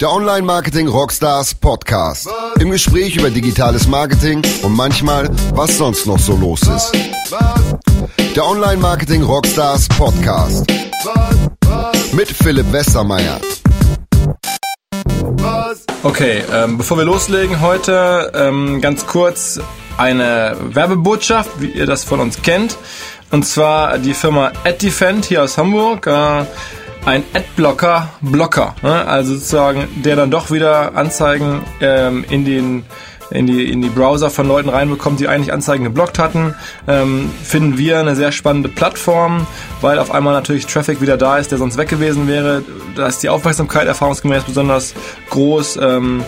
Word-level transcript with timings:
Der 0.00 0.10
Online 0.10 0.40
Marketing 0.40 0.88
Rockstars 0.88 1.54
Podcast. 1.54 2.26
Im 2.58 2.70
Gespräch 2.70 3.16
über 3.16 3.28
digitales 3.28 3.86
Marketing 3.86 4.40
und 4.62 4.74
manchmal, 4.74 5.28
was 5.52 5.76
sonst 5.76 6.06
noch 6.06 6.18
so 6.18 6.34
los 6.36 6.62
ist. 6.62 6.92
Der 8.34 8.46
Online 8.46 8.78
Marketing 8.78 9.22
Rockstars 9.22 9.88
Podcast. 9.88 10.64
Mit 12.14 12.28
Philipp 12.28 12.72
Westermeier. 12.72 13.42
Okay, 16.02 16.44
ähm, 16.50 16.78
bevor 16.78 16.96
wir 16.96 17.04
loslegen 17.04 17.60
heute, 17.60 18.32
ähm, 18.34 18.80
ganz 18.80 19.06
kurz 19.06 19.60
eine 19.98 20.56
Werbebotschaft, 20.62 21.60
wie 21.60 21.72
ihr 21.72 21.84
das 21.84 22.04
von 22.04 22.20
uns 22.20 22.40
kennt. 22.40 22.78
Und 23.32 23.44
zwar 23.44 23.98
die 23.98 24.14
Firma 24.14 24.52
AdDefend 24.64 25.26
hier 25.26 25.42
aus 25.42 25.58
Hamburg. 25.58 26.06
Äh, 26.06 26.46
ein 27.04 27.24
Adblocker 27.34 28.10
Blocker, 28.20 28.74
ne? 28.82 29.06
also 29.06 29.34
sozusagen 29.34 29.88
der 30.04 30.16
dann 30.16 30.30
doch 30.30 30.50
wieder 30.50 30.96
Anzeigen 30.96 31.62
ähm, 31.80 32.24
in 32.28 32.44
den 32.44 32.84
in 33.30 33.46
die, 33.46 33.70
in 33.70 33.80
die 33.80 33.88
Browser 33.88 34.28
von 34.28 34.48
Leuten 34.48 34.68
reinbekommt, 34.68 35.20
die 35.20 35.28
eigentlich 35.28 35.52
Anzeigen 35.52 35.84
geblockt 35.84 36.18
hatten, 36.18 36.54
ähm, 36.88 37.30
finden 37.42 37.78
wir 37.78 38.00
eine 38.00 38.16
sehr 38.16 38.32
spannende 38.32 38.68
Plattform, 38.68 39.46
weil 39.80 39.98
auf 39.98 40.10
einmal 40.10 40.34
natürlich 40.34 40.66
Traffic 40.66 41.00
wieder 41.00 41.16
da 41.16 41.38
ist, 41.38 41.52
der 41.52 41.58
sonst 41.58 41.76
weg 41.76 41.88
gewesen 41.88 42.26
wäre. 42.26 42.64
Da 42.96 43.06
ist 43.06 43.22
die 43.22 43.28
Aufmerksamkeit 43.28 43.86
erfahrungsgemäß 43.86 44.44
besonders 44.44 44.94
groß. 45.30 45.78
Ähm, 45.80 46.24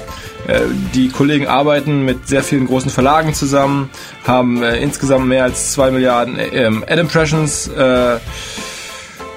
äh, 0.47 0.61
die 0.95 1.09
Kollegen 1.09 1.47
arbeiten 1.47 2.05
mit 2.05 2.29
sehr 2.29 2.43
vielen 2.43 2.67
großen 2.67 2.91
Verlagen 2.91 3.35
zusammen, 3.35 3.91
haben 4.25 4.63
äh, 4.63 4.77
insgesamt 4.77 5.27
mehr 5.27 5.45
als 5.45 5.73
zwei 5.73 5.91
Milliarden 5.91 6.39
äh, 6.39 6.71
Ad-Impressions. 6.87 7.69
Äh, 7.69 8.19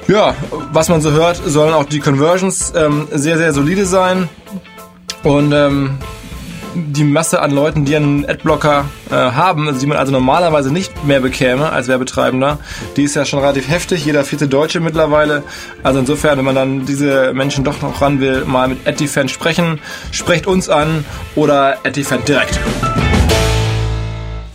ja, 0.08 0.36
was 0.72 0.90
man 0.90 1.02
so 1.02 1.12
hört, 1.12 1.42
sollen 1.46 1.74
auch 1.74 1.86
die 1.86 2.00
Conversions 2.00 2.74
ähm, 2.76 3.08
sehr, 3.12 3.38
sehr 3.38 3.54
solide 3.54 3.86
sein. 3.86 4.30
Und 5.24 5.52
ähm, 5.52 5.98
die 6.76 7.04
Masse 7.04 7.42
an 7.42 7.52
Leuten, 7.52 7.86
die 7.86 7.96
einen 7.96 8.26
Adblocker 8.30 8.86
äh, 9.10 9.14
haben, 9.14 9.68
also 9.68 9.80
die 9.80 9.86
man 9.86 9.98
also 9.98 10.12
normalerweise 10.12 10.72
nicht 10.72 11.06
mehr 11.06 11.22
bekäme 11.22 11.72
als 11.72 11.88
Werbetreibender, 11.88 12.60
die 12.98 13.04
ist 13.04 13.16
ja 13.16 13.26
schon 13.26 13.40
relativ 13.40 13.70
heftig, 13.70 14.06
jeder 14.06 14.26
vierte 14.26 14.48
Deutsche 14.48 14.80
mittlerweile. 14.82 15.44
Also 15.84 16.00
insofern, 16.00 16.38
wenn 16.38 16.46
man 16.46 16.56
dann 16.56 16.86
diese 16.86 17.34
Menschen 17.34 17.64
doch 17.64 17.82
noch 17.82 18.02
ran 18.02 18.20
will, 18.20 18.46
mal 18.46 18.68
mit 18.68 18.86
AdDefend 18.86 19.32
sprechen, 19.32 19.80
sprecht 20.12 20.48
uns 20.48 20.70
an 20.70 21.06
oder 21.36 21.78
AdDefend 21.86 22.28
direkt. 22.28 22.60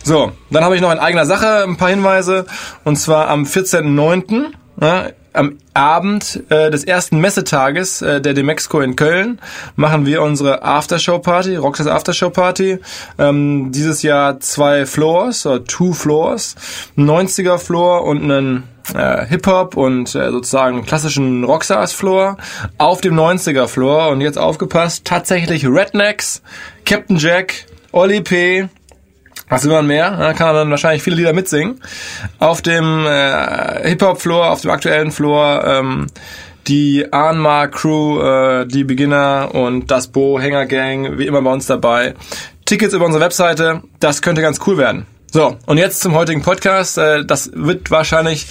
So, 0.03 0.31
dann 0.49 0.63
habe 0.63 0.75
ich 0.75 0.81
noch 0.81 0.91
in 0.91 0.99
eigener 0.99 1.25
Sache 1.25 1.63
ein 1.63 1.77
paar 1.77 1.89
Hinweise. 1.89 2.45
Und 2.83 2.97
zwar 2.97 3.29
am 3.29 3.43
14.09 3.43 4.51
ja, 4.81 5.09
am 5.33 5.57
Abend 5.73 6.43
äh, 6.49 6.69
des 6.69 6.83
ersten 6.83 7.19
Messetages 7.19 8.01
äh, 8.01 8.21
der 8.21 8.33
Demexco 8.33 8.81
in 8.81 8.95
Köln 8.95 9.39
machen 9.75 10.05
wir 10.05 10.21
unsere 10.21 10.63
Aftershow-Party, 10.63 11.55
Rockstars 11.55 11.87
Aftershow-Party. 11.87 12.79
Ähm, 13.17 13.71
dieses 13.71 14.01
Jahr 14.03 14.39
zwei 14.39 14.85
Floors, 14.85 15.45
oder 15.45 15.63
two 15.63 15.93
Floors, 15.93 16.55
90er 16.97 17.57
Floor 17.57 18.03
und 18.03 18.23
einen 18.23 18.63
äh, 18.93 19.25
Hip-Hop 19.25 19.77
und 19.77 20.13
äh, 20.15 20.31
sozusagen 20.31 20.85
klassischen 20.85 21.43
Rockstars-Floor 21.43 22.37
auf 22.77 23.01
dem 23.01 23.15
90er 23.15 23.67
Floor. 23.67 24.09
Und 24.09 24.21
jetzt 24.21 24.37
aufgepasst, 24.37 25.05
tatsächlich 25.05 25.65
Rednecks, 25.65 26.41
Captain 26.85 27.17
Jack, 27.17 27.65
Oli 27.91 28.21
P., 28.21 28.67
was 29.51 29.65
man 29.65 29.85
mehr? 29.85 30.11
Da 30.17 30.33
kann 30.33 30.47
er 30.47 30.53
dann 30.53 30.71
wahrscheinlich 30.71 31.03
viele 31.03 31.17
Lieder 31.17 31.33
mitsingen. 31.33 31.81
Auf 32.39 32.61
dem 32.61 33.05
äh, 33.05 33.89
Hip-Hop-Floor, 33.89 34.49
auf 34.49 34.61
dem 34.61 34.71
aktuellen 34.71 35.11
Floor, 35.11 35.63
ähm, 35.65 36.07
die 36.67 37.11
Anma 37.11 37.67
Crew, 37.67 38.21
äh, 38.21 38.65
die 38.65 38.85
Beginner 38.85 39.49
und 39.53 39.91
das 39.91 40.07
Bo 40.07 40.39
Hänger 40.39 40.65
Gang, 40.65 41.17
wie 41.17 41.27
immer 41.27 41.41
bei 41.41 41.51
uns 41.51 41.65
dabei. 41.65 42.13
Tickets 42.65 42.93
über 42.93 43.05
unsere 43.05 43.23
Webseite, 43.23 43.81
das 43.99 44.21
könnte 44.21 44.41
ganz 44.41 44.59
cool 44.65 44.77
werden. 44.77 45.05
So, 45.33 45.57
und 45.65 45.77
jetzt 45.77 45.99
zum 45.99 46.15
heutigen 46.15 46.41
Podcast. 46.41 46.97
Äh, 46.97 47.25
das 47.25 47.51
wird 47.53 47.91
wahrscheinlich 47.91 48.47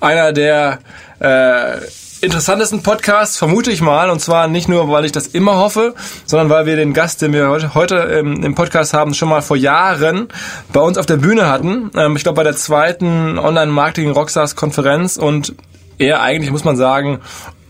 einer 0.00 0.32
der 0.32 0.78
äh, 1.20 1.78
interessantesten 2.20 2.82
Podcast, 2.82 3.38
vermute 3.38 3.70
ich 3.70 3.80
mal. 3.80 4.10
Und 4.10 4.20
zwar 4.20 4.48
nicht 4.48 4.68
nur, 4.68 4.90
weil 4.90 5.04
ich 5.04 5.12
das 5.12 5.28
immer 5.28 5.56
hoffe, 5.56 5.94
sondern 6.26 6.50
weil 6.50 6.66
wir 6.66 6.76
den 6.76 6.92
Gast, 6.92 7.22
den 7.22 7.32
wir 7.32 7.48
heute, 7.48 7.74
heute 7.74 7.96
im, 7.96 8.42
im 8.42 8.54
Podcast 8.54 8.94
haben, 8.94 9.14
schon 9.14 9.28
mal 9.28 9.42
vor 9.42 9.56
Jahren 9.56 10.28
bei 10.72 10.80
uns 10.80 10.98
auf 10.98 11.06
der 11.06 11.16
Bühne 11.16 11.48
hatten. 11.48 11.90
Ähm, 11.94 12.16
ich 12.16 12.22
glaube, 12.22 12.36
bei 12.36 12.44
der 12.44 12.56
zweiten 12.56 13.38
Online-Marketing-Rockstars-Konferenz. 13.38 15.16
Und 15.16 15.54
er 15.98 16.22
eigentlich, 16.22 16.50
muss 16.50 16.64
man 16.64 16.76
sagen, 16.76 17.20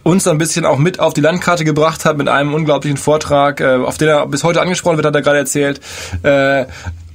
uns 0.02 0.26
ein 0.26 0.38
bisschen 0.38 0.64
auch 0.64 0.78
mit 0.78 1.00
auf 1.00 1.12
die 1.12 1.20
Landkarte 1.20 1.64
gebracht 1.64 2.04
hat 2.04 2.16
mit 2.16 2.28
einem 2.28 2.54
unglaublichen 2.54 2.96
Vortrag, 2.96 3.60
äh, 3.60 3.76
auf 3.76 3.98
den 3.98 4.08
er 4.08 4.26
bis 4.26 4.44
heute 4.44 4.60
angesprochen 4.60 4.96
wird, 4.96 5.06
hat 5.06 5.14
er 5.14 5.22
gerade 5.22 5.38
erzählt. 5.38 5.80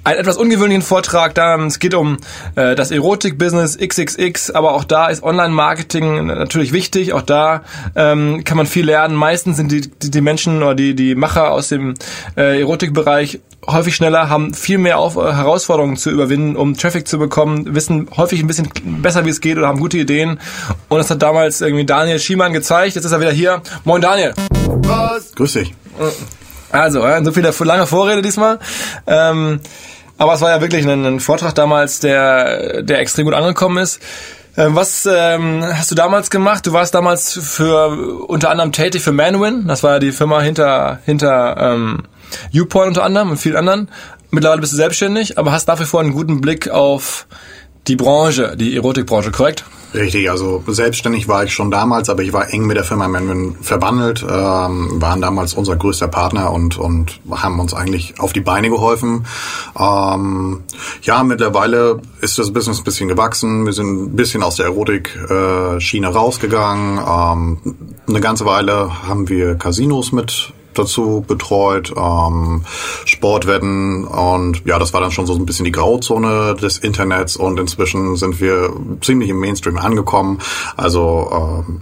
Einen 0.05 0.19
etwas 0.19 0.35
ungewöhnlichen 0.35 0.81
Vortrag. 0.81 1.33
Da, 1.33 1.55
es 1.65 1.79
geht 1.79 1.93
um 1.93 2.17
äh, 2.55 2.75
das 2.75 2.91
Erotik-Business 2.91 3.77
XXX, 3.77 4.51
aber 4.51 4.73
auch 4.73 4.83
da 4.83 5.07
ist 5.07 5.23
Online-Marketing 5.23 6.25
natürlich 6.25 6.73
wichtig. 6.73 7.13
Auch 7.13 7.21
da 7.21 7.63
ähm, 7.95 8.43
kann 8.43 8.57
man 8.57 8.65
viel 8.65 8.85
lernen. 8.85 9.15
Meistens 9.15 9.55
sind 9.55 9.71
die, 9.71 9.89
die, 9.89 10.11
die 10.11 10.21
Menschen 10.21 10.61
oder 10.61 10.75
die, 10.75 10.93
die 10.93 11.15
Macher 11.15 11.51
aus 11.51 11.69
dem 11.69 11.93
äh, 12.35 12.59
Erotikbereich 12.59 13.39
häufig 13.65 13.95
schneller, 13.95 14.27
haben 14.27 14.53
viel 14.53 14.77
mehr 14.77 14.99
auf, 14.99 15.15
äh, 15.15 15.33
Herausforderungen 15.33 15.95
zu 15.95 16.09
überwinden, 16.09 16.57
um 16.57 16.75
Traffic 16.75 17.07
zu 17.07 17.17
bekommen, 17.17 17.73
wissen 17.73 18.09
häufig 18.17 18.41
ein 18.41 18.47
bisschen 18.47 18.69
besser, 19.01 19.23
wie 19.25 19.29
es 19.29 19.39
geht 19.39 19.57
oder 19.57 19.67
haben 19.67 19.79
gute 19.79 19.97
Ideen. 19.97 20.39
Und 20.89 20.97
das 20.97 21.09
hat 21.09 21.21
damals 21.21 21.61
irgendwie 21.61 21.85
Daniel 21.85 22.19
Schiemann 22.19 22.51
gezeigt. 22.51 22.95
Jetzt 22.95 23.05
ist 23.05 23.13
er 23.13 23.21
wieder 23.21 23.31
hier. 23.31 23.61
Moin 23.85 24.01
Daniel. 24.01 24.33
Was? 24.67 25.33
Grüß 25.33 25.53
dich. 25.53 25.73
Also, 26.71 27.05
so 27.23 27.31
viel 27.31 27.67
lange 27.67 27.85
Vorrede 27.85 28.21
diesmal. 28.21 28.59
Ähm, 29.05 29.59
aber 30.17 30.33
es 30.33 30.41
war 30.41 30.51
ja 30.51 30.61
wirklich 30.61 30.85
ein, 30.87 31.05
ein 31.05 31.19
Vortrag 31.19 31.53
damals, 31.55 31.99
der, 31.99 32.83
der 32.83 32.99
extrem 32.99 33.25
gut 33.25 33.33
angekommen 33.33 33.77
ist. 33.77 33.99
Ähm, 34.55 34.75
was 34.75 35.07
ähm, 35.11 35.63
hast 35.63 35.89
du 35.89 35.95
damals 35.95 36.29
gemacht? 36.29 36.67
Du 36.67 36.73
warst 36.73 36.93
damals 36.93 37.33
für 37.33 38.27
unter 38.27 38.51
anderem 38.51 38.71
tätig 38.71 39.01
für 39.01 39.11
Manwin. 39.11 39.67
Das 39.67 39.81
war 39.81 39.93
ja 39.93 39.99
die 39.99 40.11
Firma 40.11 40.41
hinter 40.41 40.99
hinter 41.05 41.57
ähm, 41.57 42.03
YouPorn 42.51 42.89
unter 42.89 43.03
anderem 43.03 43.31
und 43.31 43.37
vielen 43.37 43.55
anderen. 43.55 43.89
Mittlerweile 44.29 44.61
bist 44.61 44.73
du 44.73 44.77
selbstständig, 44.77 45.37
aber 45.37 45.51
hast 45.51 45.67
nach 45.67 45.79
wie 45.79 45.85
vor 45.85 46.01
einen 46.01 46.13
guten 46.13 46.41
Blick 46.41 46.69
auf 46.69 47.27
die 47.87 47.95
Branche, 47.95 48.55
die 48.55 48.75
Erotikbranche, 48.75 49.31
korrekt? 49.31 49.65
Richtig, 49.93 50.29
also 50.31 50.63
selbstständig 50.67 51.27
war 51.27 51.43
ich 51.43 51.53
schon 51.53 51.69
damals, 51.69 52.09
aber 52.09 52.23
ich 52.23 52.33
war 52.33 52.51
eng 52.51 52.65
mit 52.65 52.77
der 52.77 52.83
Firma 52.83 53.07
Manwin 53.07 53.55
verbandelt, 53.61 54.23
ähm, 54.23 55.01
waren 55.01 55.21
damals 55.21 55.53
unser 55.53 55.75
größter 55.75 56.07
Partner 56.07 56.51
und, 56.51 56.77
und 56.77 57.19
haben 57.29 57.59
uns 57.59 57.75
eigentlich 57.75 58.19
auf 58.19 58.33
die 58.33 58.41
Beine 58.41 58.69
geholfen. 58.69 59.25
Ähm, 59.77 60.63
ja, 61.03 61.23
mittlerweile 61.23 62.01
ist 62.21 62.39
das 62.39 62.51
Business 62.51 62.79
ein 62.79 62.83
bisschen 62.83 63.07
gewachsen. 63.07 63.65
Wir 63.65 63.73
sind 63.73 64.03
ein 64.03 64.15
bisschen 64.15 64.41
aus 64.41 64.55
der 64.55 64.65
Erotik-Schiene 64.65 66.07
äh, 66.07 66.09
rausgegangen. 66.09 66.97
Ähm, 66.97 67.57
eine 68.07 68.19
ganze 68.19 68.45
Weile 68.45 69.07
haben 69.07 69.29
wir 69.29 69.55
Casinos 69.55 70.11
mit 70.11 70.53
dazu 70.73 71.23
betreut, 71.27 71.93
ähm, 71.95 72.63
Sportwetten 73.05 74.05
und 74.05 74.63
ja, 74.65 74.79
das 74.79 74.93
war 74.93 75.01
dann 75.01 75.11
schon 75.11 75.25
so 75.25 75.35
ein 75.35 75.45
bisschen 75.45 75.65
die 75.65 75.71
Grauzone 75.71 76.55
des 76.55 76.77
Internets 76.77 77.35
und 77.35 77.59
inzwischen 77.59 78.15
sind 78.15 78.39
wir 78.39 78.73
ziemlich 79.01 79.29
im 79.29 79.39
Mainstream 79.39 79.77
angekommen. 79.77 80.39
Also 80.75 81.63
ähm, 81.67 81.81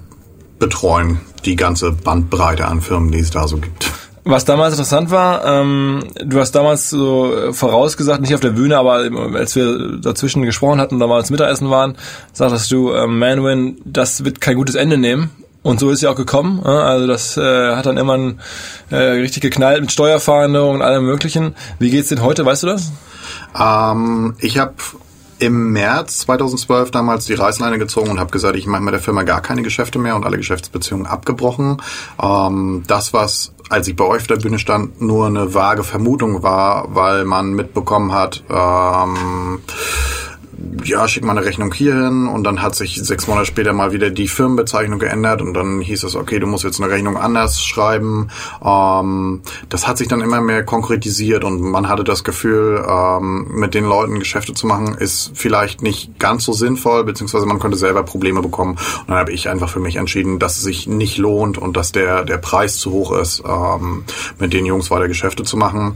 betreuen 0.59 1.19
die 1.46 1.56
ganze 1.56 1.91
Bandbreite 1.91 2.68
an 2.68 2.81
Firmen, 2.81 3.12
die 3.12 3.19
es 3.19 3.31
da 3.31 3.47
so 3.47 3.57
gibt. 3.57 3.91
Was 4.24 4.46
damals 4.46 4.74
interessant 4.74 5.09
war, 5.09 5.44
ähm, 5.46 6.03
du 6.24 6.40
hast 6.40 6.51
damals 6.51 6.91
so 6.91 7.51
vorausgesagt, 7.51 8.22
nicht 8.22 8.35
auf 8.35 8.40
der 8.40 8.51
Bühne, 8.51 8.78
aber 8.78 9.09
als 9.34 9.56
wir 9.56 9.97
dazwischen 9.97 10.44
gesprochen 10.44 10.80
hatten, 10.80 11.00
da 11.00 11.07
mal 11.07 11.24
Mittagessen 11.28 11.72
waren, 11.72 11.97
sagtest 12.31 12.72
du, 12.72 12.94
ähm, 12.94 13.18
Manwin, 13.18 13.81
das 13.84 14.24
wird 14.24 14.40
kein 14.40 14.57
gutes 14.57 14.75
Ende 14.75 15.00
nehmen. 15.00 15.31
Und 15.64 15.80
so 15.80 15.90
ist 15.92 16.02
ja 16.02 16.10
auch 16.10 16.16
gekommen. 16.16 16.64
Also 16.64 17.06
das 17.06 17.38
äh, 17.38 17.76
hat 17.76 17.86
dann 17.86 17.98
immer 17.98 18.34
äh, 18.90 18.96
richtig 18.96 19.42
geknallt 19.42 19.81
mit 19.81 19.92
Steuerfahndung 19.92 20.75
und 20.75 20.81
allem 20.81 21.06
Möglichen. 21.06 21.56
Wie 21.78 21.92
geht's 21.92 22.10
denn 22.10 22.22
heute? 22.22 22.46
Weißt 22.46 22.63
du 22.63 22.68
das? 22.68 22.92
Ähm, 23.60 24.36
ich 24.40 24.58
habe 24.58 24.74
im 25.38 25.72
März 25.72 26.19
2012 26.19 26.92
damals 26.92 27.25
die 27.25 27.34
Reißleine 27.34 27.80
gezogen 27.80 28.12
und 28.12 28.19
habe 28.19 28.31
gesagt, 28.31 28.56
ich 28.56 28.68
mache 28.68 28.84
mit 28.84 28.94
der 28.94 29.02
Firma 29.02 29.24
gar 29.24 29.42
keine 29.42 29.63
Geschäfte 29.63 29.98
mehr 29.98 30.16
und 30.16 30.24
alle 30.24 30.38
Geschäftsbeziehungen 30.38 31.08
abgebrochen. 31.08 31.81
Ähm, 32.22 32.84
das, 32.86 33.12
was 33.14 33.52
als 33.69 33.88
ich 33.88 33.96
bei 33.96 34.04
euch 34.04 34.22
auf 34.22 34.28
der 34.28 34.36
Bühne 34.36 34.60
stand, 34.60 35.02
nur 35.02 35.28
eine 35.28 35.54
vage 35.54 35.84
Vermutung 35.84 36.44
war, 36.44 36.94
weil 36.94 37.25
man 37.25 37.54
mitbekommen 37.54 38.12
hat, 38.12 38.44
ähm, 38.50 39.62
ja, 40.84 41.08
schick 41.08 41.24
mal 41.24 41.38
eine 41.38 41.46
Rechnung 41.46 41.74
hierhin 41.74 42.28
und 42.28 42.44
dann 42.44 42.62
hat 42.62 42.75
sich 42.75 42.96
sechs 42.96 43.28
Monate 43.28 43.46
später 43.46 43.74
mal 43.74 43.92
wieder 43.92 44.10
die 44.10 44.28
Firmenbezeichnung 44.28 45.00
geändert 45.00 45.42
und 45.42 45.54
dann 45.54 45.81
hieß 45.81 46.04
es, 46.04 46.16
okay, 46.16 46.40
du 46.40 46.48
musst 46.48 46.63
jetzt 46.63 46.81
eine 46.81 46.92
Rechnung 46.92 47.18
anders 47.18 47.63
schreiben. 47.63 48.30
Ähm, 48.63 49.42
das 49.69 49.88
hat 49.88 49.98
sich 49.98 50.08
dann 50.08 50.22
immer 50.22 50.42
mehr 50.42 50.63
konkretisiert 50.63 51.44
und 51.44 51.62
man 51.62 51.90
hatte 51.90 52.04
das 52.04 52.24
Gefühl, 52.24 52.84
ähm, 52.88 53.48
mit 53.52 53.74
den 53.74 53.86
Leuten 53.86 54.19
Geschäfte 54.19 54.54
zu 54.54 54.68
machen, 54.68 54.96
ist 54.96 55.31
vielleicht 55.34 55.81
nicht 55.81 56.19
ganz 56.19 56.46
so 56.46 56.54
sinnvoll, 56.54 57.04
beziehungsweise 57.04 57.46
man 57.46 57.60
könnte 57.60 57.78
selber 57.78 58.04
Probleme 58.04 58.42
bekommen. 58.42 58.72
Und 58.72 59.10
dann 59.10 59.18
habe 59.18 59.31
ich 59.31 59.50
einfach 59.50 59.69
für 59.69 59.80
mich 59.80 59.96
entschieden, 59.96 60.40
dass 60.40 60.57
es 60.57 60.64
sich 60.64 60.88
nicht 60.88 61.18
lohnt 61.18 61.57
und 61.57 61.78
dass 61.78 61.92
der, 61.92 62.24
der 62.24 62.38
Preis 62.38 62.78
zu 62.78 62.92
hoch 62.92 63.12
ist, 63.12 63.44
ähm, 63.48 64.04
mit 64.40 64.54
den 64.54 64.66
Jungs 64.66 64.92
weiter 64.92 65.07
Geschäfte 65.07 65.44
zu 65.44 65.57
machen. 65.57 65.96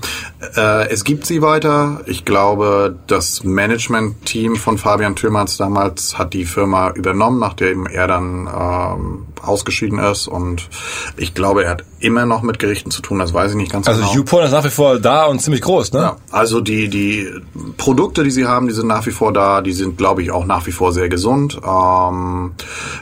Äh, 0.55 0.89
es 0.89 1.03
gibt 1.03 1.25
sie 1.25 1.41
weiter. 1.41 2.01
Ich 2.05 2.25
glaube, 2.25 2.95
das 3.07 3.43
Management-Team 3.43 4.54
von 4.57 4.77
Fabian 4.77 5.15
Thürmans 5.15 5.57
damals 5.57 6.17
hat 6.17 6.33
die 6.33 6.45
Firma 6.45 6.91
übernommen, 6.91 7.39
nachdem 7.39 7.85
er 7.85 8.07
dann 8.07 8.47
ähm, 8.47 9.25
ausgeschieden 9.41 9.99
ist. 9.99 10.27
Und 10.27 10.69
ich 11.17 11.33
glaube, 11.33 11.63
er 11.63 11.71
hat 11.71 11.83
immer 11.99 12.25
noch 12.25 12.41
mit 12.41 12.59
Gerichten 12.59 12.91
zu 12.91 13.01
tun. 13.01 13.19
Das 13.19 13.33
weiß 13.33 13.51
ich 13.51 13.57
nicht 13.57 13.71
ganz 13.71 13.87
also 13.87 13.99
genau. 13.99 14.09
Also 14.09 14.19
YouPorn 14.19 14.45
ist 14.45 14.51
nach 14.51 14.63
wie 14.63 14.69
vor 14.69 14.99
da 14.99 15.25
und 15.25 15.41
ziemlich 15.41 15.61
groß, 15.61 15.93
ne? 15.93 15.99
Ja, 15.99 16.17
also 16.31 16.61
die 16.61 16.87
die 16.89 17.27
Produkte, 17.77 18.23
die 18.23 18.31
sie 18.31 18.45
haben, 18.45 18.67
die 18.67 18.73
sind 18.73 18.87
nach 18.87 19.05
wie 19.05 19.11
vor 19.11 19.33
da. 19.33 19.61
Die 19.61 19.73
sind, 19.73 19.97
glaube 19.97 20.21
ich, 20.21 20.31
auch 20.31 20.45
nach 20.45 20.67
wie 20.67 20.71
vor 20.71 20.93
sehr 20.93 21.09
gesund. 21.09 21.59
Ähm, 21.65 22.53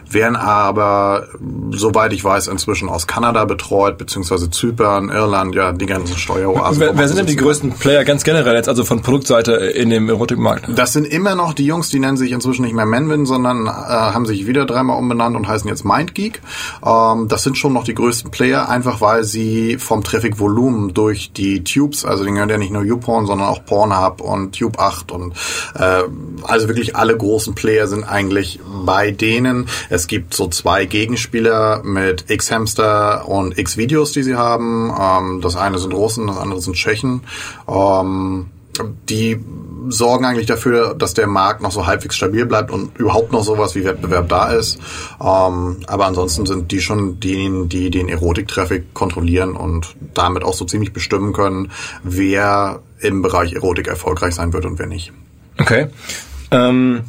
werden 0.10 0.36
aber, 0.36 1.28
soweit 1.72 2.14
ich 2.14 2.24
weiß, 2.24 2.48
inzwischen 2.48 2.90
aus 2.90 3.08
Kanada 3.08 3.46
betreut, 3.46 3.98
beziehungsweise 3.98 4.50
Zypern, 4.50 5.10
Irland, 5.10 5.56
ja, 5.56 5.74
die 5.74 5.86
ganzen 5.86 6.18
Steueroasen. 6.18 6.80
Wer, 6.80 6.98
wer 6.98 7.08
sind 7.08 7.18
denn 7.18 7.26
die 7.26 7.36
größten 7.36 7.74
Player 7.74 8.04
ganz 8.06 8.24
generell 8.24 8.56
jetzt, 8.56 8.70
also 8.70 8.86
von 8.86 9.02
Produktseite 9.02 9.54
in 9.54 9.90
dem 9.90 10.08
Erotikmarkt? 10.10 10.68
Das 10.76 10.94
sind 10.94 11.06
immer 11.06 11.36
noch 11.36 11.43
die 11.52 11.66
Jungs, 11.66 11.90
die 11.90 12.00
nennen 12.00 12.16
sich 12.16 12.32
inzwischen 12.32 12.62
nicht 12.62 12.74
mehr 12.74 12.86
Manwin, 12.86 13.26
sondern 13.26 13.68
äh, 13.68 13.70
haben 13.70 14.26
sich 14.26 14.48
wieder 14.48 14.66
dreimal 14.66 14.98
umbenannt 14.98 15.36
und 15.36 15.48
heißen 15.48 15.68
jetzt 15.68 15.84
MindGeek. 15.84 16.42
Ähm, 16.86 17.28
das 17.28 17.44
sind 17.44 17.58
schon 17.58 17.74
noch 17.74 17.84
die 17.84 17.94
größten 17.94 18.32
Player, 18.32 18.70
einfach 18.70 19.02
weil 19.02 19.26
sie 19.26 19.78
vom 19.78 20.04
Traffic-Volumen 20.04 20.94
durch 20.94 21.34
die 21.34 21.66
Tubes, 21.66 22.06
also 22.06 22.24
den 22.24 22.36
gehört 22.36 22.52
ja 22.52 22.58
nicht 22.58 22.72
nur 22.72 22.84
YouPorn, 22.84 23.26
sondern 23.26 23.50
auch 23.50 23.66
Pornhub 23.66 24.22
und 24.22 24.58
Tube 24.58 24.80
8 24.80 25.12
und 25.12 25.34
äh, 25.76 26.04
also 26.44 26.68
wirklich 26.70 26.96
alle 26.96 27.18
großen 27.18 27.56
Player 27.56 27.88
sind 27.88 28.06
eigentlich 28.06 28.60
bei 28.86 29.12
denen. 29.12 29.68
Es 29.90 30.08
gibt 30.08 30.34
so 30.34 30.48
zwei 30.48 30.86
Gegenspieler 30.86 31.82
mit 31.84 32.30
X-Hamster 32.30 33.28
und 33.28 33.58
X-Videos, 33.58 34.14
die 34.14 34.24
sie 34.24 34.36
haben. 34.36 34.94
Ähm, 34.98 35.42
das 35.42 35.56
eine 35.56 35.80
sind 35.80 35.94
Russen, 35.94 36.28
das 36.28 36.38
andere 36.38 36.62
sind 36.62 36.76
Tschechen. 36.76 37.22
Ähm, 37.68 38.48
die 39.10 39.40
sorgen 39.90 40.26
eigentlich 40.26 40.46
dafür, 40.46 40.96
dass 40.96 41.14
der 41.14 41.28
Markt 41.28 41.62
noch 41.62 41.72
so 41.72 41.86
halbwegs 41.86 42.16
stabil 42.16 42.46
bleibt 42.46 42.72
und 42.72 42.98
überhaupt 42.98 43.32
noch 43.32 43.44
sowas 43.44 43.76
wie 43.76 43.84
Wettbewerb 43.84 44.30
da 44.30 44.52
ist. 44.52 44.80
Ähm, 45.22 45.78
aber 45.88 46.06
ansonsten 46.06 46.46
sind 46.46 46.72
die 46.72 46.82
schon 46.82 47.20
diejenigen, 47.20 47.70
die 47.70 47.90
den 47.90 48.10
Erotik-Traffic 48.10 48.94
kontrollieren 48.94 49.56
und 49.56 49.96
damit 50.14 50.44
auch 50.44 50.54
so 50.54 50.66
ziemlich 50.66 50.94
bestimmen 50.94 51.34
können, 51.34 51.72
wer 52.04 52.80
im 53.00 53.22
Bereich 53.22 53.54
Erotik 53.54 53.88
erfolgreich 53.88 54.36
sein 54.36 54.54
wird 54.54 54.66
und 54.66 54.80
wer 54.80 54.88
nicht. 54.88 55.12
Okay. 55.60 55.88
Ähm, 56.52 57.04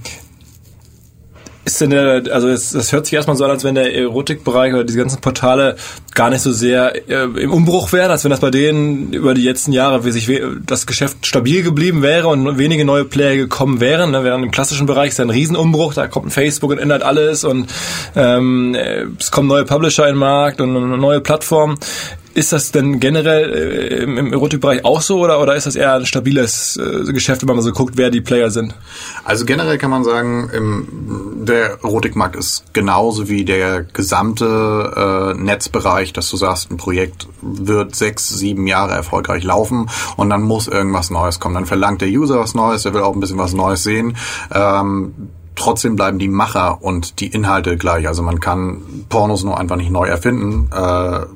ist 1.65 1.81
denn 1.81 1.91
der, 1.91 2.23
also 2.31 2.49
es, 2.49 2.71
das 2.71 2.93
hört 2.93 3.07
sich 3.07 3.15
erstmal 3.15 3.37
so 3.37 3.45
an, 3.45 3.51
als 3.51 3.65
wenn 3.65 3.75
der 3.75 3.95
Erotikbereich 3.95 4.75
oder 4.75 4.85
diese 4.85 4.99
ganzen 4.99 5.21
Portale 5.21 5.77
gar 6.15 6.31
nicht 6.31 6.43
so 6.43 6.53
sehr 6.53 7.09
äh, 7.09 7.25
im 7.25 7.53
Umbruch 7.53 7.93
wären, 7.93 8.11
als 8.11 8.25
wenn 8.25 8.31
das 8.31 8.41
bei 8.41 8.51
denen 8.51 9.13
über 9.13 9.35
die 9.35 9.43
letzten 9.43 9.73
Jahre 9.73 10.05
wie 10.05 10.11
sich 10.11 10.31
das 10.67 10.87
Geschäft 10.87 11.27
stabil 11.27 11.63
geblieben 11.63 12.03
wäre 12.03 12.29
und 12.29 12.59
wenige 12.59 12.85
neue 12.85 13.05
Player 13.05 13.37
gekommen 13.37 13.81
wären. 13.81 14.11
Ne? 14.11 14.25
Während 14.25 14.45
im 14.45 14.51
klassischen 14.51 14.87
Bereich 14.87 15.11
ist 15.11 15.19
ja 15.19 15.25
ein 15.25 15.31
Riesenumbruch, 15.31 15.95
da 15.95 16.07
kommt 16.07 16.27
ein 16.27 16.31
Facebook 16.31 16.71
und 16.71 16.79
ändert 16.79 17.03
alles 17.03 17.45
und 17.45 17.67
ähm, 18.15 18.77
es 19.19 19.31
kommen 19.31 19.49
neue 19.49 19.65
Publisher 19.65 20.07
in 20.07 20.15
den 20.15 20.19
Markt 20.19 20.61
und 20.61 20.77
eine 20.77 20.99
neue 20.99 21.21
Plattform. 21.21 21.77
Ist 22.35 22.53
das 22.53 22.73
denn 22.73 22.99
generell 22.99 23.53
äh, 23.53 24.03
im, 24.03 24.19
im 24.19 24.33
Erotikbereich 24.33 24.85
auch 24.85 25.01
so 25.01 25.21
oder, 25.21 25.41
oder 25.41 25.55
ist 25.55 25.67
das 25.67 25.77
eher 25.77 25.95
ein 25.95 26.05
stabiles 26.05 26.77
äh, 26.77 27.13
Geschäft, 27.13 27.47
wenn 27.47 27.55
man 27.55 27.63
so 27.63 27.71
guckt, 27.71 27.97
wer 27.97 28.11
die 28.11 28.21
Player 28.21 28.51
sind? 28.51 28.75
Also 29.25 29.45
generell 29.45 29.79
kann 29.79 29.91
man 29.91 30.03
sagen, 30.03 30.51
im, 30.53 31.45
der 31.47 31.79
Erotikmarkt 31.85 32.35
ist 32.35 32.65
genauso 32.73 33.29
wie 33.29 33.45
der 33.45 33.85
gesamte 33.85 35.35
äh, 35.37 35.41
Netzbereich, 35.41 36.13
dass 36.13 36.29
du 36.29 36.37
sagst, 36.37 36.73
ein 36.73 36.77
Projekt 36.77 37.29
wird 37.41 37.95
sechs, 37.95 38.29
sieben 38.29 38.67
Jahre 38.67 38.95
erfolgreich 38.95 39.45
laufen 39.45 39.89
und 40.17 40.29
dann 40.29 40.43
muss 40.43 40.67
irgendwas 40.67 41.11
Neues 41.11 41.39
kommen. 41.39 41.55
Dann 41.55 41.67
verlangt 41.67 42.01
der 42.01 42.09
User 42.09 42.41
was 42.41 42.55
Neues, 42.55 42.83
der 42.83 42.95
will 42.95 43.03
auch 43.03 43.15
ein 43.15 43.21
bisschen 43.21 43.39
was 43.39 43.53
Neues 43.53 43.85
sehen. 43.85 44.17
Ähm, 44.53 45.15
trotzdem 45.55 45.95
bleiben 45.95 46.19
die 46.19 46.29
Macher 46.29 46.83
und 46.83 47.21
die 47.21 47.29
Inhalte 47.29 47.77
gleich. 47.77 48.09
Also 48.09 48.23
man 48.23 48.41
kann 48.41 48.83
Pornos 49.09 49.45
nur 49.45 49.57
einfach 49.57 49.77
nicht 49.77 49.93
neu 49.93 50.07
erfinden. 50.07 50.69
Äh, 50.75 51.27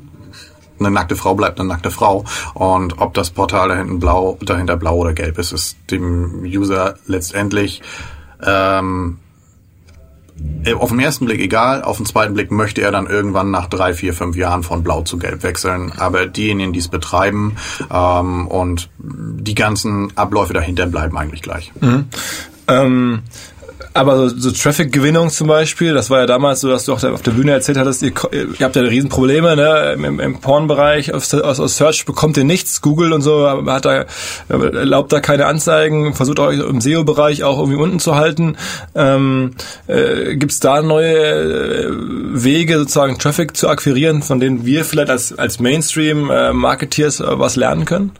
eine 0.80 0.90
nackte 0.90 1.16
Frau 1.16 1.34
bleibt 1.34 1.60
eine 1.60 1.68
nackte 1.68 1.90
Frau. 1.90 2.24
Und 2.54 3.00
ob 3.00 3.14
das 3.14 3.30
Portal 3.30 3.68
dahinter 3.68 3.94
blau, 3.94 4.38
dahinter 4.40 4.76
blau 4.76 4.96
oder 4.96 5.12
gelb 5.12 5.38
ist, 5.38 5.52
ist 5.52 5.76
dem 5.90 6.42
User 6.44 6.96
letztendlich 7.06 7.82
ähm, 8.44 9.18
auf 10.78 10.90
den 10.90 11.00
ersten 11.00 11.26
Blick 11.26 11.40
egal, 11.40 11.82
auf 11.82 11.96
den 11.96 12.06
zweiten 12.06 12.34
Blick 12.34 12.50
möchte 12.50 12.80
er 12.80 12.92
dann 12.92 13.06
irgendwann 13.06 13.50
nach 13.50 13.66
drei, 13.66 13.92
vier, 13.92 14.14
fünf 14.14 14.36
Jahren 14.36 14.62
von 14.62 14.82
blau 14.84 15.02
zu 15.02 15.18
gelb 15.18 15.42
wechseln. 15.42 15.92
Aber 15.96 16.26
diejenigen, 16.26 16.72
die 16.72 16.78
es 16.78 16.88
betreiben 16.88 17.56
ähm, 17.92 18.46
und 18.46 18.88
die 18.98 19.54
ganzen 19.54 20.16
Abläufe 20.16 20.52
dahinter 20.52 20.86
bleiben 20.86 21.16
eigentlich 21.16 21.42
gleich. 21.42 21.72
Mhm. 21.80 22.06
Ähm 22.68 23.22
aber 23.94 24.28
so, 24.28 24.38
so 24.38 24.50
Traffic-Gewinnung 24.50 25.30
zum 25.30 25.48
Beispiel, 25.48 25.94
das 25.94 26.10
war 26.10 26.20
ja 26.20 26.26
damals 26.26 26.60
so, 26.60 26.68
dass 26.68 26.84
du 26.84 26.92
auch 26.92 27.02
auf 27.02 27.22
der 27.22 27.30
Bühne 27.32 27.52
erzählt 27.52 27.78
hattest, 27.78 28.02
ihr, 28.02 28.12
ihr 28.32 28.54
habt 28.60 28.76
ja 28.76 28.82
Riesenprobleme, 28.82 29.56
ne? 29.56 29.92
Im, 29.92 30.20
im 30.20 30.40
Porn-Bereich, 30.40 31.14
aus, 31.14 31.32
aus, 31.34 31.76
Search 31.76 32.04
bekommt 32.04 32.36
ihr 32.36 32.44
nichts, 32.44 32.80
Google 32.80 33.12
und 33.12 33.22
so 33.22 33.48
hat 33.66 33.84
da, 33.84 34.06
erlaubt 34.48 35.12
da 35.12 35.20
keine 35.20 35.46
Anzeigen, 35.46 36.14
versucht 36.14 36.38
euch 36.40 36.58
im 36.58 36.80
SEO-Bereich 36.80 37.44
auch 37.44 37.58
irgendwie 37.58 37.78
unten 37.78 38.00
zu 38.00 38.14
halten. 38.14 38.56
Ähm, 38.94 39.52
äh, 39.86 40.36
Gibt 40.36 40.64
da 40.64 40.82
neue 40.82 41.16
äh, 41.16 41.88
Wege, 41.90 42.78
sozusagen 42.78 43.18
Traffic 43.18 43.56
zu 43.56 43.68
akquirieren, 43.68 44.22
von 44.22 44.40
denen 44.40 44.66
wir 44.66 44.84
vielleicht 44.84 45.10
als, 45.10 45.38
als 45.38 45.60
Mainstream-Marketeers 45.60 47.20
äh, 47.20 47.38
was 47.38 47.56
lernen 47.56 47.84
können? 47.84 48.12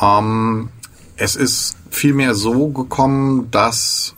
Um, 0.00 0.08
ähm, 0.08 0.68
es 1.16 1.36
ist 1.36 1.76
vielmehr 1.90 2.34
so 2.34 2.68
gekommen, 2.68 3.48
dass 3.50 4.16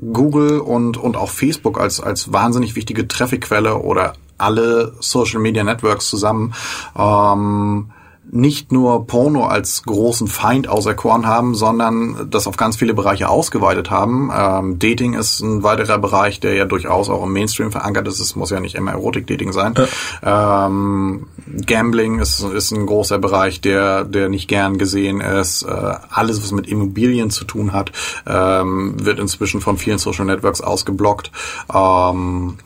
Google 0.00 0.60
und, 0.60 0.96
und 0.96 1.16
auch 1.16 1.30
Facebook 1.30 1.80
als, 1.80 2.00
als 2.00 2.32
wahnsinnig 2.32 2.76
wichtige 2.76 3.08
Trafficquelle 3.08 3.78
oder 3.78 4.14
alle 4.38 4.94
Social 5.00 5.40
Media 5.40 5.64
Networks 5.64 6.08
zusammen. 6.08 6.54
Ähm, 6.96 7.90
nicht 8.30 8.72
nur 8.72 9.06
Porno 9.06 9.46
als 9.46 9.82
großen 9.84 10.26
Feind 10.26 10.68
auserkoren 10.68 11.26
haben, 11.26 11.54
sondern 11.54 12.28
das 12.30 12.46
auf 12.46 12.56
ganz 12.56 12.76
viele 12.76 12.94
Bereiche 12.94 13.28
ausgeweitet 13.28 13.90
haben. 13.90 14.30
Ähm, 14.34 14.78
Dating 14.78 15.14
ist 15.14 15.40
ein 15.40 15.62
weiterer 15.62 15.98
Bereich, 15.98 16.40
der 16.40 16.54
ja 16.54 16.64
durchaus 16.64 17.08
auch 17.08 17.24
im 17.24 17.32
Mainstream 17.32 17.72
verankert 17.72 18.06
ist. 18.08 18.20
Es 18.20 18.36
muss 18.36 18.50
ja 18.50 18.60
nicht 18.60 18.74
immer 18.74 18.92
Erotik-Dating 18.92 19.52
sein. 19.52 19.74
Ja. 20.22 20.66
Ähm, 20.66 21.26
Gambling 21.66 22.18
ist, 22.18 22.42
ist 22.42 22.70
ein 22.72 22.86
großer 22.86 23.18
Bereich, 23.18 23.60
der, 23.60 24.04
der 24.04 24.28
nicht 24.28 24.48
gern 24.48 24.78
gesehen 24.78 25.20
ist. 25.20 25.62
Äh, 25.62 25.94
alles, 26.10 26.42
was 26.42 26.52
mit 26.52 26.66
Immobilien 26.66 27.30
zu 27.30 27.44
tun 27.44 27.72
hat, 27.72 27.92
ähm, 28.26 28.94
wird 29.04 29.18
inzwischen 29.18 29.60
von 29.60 29.78
vielen 29.78 29.98
Social 29.98 30.26
Networks 30.26 30.60
ausgeblockt. 30.60 31.30
Ähm, 31.72 32.58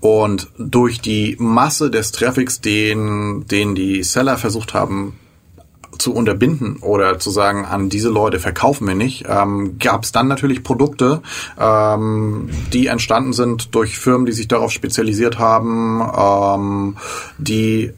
und 0.00 0.48
durch 0.58 1.00
die 1.00 1.36
Masse 1.38 1.90
des 1.90 2.12
Traffics, 2.12 2.60
den, 2.60 3.46
den 3.46 3.74
die 3.74 4.02
Seller 4.02 4.36
versucht 4.38 4.74
haben 4.74 5.18
zu 5.98 6.12
unterbinden 6.14 6.76
oder 6.80 7.18
zu 7.18 7.30
sagen, 7.30 7.64
an 7.64 7.88
diese 7.88 8.08
Leute 8.08 8.38
verkaufen 8.38 8.86
wir 8.86 8.94
nicht, 8.94 9.24
ähm, 9.28 9.78
gab 9.78 10.04
es 10.04 10.12
dann 10.12 10.28
natürlich 10.28 10.62
Produkte, 10.62 11.22
ähm, 11.58 12.50
die 12.72 12.86
entstanden 12.86 13.32
sind 13.32 13.74
durch 13.74 13.98
Firmen, 13.98 14.26
die 14.26 14.32
sich 14.32 14.48
darauf 14.48 14.72
spezialisiert 14.72 15.38
haben, 15.38 16.02
ähm, 16.16 16.96
die 17.38 17.92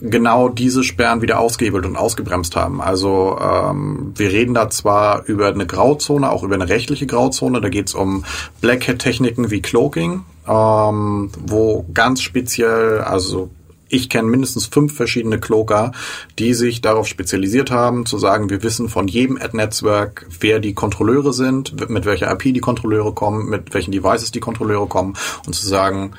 genau 0.00 0.48
diese 0.48 0.82
Sperren 0.82 1.22
wieder 1.22 1.38
ausgehebelt 1.38 1.86
und 1.86 1.96
ausgebremst 1.96 2.56
haben. 2.56 2.80
Also 2.80 3.38
ähm, 3.40 4.12
wir 4.16 4.30
reden 4.30 4.54
da 4.54 4.68
zwar 4.68 5.24
über 5.26 5.48
eine 5.48 5.66
Grauzone, 5.66 6.30
auch 6.30 6.42
über 6.42 6.56
eine 6.56 6.68
rechtliche 6.68 7.06
Grauzone, 7.06 7.60
da 7.60 7.68
geht 7.68 7.88
es 7.88 7.94
um 7.94 8.24
Black 8.60 8.86
Hat 8.88 8.98
Techniken 8.98 9.50
wie 9.50 9.62
Cloaking, 9.62 10.22
ähm, 10.48 11.30
wo 11.46 11.86
ganz 11.92 12.22
speziell, 12.22 13.00
also 13.00 13.50
ich 13.88 14.08
kenne 14.08 14.28
mindestens 14.28 14.66
fünf 14.66 14.94
verschiedene 14.94 15.38
Cloaker, 15.38 15.92
die 16.38 16.54
sich 16.54 16.80
darauf 16.80 17.06
spezialisiert 17.06 17.70
haben, 17.70 18.06
zu 18.06 18.18
sagen, 18.18 18.50
wir 18.50 18.62
wissen 18.62 18.88
von 18.88 19.08
jedem 19.08 19.36
Ad-Netzwerk, 19.36 20.26
wer 20.40 20.58
die 20.58 20.74
Kontrolleure 20.74 21.32
sind, 21.32 21.88
mit 21.88 22.04
welcher 22.04 22.30
IP 22.32 22.54
die 22.54 22.60
Kontrolleure 22.60 23.12
kommen, 23.12 23.48
mit 23.48 23.72
welchen 23.74 23.92
Devices 23.92 24.32
die 24.32 24.40
Kontrolleure 24.40 24.86
kommen 24.86 25.14
und 25.46 25.54
zu 25.54 25.66
sagen, 25.66 26.12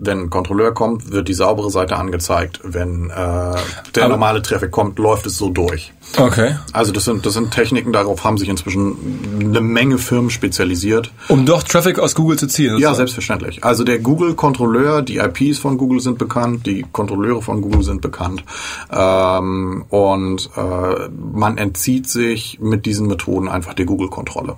wenn 0.00 0.22
ein 0.22 0.30
Kontrolleur 0.30 0.72
kommt, 0.72 1.10
wird 1.10 1.28
die 1.28 1.34
saubere 1.34 1.70
Seite 1.70 1.96
angezeigt. 1.96 2.60
Wenn 2.62 3.10
äh, 3.10 3.12
der 3.12 4.04
Aber 4.04 4.08
normale 4.08 4.42
Traffic 4.42 4.70
kommt, 4.70 4.98
läuft 4.98 5.26
es 5.26 5.36
so 5.36 5.50
durch. 5.50 5.92
Okay. 6.16 6.56
Also 6.72 6.92
das 6.92 7.04
sind, 7.04 7.26
das 7.26 7.34
sind 7.34 7.50
Techniken, 7.50 7.92
darauf 7.92 8.24
haben 8.24 8.38
sich 8.38 8.48
inzwischen 8.48 8.96
eine 9.40 9.60
Menge 9.60 9.98
Firmen 9.98 10.30
spezialisiert. 10.30 11.12
Um 11.28 11.44
doch 11.44 11.62
Traffic 11.62 11.98
aus 11.98 12.14
Google 12.14 12.38
zu 12.38 12.46
ziehen. 12.46 12.78
Ja, 12.78 12.94
selbstverständlich. 12.94 13.64
Also 13.64 13.84
der 13.84 13.98
Google-Kontrolleur, 13.98 15.02
die 15.02 15.18
IPs 15.18 15.58
von 15.58 15.76
Google 15.76 16.00
sind 16.00 16.18
bekannt, 16.18 16.66
die 16.66 16.86
Kontrolleure 16.90 17.42
von 17.42 17.60
Google 17.60 17.82
sind 17.82 18.00
bekannt. 18.00 18.44
Ähm, 18.90 19.84
und 19.90 20.50
äh, 20.56 21.08
man 21.32 21.58
entzieht 21.58 22.08
sich 22.08 22.58
mit 22.60 22.86
diesen 22.86 23.08
Methoden 23.08 23.48
einfach 23.48 23.74
der 23.74 23.84
Google-Kontrolle. 23.84 24.56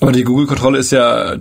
Aber 0.00 0.12
die 0.12 0.24
Google-Kontrolle 0.24 0.78
ist 0.78 0.90
ja 0.90 1.36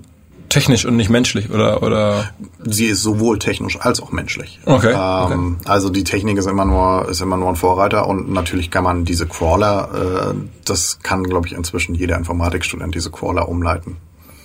technisch 0.50 0.86
und 0.86 0.96
nicht 0.96 1.10
menschlich 1.10 1.50
oder 1.52 1.82
oder 1.84 2.30
sie 2.64 2.86
ist 2.86 3.02
sowohl 3.02 3.40
technisch 3.40 3.80
als 3.80 4.02
auch 4.02 4.12
menschlich. 4.12 4.60
Okay, 4.66 4.94
ähm, 4.94 5.58
okay. 5.60 5.70
Also 5.70 5.90
die 5.90 6.04
Technik 6.04 6.38
ist 6.38 6.48
immer 6.48 6.66
nur 6.66 7.08
ist 7.10 7.22
immer 7.22 7.38
nur 7.38 7.50
ein 7.50 7.56
Vorreiter 7.56 8.08
und 8.08 8.32
natürlich 8.32 8.72
kann 8.72 8.84
man 8.84 9.06
diese 9.06 9.28
Crawler, 9.28 10.34
äh, 10.34 10.36
das 10.66 11.00
kann 11.04 11.24
glaube 11.24 11.48
ich 11.48 11.54
inzwischen 11.54 11.96
jeder 11.96 12.18
Informatikstudent 12.18 12.94
diese 12.94 13.12
Crawler 13.12 13.48
umleiten. 13.48 13.98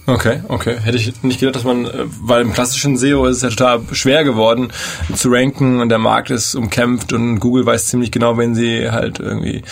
Okay, 0.07 0.41
okay. 0.49 0.77
Hätte 0.83 0.99
ich 0.99 1.23
nicht 1.23 1.41
gedacht, 1.41 1.57
dass 1.57 1.65
man, 1.65 1.87
äh, 1.87 2.05
weil 2.21 2.43
im 2.43 2.53
klassischen 2.53 2.99
SEO 2.99 3.25
ist 3.25 3.39
es 3.39 3.43
ja 3.43 3.49
total 3.49 3.81
schwer 3.93 4.23
geworden 4.23 4.71
zu 5.15 5.31
ranken 5.31 5.81
und 5.81 5.89
der 5.89 5.99
Markt 5.99 6.31
ist 6.31 6.55
umkämpft 6.55 7.15
und 7.15 7.41
Google 7.41 7.65
weiß 7.65 7.89
ziemlich 7.89 8.11
genau, 8.11 8.37
wenn 8.37 8.55
sie 8.55 8.91
halt 8.91 9.19
irgendwie. 9.19 9.63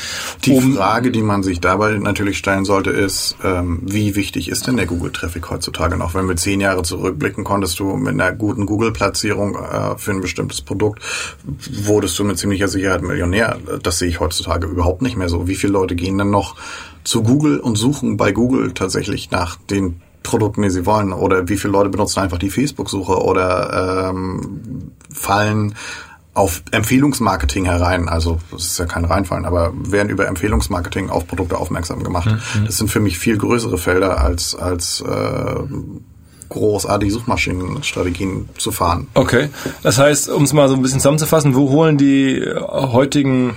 Die 0.44 0.58
Frage, 0.58 1.10
die 1.10 1.20
man 1.20 1.42
sich 1.42 1.60
dabei 1.60 1.98
natürlich 1.98 2.38
stellen 2.38 2.64
sollte, 2.64 2.90
ist, 2.90 3.36
ähm, 3.44 3.80
wie 3.82 4.16
wichtig 4.16 4.48
ist 4.48 4.66
denn 4.66 4.76
der 4.76 4.86
Google-Traffic 4.86 5.50
heutzutage 5.50 5.98
noch? 5.98 6.14
Wenn 6.14 6.26
wir 6.26 6.36
zehn 6.36 6.60
Jahre 6.60 6.82
zurückblicken, 6.82 7.44
konntest 7.44 7.78
du 7.78 7.96
mit 7.96 8.14
einer 8.14 8.32
guten 8.32 8.64
Google-Platzierung 8.64 9.56
äh, 9.56 9.98
für 9.98 10.12
ein 10.12 10.22
bestimmtes 10.22 10.62
Produkt, 10.62 11.02
wurdest 11.84 12.18
du 12.18 12.24
mit 12.24 12.38
ziemlicher 12.38 12.68
Sicherheit 12.68 13.02
Millionär. 13.02 13.58
Das 13.82 13.98
sehe 13.98 14.08
ich 14.08 14.20
heutzutage 14.20 14.66
überhaupt 14.66 15.02
nicht 15.02 15.16
mehr 15.16 15.28
so. 15.28 15.46
Wie 15.46 15.56
viele 15.56 15.74
Leute 15.74 15.94
gehen 15.94 16.16
denn 16.16 16.30
noch 16.30 16.56
zu 17.04 17.22
Google 17.22 17.60
und 17.60 17.76
suchen 17.76 18.16
bei 18.16 18.32
Google 18.32 18.72
tatsächlich 18.72 19.30
nach 19.30 19.56
den 19.56 20.00
Produkten, 20.22 20.62
die 20.62 20.70
sie 20.70 20.86
wollen. 20.86 21.12
Oder 21.12 21.48
wie 21.48 21.56
viele 21.56 21.72
Leute 21.72 21.90
benutzen 21.90 22.20
einfach 22.20 22.38
die 22.38 22.50
Facebook-Suche 22.50 23.22
oder 23.22 24.10
ähm, 24.10 24.92
fallen 25.12 25.74
auf 26.34 26.62
Empfehlungsmarketing 26.70 27.66
herein. 27.66 28.08
Also 28.08 28.38
das 28.50 28.64
ist 28.64 28.78
ja 28.78 28.86
kein 28.86 29.04
Reinfallen, 29.04 29.44
aber 29.44 29.72
werden 29.74 30.08
über 30.08 30.26
Empfehlungsmarketing 30.26 31.10
auf 31.10 31.26
Produkte 31.26 31.58
aufmerksam 31.58 32.02
gemacht. 32.02 32.30
Mhm. 32.30 32.64
Das 32.64 32.78
sind 32.78 32.90
für 32.90 33.00
mich 33.00 33.18
viel 33.18 33.36
größere 33.36 33.76
Felder 33.76 34.20
als 34.20 34.54
als 34.54 35.02
äh, 35.02 35.54
großartige 36.48 37.12
Suchmaschinenstrategien 37.12 38.48
zu 38.58 38.72
fahren. 38.72 39.08
Okay, 39.14 39.48
das 39.82 39.98
heißt, 39.98 40.28
um 40.30 40.44
es 40.44 40.52
mal 40.52 40.68
so 40.68 40.74
ein 40.74 40.82
bisschen 40.82 41.00
zusammenzufassen, 41.00 41.54
wo 41.54 41.70
holen 41.70 41.96
die 41.98 42.44
heutigen 42.56 43.54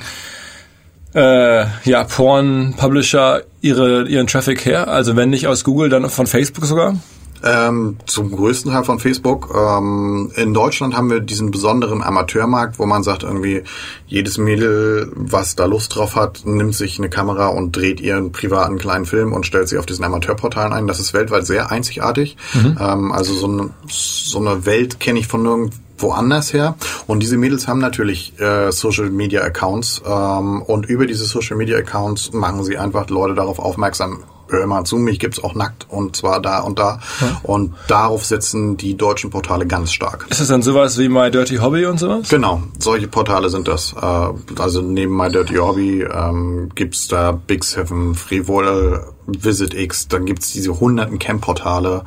äh, 1.15 1.65
ja, 1.85 2.03
Porn-Publisher 2.03 3.41
ihre, 3.61 4.07
ihren 4.07 4.27
Traffic 4.27 4.65
her? 4.65 4.87
Also 4.87 5.15
wenn 5.15 5.29
nicht 5.29 5.47
aus 5.47 5.63
Google, 5.63 5.89
dann 5.89 6.09
von 6.09 6.27
Facebook 6.27 6.65
sogar? 6.65 6.95
Ähm, 7.43 7.97
zum 8.05 8.31
größten 8.31 8.71
Teil 8.71 8.83
von 8.83 8.99
Facebook. 8.99 9.53
Ähm, 9.55 10.31
in 10.35 10.53
Deutschland 10.53 10.95
haben 10.95 11.11
wir 11.11 11.19
diesen 11.19 11.51
besonderen 11.51 12.01
Amateurmarkt, 12.01 12.79
wo 12.79 12.85
man 12.85 13.03
sagt, 13.03 13.23
irgendwie 13.23 13.63
jedes 14.07 14.37
Mädel, 14.37 15.11
was 15.15 15.55
da 15.55 15.65
Lust 15.65 15.95
drauf 15.95 16.15
hat, 16.15 16.41
nimmt 16.45 16.73
sich 16.73 16.97
eine 16.97 17.09
Kamera 17.09 17.47
und 17.47 17.75
dreht 17.75 18.01
ihren 18.01 18.31
privaten 18.31 18.77
kleinen 18.77 19.05
Film 19.05 19.31
und 19.31 19.45
stellt 19.45 19.69
sie 19.69 19.77
auf 19.77 19.85
diesen 19.85 20.03
Amateurportalen 20.03 20.73
ein. 20.73 20.87
Das 20.87 20.99
ist 20.99 21.13
weltweit 21.13 21.45
sehr 21.45 21.71
einzigartig. 21.71 22.35
Mhm. 22.53 22.77
Ähm, 22.79 23.11
also 23.11 23.33
so 23.33 23.47
eine, 23.47 23.69
so 23.87 24.39
eine 24.39 24.65
Welt 24.65 24.99
kenne 24.99 25.19
ich 25.19 25.27
von 25.27 25.43
nirgendwo 25.43 25.77
woanders 25.97 26.53
her. 26.53 26.75
Und 27.07 27.21
diese 27.21 27.37
Mädels 27.37 27.67
haben 27.67 27.79
natürlich 27.79 28.39
äh, 28.39 28.71
Social 28.71 29.09
Media 29.09 29.41
Accounts 29.41 30.01
ähm, 30.05 30.61
und 30.61 30.85
über 30.87 31.05
diese 31.05 31.25
Social 31.25 31.57
Media 31.57 31.77
Accounts 31.77 32.33
machen 32.33 32.63
sie 32.63 32.77
einfach 32.77 33.09
Leute 33.09 33.35
darauf 33.35 33.59
aufmerksam. 33.59 34.23
Hör 34.49 34.67
mal 34.67 34.83
zu, 34.83 34.97
mich 34.97 35.19
gibt's 35.19 35.43
auch 35.43 35.55
nackt 35.55 35.87
und 35.89 36.15
zwar 36.15 36.41
da 36.41 36.59
und 36.59 36.79
da. 36.79 36.99
Ja. 37.21 37.41
Und 37.43 37.73
darauf 37.87 38.25
setzen 38.25 38.77
die 38.77 38.95
deutschen 38.95 39.29
Portale 39.29 39.65
ganz 39.65 39.91
stark. 39.91 40.27
Ist 40.29 40.39
das 40.39 40.47
dann 40.47 40.61
sowas 40.61 40.97
wie 40.97 41.09
My 41.09 41.31
Dirty 41.31 41.57
Hobby 41.57 41.85
und 41.85 41.99
sowas? 41.99 42.29
Genau, 42.29 42.61
solche 42.79 43.07
Portale 43.07 43.49
sind 43.49 43.67
das. 43.67 43.93
Äh, 43.93 44.59
also 44.59 44.81
neben 44.81 45.15
My 45.15 45.29
Dirty 45.29 45.55
Hobby 45.55 46.03
ähm, 46.03 46.69
gibt's 46.75 47.07
da 47.07 47.31
Big 47.31 47.63
Seven, 47.63 48.15
Frivol, 48.15 49.05
VisitX, 49.27 50.07
dann 50.07 50.25
gibt's 50.25 50.51
diese 50.51 50.79
hunderten 50.79 51.19
Camp-Portale, 51.19 52.03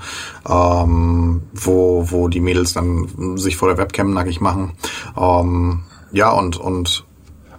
ähm, 0.49 1.43
wo, 1.53 2.11
wo 2.11 2.29
die 2.29 2.41
Mädels 2.41 2.75
dann 2.75 3.37
sich 3.37 3.57
vor 3.57 3.69
der 3.69 3.79
Webcam 3.79 4.13
nackig 4.13 4.41
machen. 4.41 4.73
Ähm, 5.17 5.81
ja, 6.13 6.31
und, 6.31 6.57
und 6.57 7.05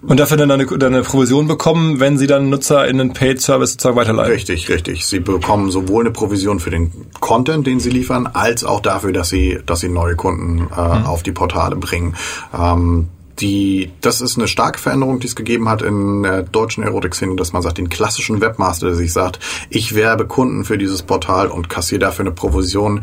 und 0.02 0.20
dafür 0.20 0.38
dann 0.38 0.52
eine, 0.52 0.66
dann 0.66 0.94
eine 0.94 1.04
Provision 1.04 1.48
bekommen, 1.48 2.00
wenn 2.00 2.18
sie 2.18 2.28
dann 2.28 2.50
Nutzer 2.50 2.88
in 2.88 2.98
den 2.98 3.14
Paid-Service 3.14 3.72
sozusagen 3.72 3.98
weiterleiten. 3.98 4.32
Richtig, 4.32 4.70
richtig. 4.70 5.06
Sie 5.06 5.20
bekommen 5.20 5.72
sowohl 5.72 6.04
eine 6.04 6.12
Provision 6.12 6.60
für 6.60 6.70
den 6.70 6.92
Content, 7.20 7.68
den 7.68 7.80
sie 7.80 7.90
liefern, 7.90 8.28
als 8.34 8.64
auch 8.64 8.80
dafür, 8.80 9.12
dass 9.12 9.30
sie, 9.30 9.60
dass 9.66 9.82
sie 9.82 9.90
neue 9.90 10.16
Kunden 10.16 10.60
äh, 10.60 11.00
mhm. 11.00 11.06
auf 11.06 11.24
die 11.24 11.32
Portale 11.32 11.76
bringen. 11.76 12.16
Ähm, 12.58 13.10
die, 13.42 13.92
das 14.02 14.22
ist 14.22 14.38
eine 14.38 14.48
starke 14.48 14.80
Veränderung, 14.80 15.20
die 15.20 15.28
es 15.28 15.36
gegeben 15.36 15.70
hat 15.70 15.82
in 15.82 16.24
der 16.24 16.44
deutschen 16.44 16.84
Erotik-Szene, 16.84 17.36
dass 17.36 17.54
man 17.54 17.62
sagt, 17.62 17.78
den 17.78 17.90
klassischen 17.90 18.42
Webmaster, 18.42 18.88
der 18.88 18.96
sich 18.96 19.14
sagt, 19.14 19.40
ich 19.70 19.96
werbe 19.96 20.26
Kunden 20.28 20.66
für 20.66 20.78
dieses 20.78 21.04
Portal 21.04 21.48
und 21.48 21.70
kassiere 21.70 22.00
dafür 22.00 22.26
eine 22.26 22.34
Provision, 22.34 23.02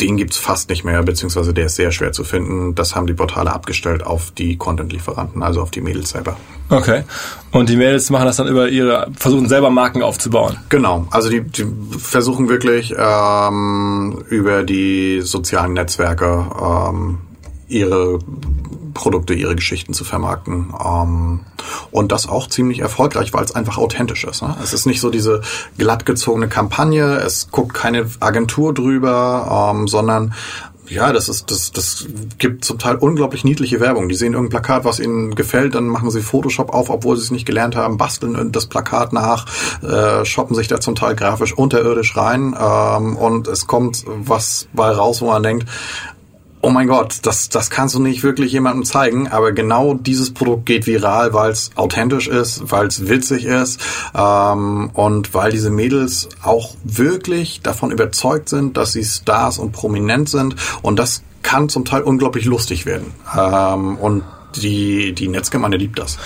den 0.00 0.16
gibt's 0.16 0.36
fast 0.36 0.70
nicht 0.70 0.84
mehr, 0.84 1.02
beziehungsweise 1.02 1.52
der 1.52 1.66
ist 1.66 1.76
sehr 1.76 1.90
schwer 1.90 2.12
zu 2.12 2.24
finden. 2.24 2.74
Das 2.74 2.94
haben 2.94 3.06
die 3.06 3.14
Portale 3.14 3.52
abgestellt 3.52 4.04
auf 4.04 4.30
die 4.30 4.56
Content-Lieferanten, 4.56 5.42
also 5.42 5.60
auf 5.60 5.70
die 5.70 5.80
Mädels 5.80 6.10
selber. 6.10 6.36
Okay. 6.70 7.02
Und 7.50 7.68
die 7.68 7.76
Mädels 7.76 8.10
machen 8.10 8.26
das 8.26 8.36
dann 8.36 8.46
über 8.46 8.68
ihre, 8.68 9.10
versuchen 9.18 9.48
selber 9.48 9.70
Marken 9.70 10.02
aufzubauen. 10.02 10.58
Genau. 10.68 11.06
Also 11.10 11.30
die, 11.30 11.40
die 11.40 11.66
versuchen 11.98 12.48
wirklich 12.48 12.94
ähm, 12.96 14.22
über 14.28 14.62
die 14.62 15.20
sozialen 15.22 15.72
Netzwerke 15.72 16.46
ähm, 16.60 17.18
ihre 17.68 18.18
Produkte, 18.94 19.34
ihre 19.34 19.54
Geschichten 19.54 19.94
zu 19.94 20.04
vermarkten. 20.04 20.72
Ähm, 20.84 21.40
und 21.90 22.12
das 22.12 22.28
auch 22.28 22.48
ziemlich 22.48 22.80
erfolgreich, 22.80 23.32
weil 23.32 23.44
es 23.44 23.54
einfach 23.54 23.78
authentisch 23.78 24.24
ist. 24.24 24.42
Ne? 24.42 24.56
Es 24.62 24.72
ist 24.72 24.86
nicht 24.86 25.00
so 25.00 25.10
diese 25.10 25.42
glattgezogene 25.76 26.48
Kampagne, 26.48 27.16
es 27.16 27.50
guckt 27.50 27.74
keine 27.74 28.10
Agentur 28.20 28.74
drüber, 28.74 29.72
ähm, 29.72 29.88
sondern 29.88 30.34
ja, 30.90 31.12
das 31.12 31.28
ist, 31.28 31.50
das, 31.50 31.70
das 31.72 32.06
gibt 32.38 32.64
zum 32.64 32.78
Teil 32.78 32.96
unglaublich 32.96 33.44
niedliche 33.44 33.80
Werbung. 33.80 34.08
Die 34.08 34.14
sehen 34.14 34.32
irgendein 34.32 34.62
Plakat, 34.62 34.84
was 34.84 35.00
ihnen 35.00 35.34
gefällt, 35.34 35.74
dann 35.74 35.86
machen 35.86 36.10
sie 36.10 36.22
Photoshop 36.22 36.72
auf, 36.72 36.88
obwohl 36.90 37.16
sie 37.16 37.24
es 37.24 37.30
nicht 37.30 37.46
gelernt 37.46 37.76
haben, 37.76 37.98
basteln 37.98 38.52
das 38.52 38.66
Plakat 38.66 39.12
nach, 39.12 39.46
äh, 39.82 40.24
shoppen 40.24 40.56
sich 40.56 40.68
da 40.68 40.80
zum 40.80 40.94
Teil 40.94 41.14
grafisch 41.14 41.52
unterirdisch 41.52 42.16
rein 42.16 42.56
ähm, 42.58 43.16
und 43.16 43.48
es 43.48 43.66
kommt 43.66 44.04
was 44.06 44.68
bei 44.72 44.90
raus, 44.90 45.20
wo 45.20 45.26
man 45.26 45.42
denkt, 45.42 45.66
oh 46.60 46.70
mein 46.70 46.88
Gott, 46.88 47.18
das, 47.22 47.48
das 47.48 47.70
kannst 47.70 47.94
du 47.94 48.00
nicht 48.00 48.22
wirklich 48.22 48.52
jemandem 48.52 48.84
zeigen, 48.84 49.28
aber 49.28 49.52
genau 49.52 49.94
dieses 49.94 50.32
Produkt 50.34 50.66
geht 50.66 50.86
viral, 50.86 51.32
weil 51.32 51.52
es 51.52 51.70
authentisch 51.76 52.28
ist, 52.28 52.70
weil 52.70 52.86
es 52.86 53.08
witzig 53.08 53.44
ist 53.44 53.80
ähm, 54.14 54.90
und 54.92 55.34
weil 55.34 55.52
diese 55.52 55.70
Mädels 55.70 56.28
auch 56.42 56.74
wirklich 56.84 57.60
davon 57.62 57.90
überzeugt 57.90 58.48
sind, 58.48 58.76
dass 58.76 58.92
sie 58.92 59.04
Stars 59.04 59.58
und 59.58 59.72
prominent 59.72 60.28
sind 60.28 60.56
und 60.82 60.98
das 60.98 61.22
kann 61.42 61.68
zum 61.68 61.84
Teil 61.84 62.02
unglaublich 62.02 62.44
lustig 62.44 62.84
werden. 62.84 63.14
Ähm, 63.36 63.96
und 63.96 64.24
die, 64.56 65.12
die 65.12 65.28
Netzgemeinde 65.28 65.78
liebt 65.78 65.98
das. 65.98 66.18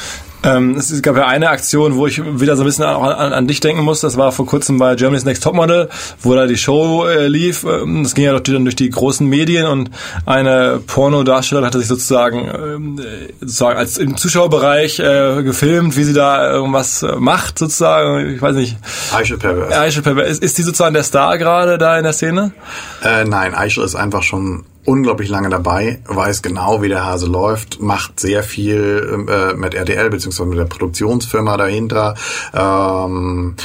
Ähm, 0.45 0.77
es 0.77 1.03
gab 1.03 1.17
ja 1.17 1.27
eine 1.27 1.51
Aktion, 1.51 1.97
wo 1.97 2.07
ich 2.07 2.23
wieder 2.41 2.57
so 2.57 2.63
ein 2.63 2.67
bisschen 2.67 2.85
an, 2.85 3.13
an, 3.13 3.33
an, 3.33 3.47
dich 3.47 3.61
denken 3.61 3.83
muss. 3.83 4.01
Das 4.01 4.17
war 4.17 4.33
vor 4.33 4.47
kurzem 4.47 4.79
bei 4.79 4.95
Germany's 4.97 5.25
Next 5.25 5.43
Topmodel, 5.43 5.89
wo 6.21 6.35
da 6.35 6.47
die 6.47 6.57
Show 6.57 7.07
äh, 7.07 7.29
lief. 7.29 7.65
Ähm, 7.65 8.03
das 8.03 8.15
ging 8.15 8.25
ja 8.25 8.39
dann 8.39 8.65
durch 8.65 8.77
die 8.77 8.91
großen 8.91 9.27
Medien 9.27 9.67
und 9.67 9.91
eine 10.27 10.81
Pornodarstellerin 10.87 11.67
hatte 11.67 11.79
sich 11.79 11.89
sozusagen, 11.89 12.49
ähm, 12.49 13.01
sozusagen 13.41 13.79
als 13.79 13.99
im 13.99 14.17
Zuschauerbereich 14.17 14.99
äh, 14.99 15.43
gefilmt, 15.43 15.97
wie 15.97 16.05
sie 16.05 16.15
da 16.15 16.51
irgendwas 16.53 17.07
macht 17.19 17.59
sozusagen. 17.59 18.35
Ich 18.35 18.43
weiß 18.43 18.57
nicht. 18.57 18.77
Aisha 19.15 19.37
Perver. 19.37 19.69
Aisha 19.79 20.01
Perver. 20.01 20.25
Ist, 20.25 20.43
ist 20.43 20.59
die 20.59 20.63
sozusagen 20.63 20.95
der 20.95 21.05
Star 21.05 21.39
gerade 21.39 21.79
da 21.79 21.97
in 21.97 22.05
der 22.05 22.13
Szene? 22.13 22.53
Äh, 23.05 23.25
nein, 23.25 23.55
Aisha 23.55 23.85
ist 23.85 23.95
einfach 23.95 24.23
schon 24.23 24.65
unglaublich 24.85 25.29
lange 25.29 25.49
dabei, 25.49 26.01
weiß 26.07 26.43
genau, 26.43 26.83
wie 26.83 26.89
der 26.89 27.05
Hase 27.05 27.27
läuft, 27.27 27.81
macht 27.81 28.19
sehr 28.19 28.43
viel 28.43 29.27
äh, 29.29 29.55
mit 29.55 29.75
RTL 29.75 30.11
beziehungsweise 30.11 30.49
mit 30.49 30.59
der 30.59 30.65
Produktionsfirma 30.65 31.57
dahinter, 31.57 32.15
ähm, 32.53 33.57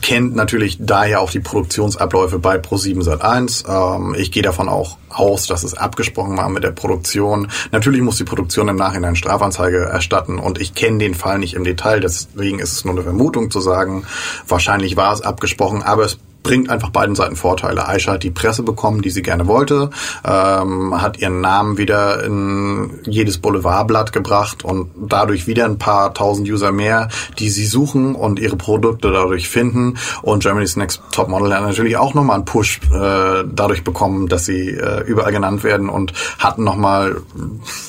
kennt 0.00 0.36
natürlich 0.36 0.78
daher 0.80 1.20
auch 1.20 1.30
die 1.30 1.40
Produktionsabläufe 1.40 2.38
bei 2.38 2.56
Pro7 2.56 3.02
Sat1. 3.02 3.68
Ähm, 3.68 4.14
ich 4.16 4.32
gehe 4.32 4.42
davon 4.42 4.68
auch 4.68 4.96
aus, 5.08 5.46
dass 5.46 5.64
es 5.64 5.74
abgesprochen 5.74 6.36
war 6.36 6.48
mit 6.48 6.62
der 6.62 6.70
Produktion. 6.70 7.48
Natürlich 7.72 8.00
muss 8.00 8.16
die 8.16 8.24
Produktion 8.24 8.68
im 8.68 8.76
Nachhinein 8.76 9.16
Strafanzeige 9.16 9.84
erstatten 9.84 10.38
und 10.38 10.60
ich 10.60 10.74
kenne 10.74 10.98
den 10.98 11.14
Fall 11.14 11.38
nicht 11.38 11.54
im 11.54 11.64
Detail, 11.64 12.00
deswegen 12.00 12.60
ist 12.60 12.72
es 12.72 12.84
nur 12.84 12.94
eine 12.94 13.02
Vermutung 13.02 13.50
zu 13.50 13.60
sagen, 13.60 14.04
wahrscheinlich 14.46 14.96
war 14.96 15.12
es 15.12 15.22
abgesprochen, 15.22 15.82
aber 15.82 16.04
es 16.04 16.18
bringt 16.42 16.70
einfach 16.70 16.90
beiden 16.90 17.14
Seiten 17.14 17.36
Vorteile. 17.36 17.86
Aisha 17.88 18.12
hat 18.12 18.22
die 18.22 18.30
Presse 18.30 18.62
bekommen, 18.62 19.02
die 19.02 19.10
sie 19.10 19.22
gerne 19.22 19.46
wollte, 19.46 19.90
ähm, 20.24 21.00
hat 21.00 21.18
ihren 21.18 21.40
Namen 21.40 21.78
wieder 21.78 22.24
in 22.24 23.00
jedes 23.04 23.38
Boulevardblatt 23.38 24.12
gebracht 24.12 24.64
und 24.64 24.90
dadurch 24.96 25.46
wieder 25.46 25.64
ein 25.64 25.78
paar 25.78 26.14
tausend 26.14 26.48
User 26.48 26.72
mehr, 26.72 27.08
die 27.38 27.50
sie 27.50 27.66
suchen 27.66 28.14
und 28.14 28.38
ihre 28.38 28.56
Produkte 28.56 29.10
dadurch 29.10 29.48
finden. 29.48 29.98
Und 30.22 30.42
Germany's 30.42 30.76
Next 30.76 31.02
Top 31.12 31.28
Model 31.28 31.54
hat 31.54 31.62
natürlich 31.62 31.96
auch 31.96 32.14
nochmal 32.14 32.36
einen 32.36 32.44
Push 32.44 32.80
äh, 32.92 33.44
dadurch 33.52 33.84
bekommen, 33.84 34.28
dass 34.28 34.46
sie 34.46 34.70
äh, 34.70 35.04
überall 35.06 35.32
genannt 35.32 35.64
werden 35.64 35.88
und 35.88 36.12
hatten 36.38 36.64
nochmal 36.64 37.16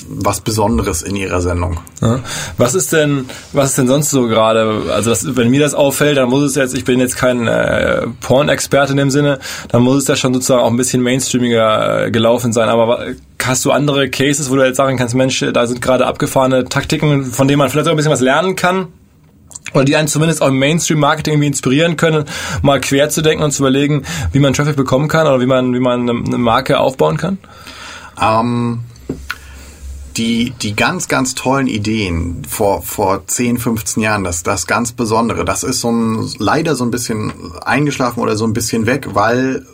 was 0.10 0.42
Besonderes 0.42 1.02
in 1.02 1.16
ihrer 1.16 1.42
Sendung. 1.42 1.80
Was 2.58 2.76
ist 2.76 2.94
denn, 2.94 3.30
was 3.54 3.70
ist 3.70 3.78
denn 3.78 3.88
sonst 3.88 4.10
so 4.10 4.28
gerade? 4.28 4.84
Also 4.92 5.10
das, 5.12 5.36
wenn 5.36 5.50
mir 5.50 5.60
das 5.60 5.74
auffällt, 5.74 6.18
dann 6.18 6.30
muss 6.30 6.44
es 6.44 6.56
jetzt, 6.56 6.74
ich 6.76 6.84
bin 6.84 7.00
jetzt 7.00 7.16
kein 7.16 7.48
äh, 7.48 8.08
Porn-Experte 8.42 8.92
in 8.92 8.98
dem 8.98 9.12
Sinne, 9.12 9.40
dann 9.70 9.84
muss 9.84 10.02
es 10.02 10.08
ja 10.08 10.16
schon 10.16 10.34
sozusagen 10.34 10.62
auch 10.62 10.70
ein 10.70 10.78
bisschen 10.78 11.02
mainstreamiger 11.02 12.06
äh, 12.06 12.12
gelaufen 12.12 12.54
sein. 12.54 12.70
Aber 12.70 13.06
hast 13.44 13.64
du 13.66 13.72
andere 13.72 14.10
Cases, 14.10 14.50
wo 14.50 14.56
du 14.56 14.66
jetzt 14.66 14.78
sagen 14.78 14.98
kannst, 14.98 15.14
Mensch, 15.14 15.46
da 15.54 15.68
sind 15.68 15.82
gerade 15.82 16.08
abgefahrene 16.08 16.66
Taktiken, 16.66 17.26
von 17.26 17.48
denen 17.48 17.60
man 17.60 17.70
vielleicht 17.70 17.88
auch 17.88 17.92
ein 17.92 17.98
bisschen 17.98 18.12
was 18.12 18.22
lernen 18.22 18.56
kann? 18.56 18.88
Oder 19.74 19.86
die 19.86 19.96
einen 19.96 20.08
zumindest 20.08 20.42
auch 20.42 20.48
im 20.48 20.58
Mainstream-Marketing 20.58 21.34
irgendwie 21.34 21.48
inspirieren 21.48 21.96
können, 21.96 22.26
mal 22.62 22.82
quer 22.82 23.10
zu 23.10 23.22
denken 23.22 23.44
und 23.44 23.52
zu 23.52 23.62
überlegen, 23.62 24.04
wie 24.32 24.40
man 24.40 24.54
Traffic 24.54 24.76
bekommen 24.76 25.08
kann 25.08 25.28
oder 25.28 25.40
wie 25.40 25.46
man, 25.46 25.74
wie 25.74 25.80
man 25.80 26.10
eine 26.10 26.38
Marke 26.38 26.80
aufbauen 26.80 27.18
kann? 27.18 27.38
Ähm, 28.20 28.80
die, 30.18 30.52
die 30.62 30.76
ganz, 30.76 31.08
ganz 31.08 31.36
tollen 31.36 31.68
Ideen 31.68 32.44
vor, 32.48 32.82
vor 32.82 33.26
10, 33.26 33.58
15 33.58 34.04
Jahren, 34.04 34.24
das, 34.24 34.44
das 34.44 34.68
ganz 34.68 34.92
Besondere, 34.92 35.46
das 35.46 35.64
ist 35.64 35.82
so 35.82 35.92
ein, 35.92 36.30
leider 36.38 36.76
so 36.76 36.84
ein 36.84 36.92
bisschen 36.92 37.34
eingeschlafen 37.62 38.20
oder 38.22 38.36
so 38.36 38.46
ein 38.46 38.54
bisschen 38.54 38.86
weg, 38.86 39.10
weil 39.14 39.66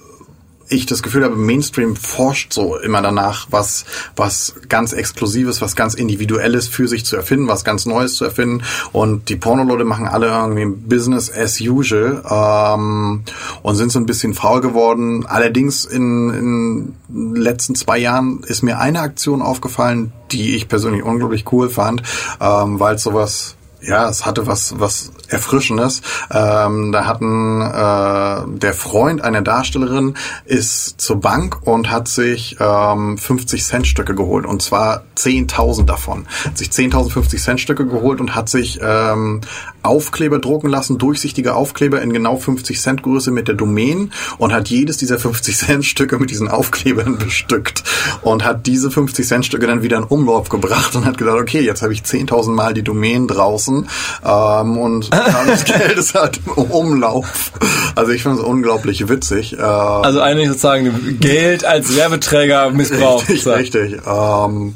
ich 0.69 0.85
das 0.85 1.03
Gefühl 1.03 1.23
habe, 1.23 1.35
Mainstream 1.35 1.95
forscht 1.95 2.53
so 2.53 2.77
immer 2.77 3.01
danach, 3.01 3.47
was, 3.49 3.85
was 4.15 4.55
ganz 4.69 4.93
Exklusives, 4.93 5.61
was 5.61 5.75
ganz 5.75 5.93
Individuelles 5.93 6.67
für 6.67 6.87
sich 6.87 7.05
zu 7.05 7.15
erfinden, 7.15 7.47
was 7.47 7.63
ganz 7.63 7.85
Neues 7.85 8.15
zu 8.15 8.25
erfinden. 8.25 8.63
Und 8.91 9.29
die 9.29 9.35
Porno-Leute 9.35 9.85
machen 9.85 10.07
alle 10.07 10.27
irgendwie 10.27 10.65
Business 10.65 11.31
as 11.31 11.59
usual 11.61 12.23
ähm, 12.29 13.23
und 13.61 13.75
sind 13.75 13.91
so 13.91 13.99
ein 13.99 14.05
bisschen 14.05 14.33
faul 14.33 14.61
geworden. 14.61 15.25
Allerdings 15.25 15.85
in, 15.85 16.29
in 16.29 16.95
den 17.07 17.35
letzten 17.35 17.75
zwei 17.75 17.97
Jahren 17.97 18.43
ist 18.43 18.63
mir 18.63 18.79
eine 18.79 19.01
Aktion 19.01 19.41
aufgefallen, 19.41 20.11
die 20.31 20.55
ich 20.55 20.67
persönlich 20.67 21.03
unglaublich 21.03 21.51
cool 21.51 21.69
fand, 21.69 22.03
ähm, 22.41 22.79
weil 22.79 22.97
sowas 22.97 23.55
ja, 23.81 24.09
es 24.09 24.25
hatte 24.25 24.47
was, 24.47 24.79
was 24.79 25.11
Erfrischendes. 25.29 26.01
Ähm, 26.31 26.91
da 26.91 27.05
hatten 27.05 27.61
äh, 27.61 28.59
der 28.59 28.73
Freund 28.73 29.21
einer 29.21 29.41
Darstellerin 29.41 30.15
ist 30.45 30.99
zur 31.01 31.19
Bank 31.19 31.59
und 31.63 31.89
hat 31.89 32.07
sich 32.07 32.57
ähm, 32.59 33.17
50 33.17 33.63
Cent 33.63 33.87
Stücke 33.87 34.15
geholt 34.15 34.45
und 34.45 34.61
zwar 34.61 35.03
10.000 35.17 35.85
davon. 35.85 36.25
Hat 36.45 36.57
sich 36.57 36.69
10.000 36.69 37.11
50 37.11 37.41
Cent 37.41 37.59
Stücke 37.59 37.85
geholt 37.85 38.19
und 38.19 38.35
hat 38.35 38.49
sich 38.49 38.79
ähm, 38.81 39.41
Aufkleber 39.83 40.39
drucken 40.39 40.69
lassen, 40.69 40.97
durchsichtige 40.97 41.55
Aufkleber 41.55 42.01
in 42.01 42.13
genau 42.13 42.37
50 42.37 42.79
Cent 42.79 43.03
Größe 43.03 43.31
mit 43.31 43.47
der 43.47 43.55
Domain 43.55 44.11
und 44.37 44.53
hat 44.53 44.69
jedes 44.69 44.97
dieser 44.97 45.17
50 45.17 45.57
Cent 45.57 45.85
Stücke 45.85 46.17
mit 46.19 46.29
diesen 46.29 46.47
Aufklebern 46.47 47.17
bestückt 47.17 47.83
und 48.21 48.45
hat 48.45 48.67
diese 48.67 48.91
50 48.91 49.25
Cent 49.25 49.45
Stücke 49.45 49.67
dann 49.67 49.81
wieder 49.81 49.97
in 49.97 50.03
Umlauf 50.03 50.49
gebracht 50.49 50.95
und 50.95 51.05
hat 51.05 51.17
gedacht, 51.17 51.37
okay, 51.37 51.61
jetzt 51.61 51.81
habe 51.81 51.93
ich 51.93 52.01
10.000 52.01 52.51
Mal 52.51 52.73
die 52.73 52.83
Domain 52.83 53.27
draußen 53.27 53.87
ähm, 54.25 54.77
und 54.77 55.09
das 55.47 55.63
Geld 55.65 55.97
ist 55.97 56.13
halt 56.13 56.39
im 56.45 56.63
Umlauf. 56.63 57.51
Also 57.95 58.11
ich 58.11 58.23
finde 58.23 58.39
es 58.39 58.43
unglaublich 58.43 59.09
witzig. 59.09 59.57
Äh, 59.57 59.61
also 59.61 60.21
eigentlich 60.21 60.47
sozusagen 60.49 61.19
Geld 61.19 61.65
als 61.65 61.95
Werbeträger 61.95 62.69
missbraucht. 62.71 63.29
Richtig, 63.29 63.53
richtig. 63.53 64.01
Ähm, 64.05 64.75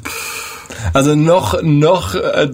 also 0.92 1.14
noch, 1.14 1.62
noch 1.62 2.14
äh, 2.14 2.48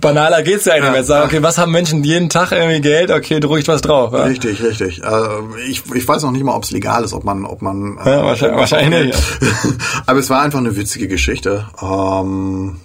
banaler 0.00 0.42
geht's 0.42 0.64
ja 0.64 0.74
eigentlich 0.74 0.86
ja, 0.86 0.92
mehr. 0.92 1.04
Sagen, 1.04 1.26
okay, 1.26 1.42
was 1.42 1.58
haben 1.58 1.72
Menschen 1.72 2.04
jeden 2.04 2.28
Tag 2.28 2.52
irgendwie 2.52 2.80
Geld? 2.80 3.10
Okay, 3.10 3.40
drücke 3.40 3.60
ich 3.60 3.68
was 3.68 3.80
drauf. 3.80 4.12
Ja? 4.12 4.24
Richtig, 4.24 4.62
richtig. 4.62 5.02
Äh, 5.02 5.68
ich, 5.68 5.82
ich 5.94 6.06
weiß 6.06 6.22
noch 6.22 6.32
nicht 6.32 6.44
mal, 6.44 6.54
ob 6.54 6.64
es 6.64 6.70
legal 6.70 7.04
ist, 7.04 7.12
ob 7.12 7.24
man, 7.24 7.44
ob 7.44 7.62
man. 7.62 7.98
Äh, 8.04 8.10
ja, 8.10 8.24
wahrscheinlich, 8.24 8.58
wahrscheinlich. 8.58 9.16
Aber 10.06 10.18
es 10.18 10.28
war 10.28 10.42
einfach 10.42 10.58
eine 10.58 10.76
witzige 10.76 11.08
Geschichte. 11.08 11.66
Ähm, 11.80 12.76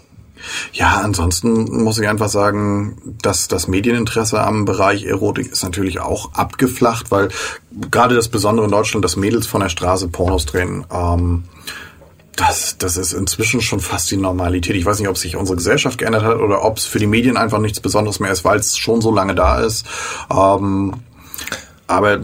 ja, 0.74 1.02
ansonsten 1.04 1.84
muss 1.84 2.00
ich 2.00 2.08
einfach 2.08 2.30
sagen, 2.30 2.98
dass 3.22 3.48
das 3.48 3.68
Medieninteresse 3.68 4.42
am 4.42 4.66
Bereich 4.66 5.06
Erotik 5.06 5.52
ist 5.52 5.64
natürlich 5.64 6.00
auch 6.00 6.34
abgeflacht, 6.34 7.12
weil 7.12 7.30
gerade 7.92 8.16
das 8.16 8.30
Besondere 8.30 8.66
in 8.66 8.72
Deutschland, 8.72 9.04
dass 9.04 9.16
Mädels 9.16 9.48
von 9.48 9.62
der 9.62 9.70
Straße 9.70 10.08
Pornos 10.08 10.46
drehen, 10.46 10.86
ähm, 10.92 11.44
das, 12.38 12.78
das 12.78 12.98
ist 12.98 13.14
inzwischen 13.14 13.62
schon 13.62 13.80
fast 13.80 14.12
die 14.12 14.18
Normalität. 14.18 14.76
Ich 14.76 14.86
weiß 14.86 15.00
nicht, 15.00 15.10
ob 15.10 15.18
sich 15.18 15.36
unsere 15.36 15.58
Gesellschaft 15.58 15.98
geändert 15.98 16.24
hat 16.24 16.38
oder 16.38 16.64
ob 16.64 16.78
es 16.78 16.86
für 16.86 17.00
die 17.00 17.08
Medien 17.08 17.36
einfach 17.36 17.60
nichts 17.60 17.80
Besonderes 17.80 18.20
mehr 18.20 18.32
ist, 18.32 18.46
weil 18.46 18.60
es 18.60 18.78
schon 18.78 19.02
so 19.02 19.12
lange 19.12 19.34
da 19.34 19.60
ist. 19.60 19.86
Ähm, 20.30 20.94
aber 21.88 22.20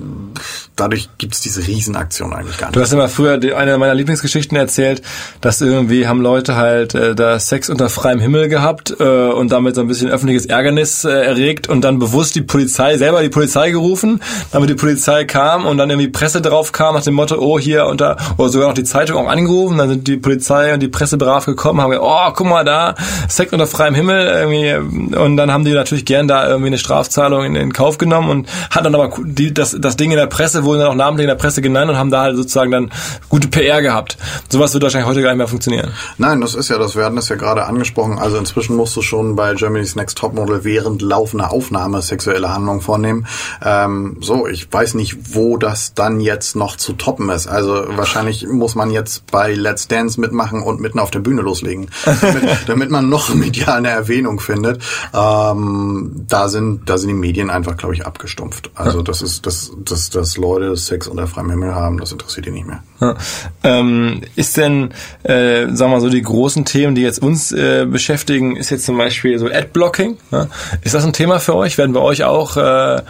dadurch 0.75 1.09
gibt's 1.17 1.41
diese 1.41 1.65
Riesenaktion 1.65 2.33
eigentlich 2.33 2.57
gar 2.57 2.67
nicht. 2.67 2.75
Du 2.75 2.81
hast 2.81 2.91
immer 2.91 3.07
früher 3.07 3.39
eine 3.55 3.77
meiner 3.77 3.93
Lieblingsgeschichten 3.93 4.57
erzählt, 4.57 5.01
dass 5.39 5.61
irgendwie 5.61 6.07
haben 6.07 6.21
Leute 6.21 6.55
halt 6.55 6.95
äh, 6.95 7.15
da 7.15 7.39
Sex 7.39 7.69
unter 7.69 7.89
freiem 7.89 8.19
Himmel 8.19 8.49
gehabt 8.49 8.95
äh, 8.99 9.03
und 9.03 9.51
damit 9.51 9.75
so 9.75 9.81
ein 9.81 9.87
bisschen 9.87 10.09
öffentliches 10.09 10.47
Ärgernis 10.47 11.05
äh, 11.05 11.11
erregt 11.11 11.69
und 11.69 11.81
dann 11.81 11.99
bewusst 11.99 12.35
die 12.35 12.41
Polizei, 12.41 12.97
selber 12.97 13.21
die 13.21 13.29
Polizei 13.29 13.71
gerufen, 13.71 14.21
damit 14.51 14.69
die 14.69 14.75
Polizei 14.75 15.23
kam 15.23 15.65
und 15.65 15.77
dann 15.77 15.89
irgendwie 15.89 16.09
Presse 16.09 16.41
drauf 16.41 16.71
kam 16.73 16.95
nach 16.95 17.03
dem 17.03 17.13
Motto, 17.13 17.37
oh 17.39 17.57
hier 17.57 17.85
unter, 17.85 18.17
oder 18.37 18.49
sogar 18.49 18.67
noch 18.67 18.75
die 18.75 18.83
Zeitung 18.83 19.17
auch 19.17 19.29
angerufen, 19.29 19.77
dann 19.77 19.89
sind 19.89 20.07
die 20.07 20.17
Polizei 20.17 20.73
und 20.73 20.81
die 20.81 20.89
Presse 20.89 21.17
brav 21.17 21.45
gekommen, 21.45 21.79
haben 21.79 21.91
gesagt, 21.91 22.05
oh 22.05 22.33
guck 22.35 22.47
mal 22.47 22.65
da, 22.65 22.95
Sex 23.29 23.53
unter 23.53 23.67
freiem 23.67 23.95
Himmel 23.95 24.27
irgendwie 24.27 25.15
und 25.15 25.37
dann 25.37 25.51
haben 25.51 25.63
die 25.63 25.73
natürlich 25.73 26.05
gern 26.05 26.27
da 26.27 26.47
irgendwie 26.47 26.67
eine 26.67 26.77
Strafzahlung 26.77 27.45
in, 27.45 27.55
in 27.55 27.71
Kauf 27.71 27.97
genommen 27.97 28.29
und 28.29 28.49
hat 28.69 28.85
dann 28.85 28.95
aber 28.95 29.11
die, 29.23 29.52
das, 29.57 29.75
das 29.79 29.95
Ding 29.97 30.11
in 30.11 30.17
der 30.17 30.27
Presse 30.27 30.63
wurden 30.63 30.79
dann 30.79 30.89
auch 30.89 30.95
namentlich 30.95 31.23
in 31.23 31.29
der 31.29 31.35
Presse 31.35 31.61
genannt 31.61 31.89
und 31.89 31.97
haben 31.97 32.11
da 32.11 32.21
halt 32.21 32.35
sozusagen 32.35 32.71
dann 32.71 32.91
gute 33.29 33.47
PR 33.47 33.81
gehabt. 33.81 34.17
Sowas 34.49 34.73
wird 34.73 34.83
wahrscheinlich 34.83 35.09
heute 35.09 35.21
gar 35.21 35.29
nicht 35.29 35.37
mehr 35.37 35.47
funktionieren. 35.47 35.91
Nein, 36.17 36.41
das 36.41 36.55
ist 36.55 36.69
ja, 36.69 36.77
das 36.77 36.95
werden 36.95 37.15
das 37.15 37.29
ja 37.29 37.35
gerade 37.35 37.65
angesprochen. 37.65 38.19
Also 38.19 38.37
inzwischen 38.37 38.75
musst 38.75 38.95
du 38.95 39.01
schon 39.01 39.35
bei 39.35 39.53
Germany's 39.53 39.95
Next 39.95 40.17
Topmodel 40.17 40.63
während 40.63 41.01
laufender 41.01 41.51
Aufnahme 41.51 42.01
sexuelle 42.01 42.53
Handlungen 42.53 42.81
vornehmen. 42.81 43.27
Ähm, 43.63 44.17
so, 44.21 44.47
ich 44.47 44.71
weiß 44.71 44.95
nicht, 44.95 45.35
wo 45.35 45.57
das 45.57 45.93
dann 45.93 46.19
jetzt 46.19 46.55
noch 46.55 46.75
zu 46.75 46.93
toppen 46.93 47.29
ist. 47.29 47.47
Also 47.47 47.85
wahrscheinlich 47.95 48.47
muss 48.47 48.75
man 48.75 48.91
jetzt 48.91 49.27
bei 49.31 49.53
Let's 49.53 49.87
Dance 49.87 50.19
mitmachen 50.19 50.61
und 50.61 50.79
mitten 50.79 50.99
auf 50.99 51.11
der 51.11 51.19
Bühne 51.19 51.41
loslegen, 51.41 51.89
damit, 52.21 52.43
damit 52.67 52.91
man 52.91 53.09
noch 53.09 53.33
medial 53.33 53.77
eine 53.77 53.89
Erwähnung 53.89 54.39
findet. 54.39 54.81
Ähm, 55.13 56.25
da 56.27 56.49
sind, 56.49 56.89
da 56.89 56.97
sind 56.97 57.09
die 57.09 57.15
Medien 57.15 57.49
einfach, 57.49 57.77
glaube 57.77 57.93
ich, 57.93 58.05
abgestumpft. 58.05 58.71
Also 58.75 59.01
das 59.01 59.21
ist, 59.21 59.42
das, 59.43 59.71
das, 59.77 60.09
das 60.09 60.37
Leute 60.37 60.75
Sex 60.75 61.07
unter 61.07 61.27
freiem 61.27 61.49
Himmel 61.49 61.75
haben, 61.75 61.99
das 61.99 62.11
interessiert 62.11 62.45
die 62.47 62.51
nicht 62.51 62.65
mehr. 62.65 62.83
Ja. 62.99 63.15
Ähm, 63.63 64.21
ist 64.35 64.57
denn, 64.57 64.91
äh, 65.23 65.67
sagen 65.67 65.77
wir 65.77 65.87
mal 65.89 66.01
so, 66.01 66.09
die 66.09 66.21
großen 66.21 66.65
Themen, 66.65 66.95
die 66.95 67.01
jetzt 67.01 67.21
uns 67.21 67.51
äh, 67.51 67.85
beschäftigen, 67.85 68.55
ist 68.55 68.71
jetzt 68.71 68.85
zum 68.85 68.97
Beispiel 68.97 69.37
so 69.37 69.47
Adblocking. 69.47 70.17
Ja? 70.31 70.47
Ist 70.81 70.95
das 70.95 71.05
ein 71.05 71.13
Thema 71.13 71.39
für 71.39 71.55
euch? 71.55 71.77
Werden 71.77 71.93
bei 71.93 71.99
euch 71.99 72.23
auch 72.23 72.57
äh, 72.57 73.01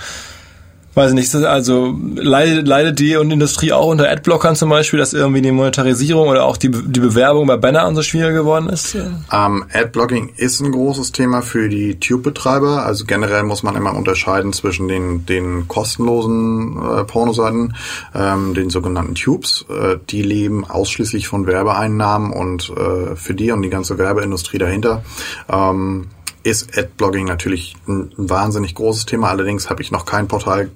weiß 0.95 1.09
ich 1.11 1.15
nicht, 1.15 1.33
also 1.35 1.97
leidet, 2.15 2.67
leidet 2.67 2.99
die 2.99 3.15
und 3.15 3.31
Industrie 3.31 3.71
auch 3.71 3.87
unter 3.87 4.09
Adblockern 4.09 4.55
zum 4.55 4.69
Beispiel, 4.69 4.99
dass 4.99 5.13
irgendwie 5.13 5.41
die 5.41 5.51
Monetarisierung 5.51 6.27
oder 6.27 6.45
auch 6.45 6.57
die, 6.57 6.69
die 6.69 6.99
Bewerbung 6.99 7.47
bei 7.47 7.57
Bannern 7.57 7.95
so 7.95 8.03
schwieriger 8.03 8.33
geworden 8.33 8.69
ist? 8.69 8.95
Ähm, 8.95 9.65
Adblocking 9.73 10.33
ist 10.37 10.59
ein 10.59 10.71
großes 10.71 11.11
Thema 11.11 11.41
für 11.41 11.67
die 11.67 11.99
Tube-Betreiber. 11.99 12.85
Also 12.85 13.05
generell 13.05 13.43
muss 13.43 13.63
man 13.63 13.75
immer 13.75 13.95
unterscheiden 13.95 14.53
zwischen 14.53 14.87
den, 14.87 15.25
den 15.25 15.67
kostenlosen 15.67 16.77
äh, 16.77 17.03
Pornoseiten, 17.05 17.75
ähm, 18.13 18.53
den 18.53 18.69
sogenannten 18.69 19.15
Tubes. 19.15 19.65
Äh, 19.69 19.97
die 20.09 20.21
leben 20.21 20.63
ausschließlich 20.63 21.27
von 21.27 21.47
Werbeeinnahmen 21.47 22.31
und 22.31 22.69
äh, 22.69 23.15
für 23.15 23.33
die 23.33 23.51
und 23.51 23.63
die 23.63 23.69
ganze 23.69 23.97
Werbeindustrie 23.97 24.59
dahinter. 24.59 25.03
Ähm, 25.49 26.09
ist 26.43 26.77
Adblogging 26.77 27.25
natürlich 27.25 27.75
ein 27.87 28.11
wahnsinnig 28.17 28.75
großes 28.75 29.05
Thema. 29.05 29.29
Allerdings 29.29 29.69
habe 29.69 29.81
ich 29.81 29.91
noch 29.91 30.05
kein 30.05 30.27
Portal 30.27 30.69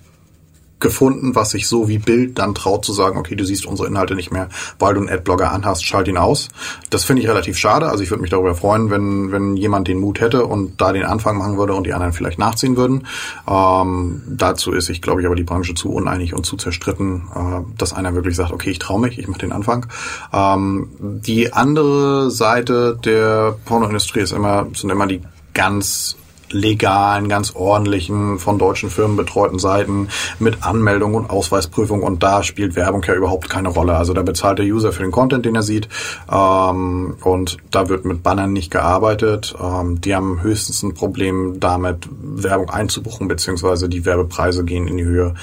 gefunden, 0.80 1.36
was 1.36 1.52
sich 1.52 1.68
so 1.68 1.88
wie 1.88 1.98
Bild 1.98 2.38
dann 2.38 2.54
traut 2.54 2.86
zu 2.86 2.94
sagen, 2.94 3.18
okay, 3.18 3.36
du 3.36 3.46
siehst 3.46 3.66
unsere 3.66 3.88
Inhalte 3.88 4.16
nicht 4.16 4.32
mehr, 4.32 4.50
weil 4.78 4.94
du 4.94 5.02
einen 5.02 5.10
Adblogger 5.10 5.52
anhast, 5.52 5.86
schalt 5.86 6.08
ihn 6.08 6.18
aus. 6.18 6.50
Das 6.90 7.04
finde 7.04 7.24
ich 7.24 7.28
relativ 7.28 7.58
schade. 7.58 7.90
Also 7.90 8.04
ich 8.04 8.10
würde 8.12 8.22
mich 8.22 8.30
darüber 8.30 8.54
freuen, 8.54 8.90
wenn, 8.90 9.32
wenn 9.32 9.58
jemand 9.58 9.88
den 9.88 10.00
Mut 10.00 10.20
hätte 10.22 10.46
und 10.46 10.80
da 10.80 10.94
den 10.94 11.04
Anfang 11.04 11.38
machen 11.38 11.58
würde 11.58 11.74
und 11.74 11.86
die 11.86 11.94
anderen 11.94 12.14
vielleicht 12.14 12.38
nachziehen 12.38 12.78
würden. 12.78 13.08
Ähm, 13.48 14.22
dazu 14.28 14.72
ist 14.72 14.86
sich, 14.86 15.02
glaube 15.02 15.22
ich, 15.22 15.28
aber 15.28 15.36
die 15.36 15.44
Branche 15.44 15.74
zu 15.74 15.92
uneinig 15.92 16.34
und 16.34 16.46
zu 16.46 16.58
zerstritten, 16.58 17.24
äh, 17.34 17.78
dass 17.78 17.94
einer 17.94 18.14
wirklich 18.14 18.36
sagt, 18.36 18.52
okay, 18.52 18.70
ich 18.70 18.80
traue 18.80 19.02
mich, 19.02 19.18
ich 19.18 19.28
mache 19.28 19.40
den 19.40 19.52
Anfang. 19.52 19.88
Ähm, 20.32 20.90
die 21.00 21.54
andere 21.54 22.30
Seite 22.30 23.00
der 23.04 23.56
Pornoindustrie 23.66 24.20
ist 24.20 24.32
immer, 24.32 24.68
sind 24.76 24.92
immer 24.92 25.08
die 25.08 25.22
ganz 25.54 26.18
legalen, 26.50 27.30
ganz 27.30 27.56
ordentlichen, 27.56 28.40
von 28.40 28.58
deutschen 28.58 28.90
Firmen 28.90 29.18
betreuten 29.18 29.60
Seiten 29.60 30.10
mit 30.40 30.64
Anmeldung 30.64 31.16
und 31.16 31.30
Ausweisprüfung 31.30 32.04
und 32.04 32.24
da 32.24 32.44
spielt 32.44 32.76
Werbung 32.76 33.04
ja 33.04 33.14
überhaupt 33.14 33.50
keine 33.50 33.70
Rolle. 33.70 33.96
Also 33.96 34.14
da 34.14 34.22
bezahlt 34.22 34.60
der 34.60 34.66
User 34.66 34.92
für 34.92 35.04
den 35.04 35.12
Content, 35.12 35.46
den 35.46 35.56
er 35.56 35.64
sieht 35.64 35.90
ähm, 36.32 37.16
und 37.22 37.58
da 37.72 37.90
wird 37.90 38.06
mit 38.06 38.24
Bannern 38.24 38.54
nicht 38.54 38.72
gearbeitet. 38.72 39.56
Ähm, 39.62 40.02
die 40.02 40.16
haben 40.16 40.42
höchstens 40.42 40.84
ein 40.84 40.94
Problem 40.94 41.60
damit, 41.60 42.08
Werbung 42.10 42.70
einzubuchen, 42.70 43.28
beziehungsweise 43.28 43.90
die 43.90 44.06
Werbepreise 44.06 44.64
gehen 44.64 44.88
in 44.88 44.98
die 44.98 45.06
Höhe, 45.06 45.36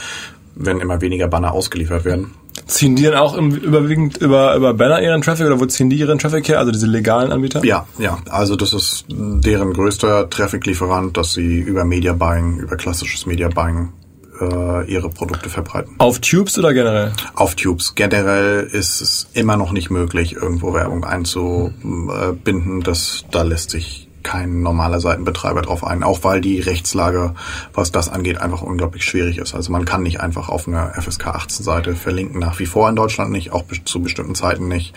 wenn 0.54 0.80
immer 0.80 1.00
weniger 1.00 1.28
Banner 1.28 1.52
ausgeliefert 1.52 2.04
werden. 2.04 2.32
Ziehen 2.66 2.96
die 2.96 3.02
dann 3.02 3.14
auch 3.14 3.36
im, 3.36 3.50
überwiegend 3.50 4.16
über, 4.18 4.56
über 4.56 4.74
Banner 4.74 5.02
ihren 5.02 5.22
Traffic 5.22 5.46
oder 5.46 5.60
wo 5.60 5.66
ziehen 5.66 5.90
die 5.90 5.96
ihren 5.96 6.18
Traffic 6.18 6.48
her? 6.48 6.58
Also 6.58 6.72
diese 6.72 6.86
legalen 6.86 7.30
Anbieter? 7.32 7.64
Ja, 7.64 7.86
ja. 7.98 8.18
Also 8.30 8.56
das 8.56 8.72
ist 8.72 9.04
deren 9.08 9.72
größter 9.72 10.30
Traffic-Lieferant, 10.30 11.16
dass 11.16 11.34
sie 11.34 11.58
über 11.58 11.84
Media 11.84 12.12
Buying, 12.14 12.58
über 12.58 12.76
klassisches 12.76 13.26
Media 13.26 13.48
Buying 13.48 13.92
äh, 14.40 14.90
ihre 14.90 15.10
Produkte 15.10 15.48
verbreiten. 15.48 15.94
Auf 15.98 16.20
Tubes 16.20 16.58
oder 16.58 16.72
generell? 16.72 17.12
Auf 17.34 17.54
Tubes. 17.54 17.94
Generell 17.94 18.64
ist 18.64 19.00
es 19.00 19.28
immer 19.34 19.56
noch 19.56 19.72
nicht 19.72 19.90
möglich, 19.90 20.34
irgendwo 20.34 20.74
Werbung 20.74 21.04
einzubinden. 21.04 22.80
Das, 22.82 23.24
da 23.30 23.42
lässt 23.42 23.70
sich 23.70 24.03
kein 24.24 24.62
normaler 24.62 24.98
Seitenbetreiber 24.98 25.62
drauf 25.62 25.84
ein, 25.84 26.02
auch 26.02 26.24
weil 26.24 26.40
die 26.40 26.58
Rechtslage, 26.58 27.34
was 27.72 27.92
das 27.92 28.08
angeht, 28.08 28.38
einfach 28.40 28.62
unglaublich 28.62 29.04
schwierig 29.04 29.38
ist. 29.38 29.54
Also 29.54 29.70
man 29.70 29.84
kann 29.84 30.02
nicht 30.02 30.20
einfach 30.20 30.48
auf 30.48 30.66
einer 30.66 30.94
FSK 31.00 31.28
18 31.28 31.64
Seite 31.64 31.94
verlinken, 31.94 32.40
nach 32.40 32.58
wie 32.58 32.66
vor 32.66 32.88
in 32.88 32.96
Deutschland 32.96 33.30
nicht, 33.30 33.52
auch 33.52 33.64
zu 33.84 34.02
bestimmten 34.02 34.34
Zeiten 34.34 34.66
nicht. 34.66 34.94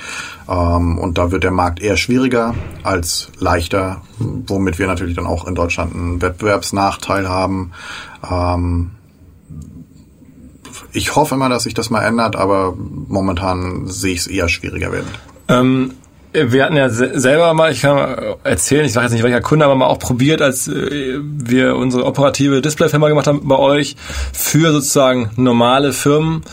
Ähm, 0.49 0.97
und 0.97 1.17
da 1.17 1.31
wird 1.31 1.43
der 1.43 1.51
Markt 1.51 1.81
eher 1.81 1.97
schwieriger 1.97 2.55
als 2.81 3.29
leichter, 3.37 4.01
womit 4.17 4.79
wir 4.79 4.87
natürlich 4.87 5.15
dann 5.15 5.27
auch 5.27 5.45
in 5.45 5.53
Deutschland 5.53 5.93
einen 5.93 6.21
Wettbewerbsnachteil 6.21 7.29
haben. 7.29 7.71
Ähm, 8.27 8.91
ich 10.91 11.15
hoffe 11.15 11.35
immer, 11.35 11.49
dass 11.49 11.63
sich 11.63 11.73
das 11.73 11.89
mal 11.89 12.01
ändert, 12.01 12.35
aber 12.35 12.73
momentan 12.75 13.87
sehe 13.87 14.13
ich 14.13 14.21
es 14.21 14.27
eher 14.27 14.49
schwieriger 14.49 14.91
werden. 14.91 15.09
Ähm, 15.49 15.93
wir 16.33 16.63
hatten 16.63 16.75
ja 16.75 16.89
selber 16.89 17.53
mal, 17.53 17.71
ich 17.71 17.81
kann 17.81 18.17
erzählen, 18.43 18.85
ich 18.85 18.93
sage 18.93 19.05
jetzt 19.05 19.13
nicht 19.13 19.23
welcher 19.23 19.41
Kunde, 19.41 19.65
aber 19.65 19.75
mal 19.75 19.87
auch 19.87 19.99
probiert, 19.99 20.41
als 20.41 20.67
äh, 20.67 21.19
wir 21.21 21.75
unsere 21.75 22.05
operative 22.05 22.61
Displayfirma 22.61 23.09
gemacht 23.09 23.27
haben 23.27 23.47
bei 23.47 23.57
euch 23.57 23.95
für 24.33 24.71
sozusagen 24.71 25.31
normale 25.35 25.93
Firmen, 25.93 26.43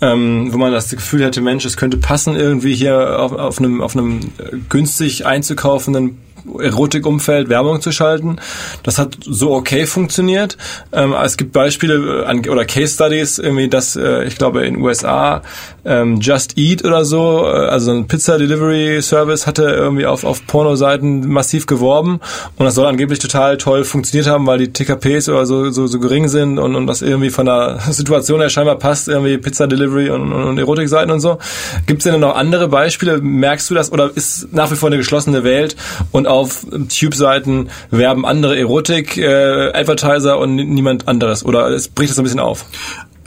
ähm, 0.00 0.52
wo 0.52 0.58
man 0.58 0.72
das 0.72 0.90
Gefühl 0.90 1.24
hätte, 1.24 1.40
Mensch, 1.40 1.64
es 1.64 1.76
könnte 1.76 1.96
passen, 1.96 2.36
irgendwie 2.36 2.74
hier 2.74 3.18
auf, 3.18 3.32
auf 3.32 3.58
einem 3.58 3.80
auf 3.80 3.96
einem 3.96 4.20
günstig 4.68 5.26
einzukaufenden 5.26 6.18
Erotikumfeld 6.58 7.48
Werbung 7.48 7.80
zu 7.80 7.92
schalten. 7.92 8.36
Das 8.82 8.98
hat 8.98 9.16
so 9.22 9.52
okay 9.52 9.86
funktioniert. 9.86 10.56
Ähm, 10.92 11.14
es 11.24 11.36
gibt 11.36 11.52
Beispiele 11.52 12.22
äh, 12.22 12.24
an, 12.26 12.48
oder 12.48 12.64
Case 12.64 12.94
Studies, 12.94 13.38
irgendwie, 13.38 13.68
dass 13.68 13.96
äh, 13.96 14.24
ich 14.24 14.36
glaube 14.36 14.66
in 14.66 14.80
USA 14.80 15.42
ähm, 15.84 16.20
Just 16.20 16.56
Eat 16.56 16.84
oder 16.84 17.04
so, 17.04 17.44
äh, 17.46 17.66
also 17.68 17.92
ein 17.92 18.06
Pizza 18.06 18.38
Delivery 18.38 19.02
Service 19.02 19.46
hatte 19.46 19.64
irgendwie 19.64 20.06
auf, 20.06 20.24
auf 20.24 20.46
Pornoseiten 20.46 21.28
massiv 21.28 21.66
geworben 21.66 22.20
und 22.56 22.64
das 22.64 22.74
soll 22.74 22.86
angeblich 22.86 23.18
total 23.18 23.58
toll 23.58 23.84
funktioniert 23.84 24.28
haben, 24.28 24.46
weil 24.46 24.58
die 24.58 24.72
TKPs 24.72 25.28
oder 25.28 25.46
so, 25.46 25.70
so, 25.70 25.86
so 25.86 25.98
gering 25.98 26.28
sind 26.28 26.58
und, 26.58 26.74
und 26.74 26.86
das 26.86 27.02
irgendwie 27.02 27.30
von 27.30 27.46
der 27.46 27.78
Situation 27.90 28.40
her 28.40 28.48
scheinbar 28.48 28.76
passt, 28.76 29.08
irgendwie 29.08 29.38
Pizza 29.38 29.66
Delivery 29.66 30.10
und, 30.10 30.32
und, 30.32 30.44
und 30.44 30.58
Erotikseiten 30.58 31.10
und 31.10 31.20
so. 31.20 31.38
Gibt 31.86 32.04
es 32.04 32.10
denn 32.10 32.20
noch 32.20 32.36
andere 32.36 32.68
Beispiele? 32.68 33.18
Merkst 33.18 33.70
du 33.70 33.74
das 33.74 33.92
oder 33.92 34.10
ist 34.14 34.52
nach 34.52 34.70
wie 34.70 34.76
vor 34.76 34.88
eine 34.88 34.96
geschlossene 34.96 35.44
Welt 35.44 35.76
und 36.12 36.26
auf 36.34 36.66
Tube-Seiten 36.88 37.70
werben 37.90 38.26
andere 38.26 38.58
Erotik-Advertiser 38.58 40.38
und 40.38 40.56
niemand 40.56 41.08
anderes? 41.08 41.44
Oder 41.44 41.68
es 41.68 41.88
bricht 41.88 42.10
das 42.10 42.18
ein 42.18 42.24
bisschen 42.24 42.40
auf? 42.40 42.66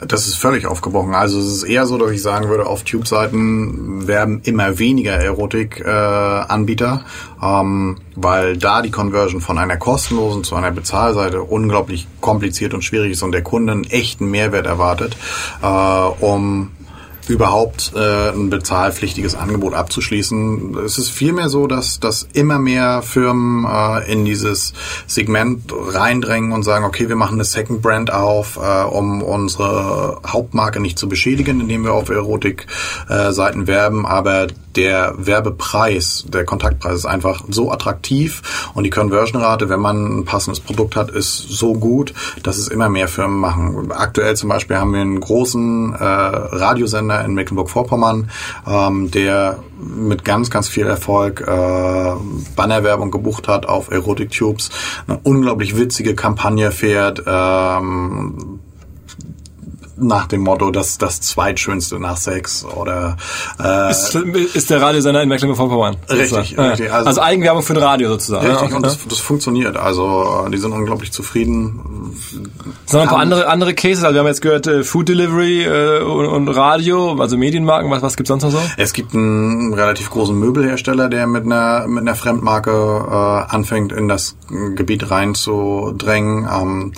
Das 0.06 0.28
ist 0.28 0.36
völlig 0.36 0.64
aufgebrochen. 0.66 1.14
Also 1.14 1.40
es 1.40 1.46
ist 1.46 1.62
eher 1.64 1.84
so, 1.84 1.98
dass 1.98 2.12
ich 2.12 2.22
sagen 2.22 2.48
würde, 2.48 2.66
auf 2.66 2.84
Tube-Seiten 2.84 4.06
werben 4.06 4.40
immer 4.44 4.78
weniger 4.78 5.14
Erotik-Anbieter, 5.14 7.04
äh, 7.42 7.60
ähm, 7.60 7.96
weil 8.14 8.56
da 8.56 8.80
die 8.82 8.92
Conversion 8.92 9.40
von 9.40 9.58
einer 9.58 9.76
kostenlosen 9.76 10.44
zu 10.44 10.54
einer 10.54 10.70
Bezahlseite 10.70 11.42
unglaublich 11.42 12.06
kompliziert 12.20 12.74
und 12.74 12.82
schwierig 12.82 13.12
ist 13.12 13.24
und 13.24 13.32
der 13.32 13.42
Kunde 13.42 13.72
einen 13.72 13.84
echten 13.84 14.30
Mehrwert 14.30 14.66
erwartet, 14.66 15.16
äh, 15.62 15.66
um 15.66 16.70
überhaupt 17.28 17.92
äh, 17.94 18.30
ein 18.30 18.50
bezahlpflichtiges 18.50 19.34
Angebot 19.34 19.74
abzuschließen. 19.74 20.76
Es 20.84 20.98
ist 20.98 21.10
vielmehr 21.10 21.48
so, 21.48 21.66
dass, 21.66 22.00
dass 22.00 22.28
immer 22.32 22.58
mehr 22.58 23.02
Firmen 23.02 23.64
äh, 23.64 24.10
in 24.10 24.24
dieses 24.24 24.72
Segment 25.06 25.72
reindrängen 25.72 26.52
und 26.52 26.62
sagen, 26.62 26.84
okay, 26.84 27.08
wir 27.08 27.16
machen 27.16 27.34
eine 27.34 27.44
Second 27.44 27.82
Brand 27.82 28.12
auf, 28.12 28.56
äh, 28.56 28.84
um 28.84 29.22
unsere 29.22 30.20
Hauptmarke 30.26 30.80
nicht 30.80 30.98
zu 30.98 31.08
beschädigen, 31.08 31.60
indem 31.60 31.84
wir 31.84 31.92
auf 31.92 32.08
Erotik-Seiten 32.08 33.62
äh, 33.62 33.66
werben, 33.66 34.06
aber 34.06 34.48
der 34.78 35.14
Werbepreis, 35.18 36.24
der 36.28 36.44
Kontaktpreis 36.44 37.00
ist 37.00 37.06
einfach 37.06 37.42
so 37.48 37.72
attraktiv 37.72 38.70
und 38.74 38.84
die 38.84 38.90
Conversion-Rate, 38.90 39.68
wenn 39.68 39.80
man 39.80 40.20
ein 40.20 40.24
passendes 40.24 40.60
Produkt 40.60 40.94
hat, 40.94 41.10
ist 41.10 41.48
so 41.48 41.72
gut, 41.72 42.14
dass 42.44 42.58
es 42.58 42.68
immer 42.68 42.88
mehr 42.88 43.08
Firmen 43.08 43.40
machen. 43.40 43.90
Aktuell 43.90 44.36
zum 44.36 44.48
Beispiel 44.48 44.76
haben 44.76 44.92
wir 44.92 45.00
einen 45.00 45.20
großen 45.20 45.94
äh, 45.94 46.04
Radiosender 46.04 47.17
in 47.24 47.34
Mecklenburg-Vorpommern, 47.34 48.30
ähm, 48.66 49.10
der 49.10 49.58
mit 49.78 50.24
ganz, 50.24 50.50
ganz 50.50 50.68
viel 50.68 50.86
Erfolg 50.86 51.40
äh, 51.40 52.12
Bannerwerbung 52.56 53.10
gebucht 53.10 53.48
hat 53.48 53.66
auf 53.66 53.90
Erotic-Tubes, 53.90 54.70
eine 55.06 55.18
unglaublich 55.22 55.76
witzige 55.76 56.14
Kampagne 56.14 56.70
fährt, 56.70 57.22
ähm, 57.26 58.60
nach 60.00 60.26
dem 60.26 60.42
Motto, 60.42 60.70
das 60.70 60.98
das 60.98 61.20
zweitschönste 61.20 61.98
nach 61.98 62.16
Sex 62.16 62.64
oder 62.64 63.16
äh, 63.62 63.90
ist, 63.90 64.14
ist 64.14 64.70
der 64.70 64.80
Radiosender 64.80 65.22
in 65.22 65.28
Mecklenburg-Vorpommern. 65.28 65.96
Richtig, 66.08 66.52
ja. 66.52 66.62
richtig. 66.62 66.92
Also, 66.92 67.06
also, 67.08 67.20
Eigenwerbung 67.20 67.62
für 67.62 67.74
ein 67.74 67.78
Radio 67.78 68.08
sozusagen. 68.08 68.46
Richtig, 68.46 68.70
ja, 68.70 68.76
und 68.76 68.86
das, 68.86 68.98
das 69.08 69.18
funktioniert. 69.18 69.76
Also 69.76 70.46
die 70.52 70.58
sind 70.58 70.72
unglaublich 70.72 71.12
zufrieden. 71.12 72.14
Sondern 72.86 73.08
ein 73.08 73.12
paar 73.12 73.22
andere 73.22 73.48
andere 73.48 73.74
Cases. 73.74 74.04
Also 74.04 74.14
wir 74.14 74.20
haben 74.20 74.26
jetzt 74.26 74.42
gehört 74.42 74.66
äh, 74.66 74.84
Food 74.84 75.08
Delivery 75.08 75.64
äh, 75.64 76.02
und, 76.02 76.26
und, 76.26 76.48
Radio, 76.48 77.20
also 77.20 77.36
Medienmarken. 77.36 77.90
Was 77.90 78.02
was 78.02 78.16
gibt's 78.16 78.28
sonst 78.28 78.44
noch 78.44 78.52
so? 78.52 78.60
Es 78.76 78.92
gibt 78.92 79.14
einen 79.14 79.74
relativ 79.74 80.10
großen 80.10 80.38
Möbelhersteller, 80.38 81.08
der 81.08 81.26
mit 81.26 81.44
einer 81.44 81.86
mit 81.86 82.02
einer 82.02 82.14
Fremdmarke 82.14 82.70
äh, 82.70 83.54
anfängt 83.54 83.92
in 83.92 84.08
das 84.08 84.36
Gebiet 84.74 85.10
reinzudrängen. 85.10 86.48
Ähm, 86.50 86.92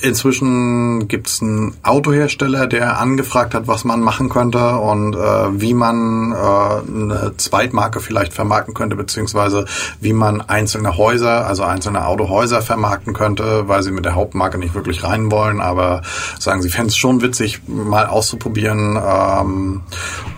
Inzwischen 0.00 1.08
gibt 1.08 1.28
es 1.28 1.40
einen 1.40 1.74
Autohersteller, 1.82 2.66
der 2.66 2.98
angefragt 3.00 3.54
hat, 3.54 3.66
was 3.66 3.84
man 3.84 4.00
machen 4.00 4.28
könnte 4.28 4.76
und 4.76 5.14
äh, 5.14 5.60
wie 5.60 5.74
man 5.74 6.32
äh, 6.32 6.36
eine 6.36 7.32
Zweitmarke 7.36 8.00
vielleicht 8.00 8.32
vermarkten 8.32 8.74
könnte, 8.74 8.96
beziehungsweise 8.96 9.64
wie 10.00 10.12
man 10.12 10.42
einzelne 10.42 10.96
Häuser, 10.96 11.46
also 11.46 11.62
einzelne 11.62 12.06
Autohäuser 12.06 12.60
vermarkten 12.62 13.14
könnte, 13.14 13.68
weil 13.68 13.82
sie 13.82 13.90
mit 13.90 14.04
der 14.04 14.14
Hauptmarke 14.14 14.58
nicht 14.58 14.74
wirklich 14.74 15.02
rein 15.02 15.30
wollen, 15.30 15.60
aber 15.60 16.02
sagen 16.38 16.62
sie, 16.62 16.68
fänden 16.68 16.88
es 16.88 16.96
schon 16.96 17.22
witzig, 17.22 17.62
mal 17.66 18.06
auszuprobieren, 18.06 18.98
ähm, 19.02 19.82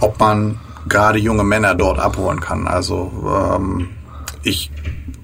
ob 0.00 0.20
man 0.20 0.60
gerade 0.88 1.18
junge 1.18 1.44
Männer 1.44 1.74
dort 1.74 1.98
abholen 1.98 2.40
kann. 2.40 2.68
Also 2.68 3.12
ähm, 3.56 3.88
ich 4.42 4.70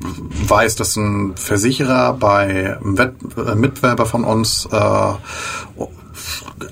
weiß, 0.05 0.77
dass 0.77 0.97
ein 0.97 1.37
Versicherer 1.37 2.13
bei 2.15 2.77
einem 2.77 2.99
Wett 2.99 3.15
äh, 3.37 3.55
Mitbewerber 3.55 4.07
von 4.07 4.25
uns 4.25 4.69
äh, 4.71 5.13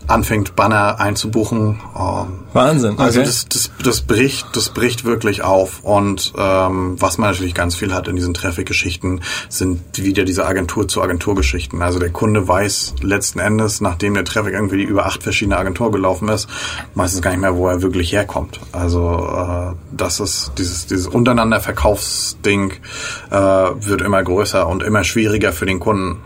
anfängt, 0.07 0.57
Banner 0.57 1.01
einzubuchen. 1.01 1.81
Ähm, 1.99 2.27
Wahnsinn. 2.53 2.99
Also 2.99 3.21
okay. 3.21 3.27
das, 3.27 3.49
das, 3.49 3.71
das 3.83 4.01
bricht, 4.03 4.47
das 4.55 4.71
bricht 4.71 5.05
wirklich 5.05 5.43
auf. 5.43 5.81
Und 5.83 6.33
ähm, 6.37 6.97
was 7.01 7.19
man 7.19 7.31
natürlich 7.31 7.55
ganz 7.55 7.75
viel 7.75 7.95
hat 7.95 8.09
in 8.09 8.17
diesen 8.17 8.35
Traffic-Geschichten, 8.35 9.21
sind 9.49 9.81
wieder 9.97 10.25
diese 10.25 10.47
Agentur-zu-Agentur-Geschichten. 10.47 11.83
Also 11.83 11.99
der 11.99 12.11
Kunde 12.11 12.47
weiß 12.47 12.95
letzten 13.01 13.39
Endes, 13.39 13.81
nachdem 13.81 14.15
der 14.15 14.25
Traffic 14.25 14.53
irgendwie 14.53 14.83
über 14.83 15.07
acht 15.07 15.23
verschiedene 15.23 15.57
Agenturen 15.57 15.93
gelaufen 15.93 16.29
ist, 16.29 16.49
meistens 16.95 17.23
gar 17.23 17.31
nicht 17.31 17.41
mehr, 17.41 17.57
wo 17.57 17.69
er 17.69 17.83
wirklich 17.83 18.13
herkommt. 18.13 18.61
Also 18.73 19.29
äh, 19.37 19.75
das 19.93 20.21
ist 20.21 20.53
dieses, 20.59 20.87
dieses 20.87 21.07
untereinander 21.07 21.61
Verkaufsding 21.61 22.73
äh, 23.31 23.37
wird 23.37 24.03
immer 24.03 24.23
größer 24.23 24.67
und 24.67 24.83
immer 24.83 25.05
schwieriger 25.05 25.53
für 25.53 25.67
den 25.67 25.81
Kunden. 25.81 26.19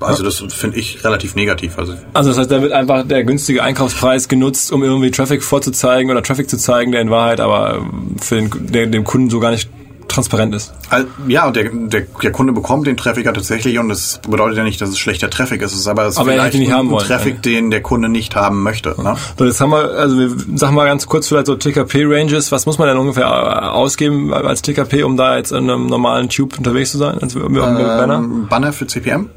Also 0.00 0.22
das 0.22 0.42
finde 0.52 0.78
ich 0.78 1.04
relativ 1.04 1.34
negativ. 1.36 1.78
Also, 1.78 1.94
also 2.12 2.30
das 2.30 2.38
heißt, 2.38 2.50
da 2.50 2.62
wird 2.62 2.72
einfach 2.72 3.06
der 3.06 3.24
günstige 3.24 3.62
Einkaufspreis 3.62 4.28
genutzt, 4.28 4.72
um 4.72 4.82
irgendwie 4.82 5.10
Traffic 5.10 5.42
vorzuzeigen 5.42 6.10
oder 6.10 6.22
Traffic 6.22 6.50
zu 6.50 6.58
zeigen, 6.58 6.92
der 6.92 7.00
in 7.00 7.10
Wahrheit 7.10 7.40
aber 7.40 7.86
für 8.20 8.36
den, 8.36 8.50
der, 8.72 8.86
dem 8.86 9.04
Kunden 9.04 9.30
so 9.30 9.40
gar 9.40 9.50
nicht 9.50 9.70
transparent 10.08 10.54
ist. 10.54 10.72
Also, 10.90 11.06
ja, 11.26 11.50
der, 11.50 11.70
der, 11.70 12.02
der 12.22 12.32
Kunde 12.32 12.52
bekommt 12.52 12.86
den 12.86 12.96
Traffic 12.96 13.26
ja 13.26 13.32
tatsächlich 13.32 13.78
und 13.78 13.88
das 13.88 14.20
bedeutet 14.28 14.58
ja 14.58 14.64
nicht, 14.64 14.80
dass 14.80 14.90
es 14.90 14.98
schlechter 14.98 15.30
Traffic 15.30 15.62
ist. 15.62 15.72
Es 15.72 15.80
ist 15.80 15.88
aber, 15.88 16.06
es 16.06 16.16
aber 16.16 16.32
vielleicht 16.32 16.58
nicht 16.58 16.72
haben 16.72 16.90
wollen, 16.90 17.06
Traffic, 17.06 17.36
ja. 17.36 17.40
den 17.40 17.70
der 17.70 17.82
Kunde 17.82 18.08
nicht 18.08 18.36
haben 18.36 18.62
möchte. 18.62 18.94
Ne? 19.02 19.16
So, 19.38 19.44
jetzt 19.44 19.60
haben 19.60 19.70
wir, 19.70 19.90
also 19.90 20.18
wir 20.18 20.30
sagen 20.56 20.74
mal 20.74 20.86
ganz 20.86 21.06
kurz 21.06 21.28
vielleicht 21.28 21.46
so 21.46 21.56
TKP-Ranges. 21.56 22.52
Was 22.52 22.66
muss 22.66 22.78
man 22.78 22.88
denn 22.88 22.98
ungefähr 22.98 23.26
äh, 23.26 23.66
ausgeben 23.66 24.32
als 24.32 24.62
TKP, 24.62 25.02
um 25.02 25.16
da 25.16 25.36
jetzt 25.36 25.52
in 25.52 25.70
einem 25.70 25.86
normalen 25.86 26.28
Tube 26.28 26.56
unterwegs 26.58 26.92
zu 26.92 26.98
sein? 26.98 27.18
Mit, 27.20 27.34
mit 27.34 27.60
Banner? 27.60 28.16
Ähm, 28.16 28.46
Banner 28.48 28.72
für 28.72 28.86
CPM 28.86 29.28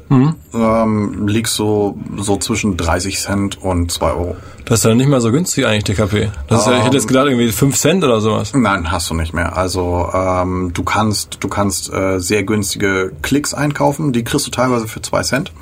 ähm, 0.54 1.28
liegt 1.28 1.48
so, 1.48 1.98
so 2.16 2.36
zwischen 2.36 2.76
30 2.76 3.18
Cent 3.18 3.62
und 3.62 3.90
2 3.90 4.06
Euro. 4.12 4.36
Das 4.64 4.80
ist 4.80 4.84
ja 4.84 4.94
nicht 4.94 5.08
mal 5.08 5.20
so 5.20 5.32
günstig 5.32 5.66
eigentlich, 5.66 5.84
TKP. 5.84 6.30
Das 6.48 6.60
ist 6.60 6.66
ja, 6.66 6.78
ich 6.78 6.84
hätte 6.84 6.96
jetzt 6.96 7.08
gedacht, 7.08 7.26
irgendwie 7.26 7.50
5 7.50 7.76
Cent 7.76 8.04
oder 8.04 8.20
sowas. 8.20 8.52
Nein, 8.54 8.92
hast 8.92 9.10
du 9.10 9.14
nicht 9.14 9.34
mehr. 9.34 9.56
Also 9.56 10.08
ähm, 10.14 10.59
du 10.68 10.82
kannst, 10.82 11.38
du 11.40 11.48
kannst 11.48 11.92
äh, 11.92 12.18
sehr 12.18 12.44
günstige 12.44 13.12
Klicks 13.22 13.54
einkaufen. 13.54 14.12
Die 14.12 14.24
kriegst 14.24 14.46
du 14.46 14.50
teilweise 14.50 14.86
für 14.86 15.02
2 15.02 15.22
Cent. 15.22 15.52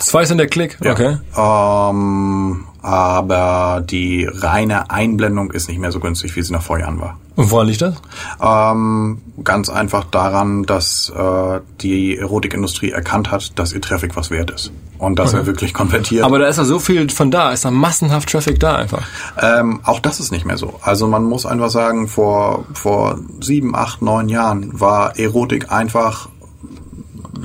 2 0.00 0.24
Cent 0.24 0.40
der 0.40 0.48
Klick, 0.48 0.78
okay. 0.80 1.18
Ähm, 1.36 2.64
aber 2.82 3.84
die 3.88 4.28
reine 4.30 4.90
Einblendung 4.90 5.50
ist 5.50 5.68
nicht 5.68 5.78
mehr 5.78 5.92
so 5.92 6.00
günstig, 6.00 6.36
wie 6.36 6.42
sie 6.42 6.52
noch 6.52 6.62
vor 6.62 6.78
Jahren 6.78 7.00
war. 7.00 7.18
Und 7.38 7.52
woran 7.52 7.68
liegt 7.68 7.82
das? 7.82 7.94
Ähm, 8.42 9.22
ganz 9.44 9.68
einfach 9.68 10.02
daran, 10.02 10.64
dass 10.64 11.12
äh, 11.16 11.60
die 11.80 12.18
Erotikindustrie 12.18 12.90
erkannt 12.90 13.30
hat, 13.30 13.56
dass 13.60 13.72
ihr 13.72 13.80
Traffic 13.80 14.16
was 14.16 14.32
wert 14.32 14.50
ist. 14.50 14.72
Und 14.98 15.20
dass 15.20 15.34
er 15.34 15.46
wirklich 15.46 15.72
konvertiert. 15.72 16.24
Aber 16.24 16.40
da 16.40 16.48
ist 16.48 16.56
ja 16.56 16.64
so 16.64 16.80
viel 16.80 17.08
von 17.10 17.30
da, 17.30 17.52
ist 17.52 17.64
da 17.64 17.70
massenhaft 17.70 18.28
Traffic 18.28 18.58
da 18.58 18.74
einfach. 18.74 19.06
Ähm, 19.40 19.78
auch 19.84 20.00
das 20.00 20.18
ist 20.18 20.32
nicht 20.32 20.46
mehr 20.46 20.56
so. 20.56 20.80
Also 20.82 21.06
man 21.06 21.22
muss 21.22 21.46
einfach 21.46 21.70
sagen, 21.70 22.08
vor, 22.08 22.64
vor 22.72 23.20
sieben, 23.40 23.76
acht, 23.76 24.02
neun 24.02 24.28
Jahren 24.28 24.80
war 24.80 25.16
Erotik 25.16 25.70
einfach 25.70 26.28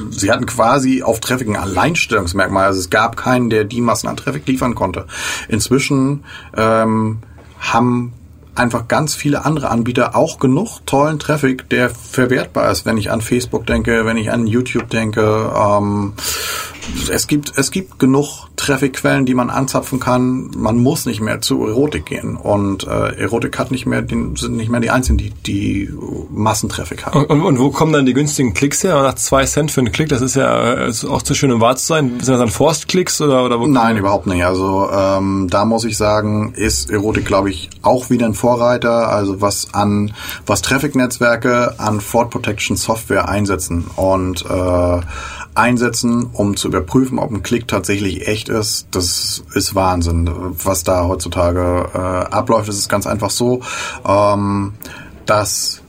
Sie 0.10 0.32
hatten 0.32 0.48
quasi 0.48 1.04
auf 1.04 1.20
Traffic 1.20 1.48
ein 1.48 1.56
Alleinstellungsmerkmal. 1.56 2.66
Also 2.66 2.80
es 2.80 2.90
gab 2.90 3.16
keinen, 3.16 3.52
der 3.52 3.64
die 3.64 3.80
Massen 3.80 4.08
an 4.08 4.18
Traffic 4.18 4.48
liefern 4.48 4.74
konnte. 4.74 5.06
Inzwischen 5.50 6.24
ähm, 6.58 7.20
haben 7.60 8.14
einfach 8.56 8.88
ganz 8.88 9.16
viele 9.16 9.46
andere 9.46 9.70
Anbieter 9.70 10.16
auch 10.16 10.40
genug 10.40 10.80
tollen 10.86 11.20
Traffic, 11.20 11.70
der 11.70 11.90
verwertbar 11.90 12.72
ist, 12.72 12.86
wenn 12.86 12.98
ich 12.98 13.12
an 13.12 13.22
Facebook 13.22 13.66
denke, 13.66 14.06
wenn 14.06 14.18
ich 14.18 14.32
an 14.32 14.48
YouTube 14.48 14.90
denke. 14.90 15.52
Ähm, 15.56 16.14
es 17.12 17.28
gibt 17.28 17.54
es 17.56 17.72
gibt 17.72 18.00
genug 18.00 18.48
Traffic-Quellen, 18.56 19.26
die 19.26 19.34
man 19.34 19.50
anzapfen 19.50 20.00
kann. 20.00 20.52
Man 20.56 20.78
muss 20.78 21.06
nicht 21.06 21.22
mehr 21.22 21.42
zu 21.42 21.66
Erotik 21.66 22.06
gehen 22.06 22.36
und 22.36 22.86
äh, 22.88 23.16
Erotik 23.16 23.58
hat 23.58 23.72
nicht 23.72 23.86
mehr 23.86 24.02
den, 24.02 24.36
sind 24.36 24.56
nicht 24.56 24.70
mehr 24.70 24.80
die 24.80 24.90
einzigen, 24.90 25.18
die 25.18 25.32
die 25.32 25.90
Massentraffic 26.32 27.06
haben. 27.06 27.22
Und, 27.22 27.30
und, 27.30 27.42
und 27.42 27.60
wo 27.60 27.72
kommen 27.72 27.94
dann 27.94 28.06
die 28.06 28.14
günstigen 28.14 28.54
Klicks 28.54 28.84
her? 28.84 29.02
Nach 29.02 29.16
2 29.16 29.46
Cent 29.46 29.72
für 29.72 29.82
einen 29.82 29.92
Klick, 29.92 30.10
das 30.10 30.22
ist 30.22 30.36
ja 30.36 30.74
äh, 30.74 30.90
ist 30.90 31.06
auch 31.06 31.22
zu 31.22 31.34
schön, 31.34 31.52
um 31.52 31.62
wahr 31.62 31.76
zu 31.76 31.86
sein. 31.86 32.10
Sind 32.10 32.30
das 32.30 32.40
dann 32.40 32.50
Forst-Klicks 32.50 33.22
oder, 33.22 33.44
oder 33.44 33.60
wo? 33.60 33.68
Nein, 33.68 33.98
überhaupt 33.98 34.28
nicht. 34.28 34.46
Also 34.46 34.90
ähm, 34.92 35.48
da 35.50 35.66
muss 35.66 35.84
ich 35.84 35.98
sagen, 35.98 36.54
ist 36.56 36.90
Erotik, 36.90 37.26
glaube 37.26 37.50
ich, 37.50 37.70
auch 37.82 38.10
wieder 38.10 38.26
ein 38.26 38.34
Vorreiter. 38.34 39.10
Also 39.10 39.42
was 39.42 39.74
an 39.74 40.14
was 40.46 40.62
Traffic-Netzwerke 40.62 41.76
an 41.80 42.02
Fraud 42.02 42.30
Protection 42.30 42.78
Software 42.78 43.30
einsetzen 43.30 43.86
und 43.96 44.46
äh, 44.46 45.02
einsetzen, 45.56 46.30
um 46.34 46.56
zu 46.56 46.68
überprüfen, 46.74 47.20
ob 47.20 47.32
ein 47.32 47.44
Klick 47.44 47.68
tatsächlich 47.68 48.28
echt 48.28 48.50
ist, 48.50 48.88
das 48.92 49.44
ist 49.54 49.76
Wahnsinn. 49.76 50.30
Was 50.64 50.84
da 50.84 51.06
heutzutage 51.06 51.90
äh, 51.94 51.98
abläuft, 51.98 52.70
ist 52.70 52.80
es 52.80 52.90
ganz 52.90 53.08
einfach 53.08 53.30
so, 53.30 53.62
ähm, 54.06 54.74
dass 55.26 55.84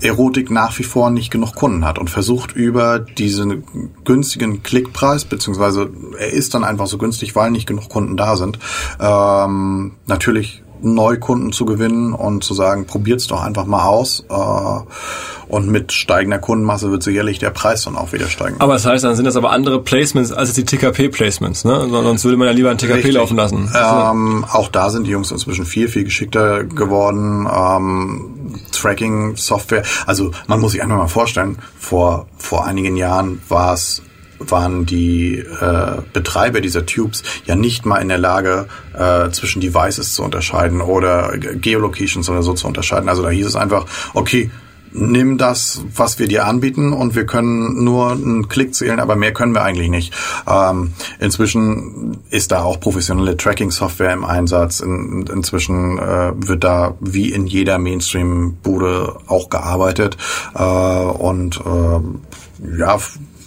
Erotik 0.00 0.50
nach 0.50 0.78
wie 0.78 0.84
vor 0.84 1.10
nicht 1.10 1.30
genug 1.30 1.54
Kunden 1.54 1.84
hat 1.84 1.98
und 1.98 2.10
versucht 2.10 2.52
über 2.52 2.98
diesen 2.98 3.64
günstigen 4.04 4.62
Klickpreis, 4.62 5.24
beziehungsweise 5.24 5.90
er 6.18 6.32
ist 6.32 6.54
dann 6.54 6.64
einfach 6.64 6.86
so 6.86 6.98
günstig, 6.98 7.34
weil 7.34 7.50
nicht 7.50 7.66
genug 7.66 7.88
Kunden 7.88 8.16
da 8.16 8.36
sind, 8.36 8.58
ähm, 9.00 9.92
natürlich 10.06 10.63
Neukunden 10.84 11.52
zu 11.52 11.64
gewinnen 11.64 12.12
und 12.12 12.44
zu 12.44 12.54
sagen, 12.54 12.86
probiert's 12.86 13.26
doch 13.26 13.42
einfach 13.42 13.66
mal 13.66 13.84
aus. 13.84 14.24
Äh, 14.28 15.44
und 15.48 15.68
mit 15.68 15.92
steigender 15.92 16.38
Kundenmasse 16.38 16.90
wird 16.90 17.02
sicherlich 17.02 17.38
der 17.38 17.50
Preis 17.50 17.84
dann 17.84 17.96
auch 17.96 18.12
wieder 18.12 18.28
steigen. 18.28 18.56
Aber 18.60 18.72
das 18.74 18.86
heißt, 18.86 19.04
dann 19.04 19.14
sind 19.14 19.24
das 19.24 19.36
aber 19.36 19.50
andere 19.50 19.80
Placements 19.80 20.32
als 20.32 20.52
die 20.54 20.64
TKP-Placements, 20.64 21.64
ne? 21.64 21.86
Sonst 21.90 22.24
würde 22.24 22.36
man 22.36 22.48
ja 22.48 22.54
lieber 22.54 22.70
ein 22.70 22.78
TKP 22.78 22.94
Richtig. 22.94 23.14
laufen 23.14 23.36
lassen. 23.36 23.70
Ähm, 23.74 24.44
auch 24.50 24.68
da 24.68 24.90
sind 24.90 25.06
die 25.06 25.10
Jungs 25.10 25.30
inzwischen 25.30 25.66
viel, 25.66 25.88
viel 25.88 26.04
geschickter 26.04 26.64
geworden. 26.64 27.46
Ähm, 27.50 28.34
Tracking-Software. 28.72 29.82
Also 30.06 30.30
man 30.46 30.60
muss 30.60 30.72
sich 30.72 30.82
einfach 30.82 30.96
mal 30.96 31.08
vorstellen, 31.08 31.58
vor, 31.78 32.26
vor 32.36 32.66
einigen 32.66 32.96
Jahren 32.96 33.40
war 33.48 33.74
es 33.74 34.02
waren 34.38 34.86
die 34.86 35.38
äh, 35.38 36.02
Betreiber 36.12 36.60
dieser 36.60 36.86
Tubes 36.86 37.22
ja 37.46 37.56
nicht 37.56 37.86
mal 37.86 37.98
in 37.98 38.08
der 38.08 38.18
Lage, 38.18 38.66
äh, 38.92 39.30
zwischen 39.30 39.60
Devices 39.60 40.14
zu 40.14 40.22
unterscheiden 40.22 40.80
oder 40.80 41.36
Geolocations 41.38 42.28
oder 42.28 42.42
so 42.42 42.54
zu 42.54 42.66
unterscheiden. 42.66 43.08
Also 43.08 43.22
da 43.22 43.30
hieß 43.30 43.46
es 43.46 43.56
einfach, 43.56 43.86
okay, 44.14 44.50
nimm 44.94 45.38
das, 45.38 45.82
was 45.94 46.18
wir 46.18 46.28
dir 46.28 46.46
anbieten 46.46 46.92
und 46.92 47.14
wir 47.14 47.26
können 47.26 47.82
nur 47.82 48.12
einen 48.12 48.48
Klick 48.48 48.74
zählen, 48.74 49.00
aber 49.00 49.16
mehr 49.16 49.32
können 49.32 49.52
wir 49.52 49.62
eigentlich 49.62 49.90
nicht. 49.90 50.14
Ähm, 50.48 50.94
inzwischen 51.18 52.18
ist 52.30 52.52
da 52.52 52.62
auch 52.62 52.78
professionelle 52.78 53.36
Tracking-Software 53.36 54.12
im 54.12 54.24
Einsatz. 54.24 54.80
In, 54.80 55.26
inzwischen 55.26 55.98
äh, 55.98 56.32
wird 56.36 56.62
da 56.62 56.94
wie 57.00 57.32
in 57.32 57.46
jeder 57.46 57.78
Mainstream-Bude 57.78 59.16
auch 59.26 59.50
gearbeitet 59.50 60.16
äh, 60.54 60.62
und 60.62 61.60
äh, 61.60 62.78
ja, 62.78 62.98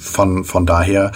von, 0.07 0.43
von 0.43 0.65
daher 0.65 1.11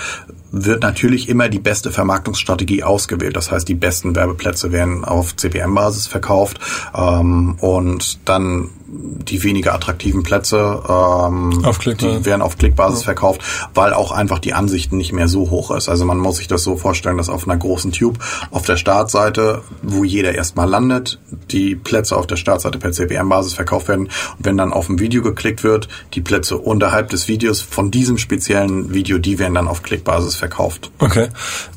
wird 0.51 0.83
natürlich 0.83 1.29
immer 1.29 1.49
die 1.49 1.59
beste 1.59 1.91
Vermarktungsstrategie 1.91 2.83
ausgewählt. 2.83 3.35
Das 3.35 3.51
heißt, 3.51 3.67
die 3.67 3.75
besten 3.75 4.15
Werbeplätze 4.15 4.71
werden 4.71 5.05
auf 5.05 5.35
CPM-Basis 5.35 6.07
verkauft 6.07 6.59
ähm, 6.93 7.55
und 7.59 8.19
dann 8.25 8.69
die 8.91 9.43
weniger 9.43 9.73
attraktiven 9.73 10.23
Plätze, 10.23 10.57
ähm, 10.57 11.63
Auf 11.63 11.79
Klick, 11.79 11.99
die 11.99 12.07
ja. 12.07 12.25
werden 12.25 12.41
auf 12.41 12.57
Klickbasis 12.57 13.03
verkauft, 13.03 13.41
weil 13.73 13.93
auch 13.93 14.11
einfach 14.11 14.39
die 14.39 14.53
Ansicht 14.53 14.91
nicht 14.91 15.13
mehr 15.13 15.27
so 15.27 15.49
hoch 15.49 15.71
ist. 15.71 15.87
Also 15.87 16.05
man 16.05 16.17
muss 16.17 16.37
sich 16.37 16.47
das 16.47 16.63
so 16.63 16.75
vorstellen, 16.75 17.17
dass 17.17 17.29
auf 17.29 17.47
einer 17.47 17.57
großen 17.57 17.91
Tube 17.91 18.19
auf 18.51 18.65
der 18.65 18.77
Startseite, 18.77 19.61
wo 19.81 20.03
jeder 20.03 20.35
erstmal 20.35 20.69
landet, 20.69 21.19
die 21.51 21.75
Plätze 21.75 22.17
auf 22.17 22.27
der 22.27 22.35
Startseite 22.35 22.79
per 22.79 22.91
CPM-Basis 22.91 23.53
verkauft 23.53 23.87
werden. 23.87 24.07
Und 24.37 24.45
wenn 24.45 24.57
dann 24.57 24.73
auf 24.73 24.89
ein 24.89 24.99
Video 24.99 25.21
geklickt 25.21 25.63
wird, 25.63 25.87
die 26.13 26.21
Plätze 26.21 26.57
unterhalb 26.57 27.09
des 27.09 27.27
Videos 27.27 27.61
von 27.61 27.91
diesem 27.91 28.17
speziellen 28.17 28.93
Video, 28.93 29.17
die 29.19 29.39
werden 29.39 29.55
dann 29.55 29.67
auf 29.67 29.83
Klickbasis 29.83 30.35
verkauft. 30.41 30.89
Okay. 30.97 31.27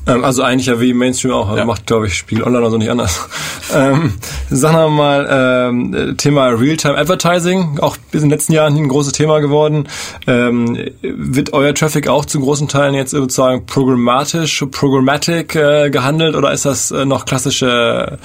Ähm, 0.07 0.23
also 0.25 0.41
eigentlich 0.41 0.65
ja 0.65 0.81
wie 0.81 0.93
Mainstream 0.93 1.31
auch. 1.33 1.47
Also 1.47 1.59
Ja. 1.59 1.65
Macht, 1.65 1.85
glaube 1.85 2.07
ich, 2.07 2.15
Spiel 2.15 2.41
online 2.41 2.59
oder 2.61 2.71
so 2.71 2.77
nicht 2.77 2.89
anders. 2.89 3.29
ähm, 3.73 4.15
sagen 4.49 4.75
wir 4.75 4.89
mal, 4.89 5.27
ähm, 5.29 6.15
Thema 6.17 6.47
Realtime 6.47 6.97
Advertising, 6.97 7.77
auch 7.79 7.95
in 8.11 8.21
den 8.21 8.29
letzten 8.31 8.53
Jahren 8.53 8.75
ein 8.75 8.87
großes 8.89 9.13
Thema 9.13 9.39
geworden. 9.39 9.87
Ähm, 10.25 10.89
wird 11.01 11.53
euer 11.53 11.73
Traffic 11.75 12.07
auch 12.07 12.25
zu 12.25 12.39
großen 12.39 12.67
Teilen 12.67 12.95
jetzt 12.95 13.11
sozusagen 13.11 13.65
programmatisch, 13.67 14.65
programmatic 14.71 15.55
äh, 15.55 15.89
gehandelt 15.91 16.35
oder 16.35 16.51
ist 16.51 16.65
das 16.65 16.89
äh, 16.89 17.05
noch 17.05 17.25
klassische, 17.25 18.17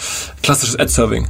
klassisches 0.43 0.77
Ad-Serving? 0.79 1.29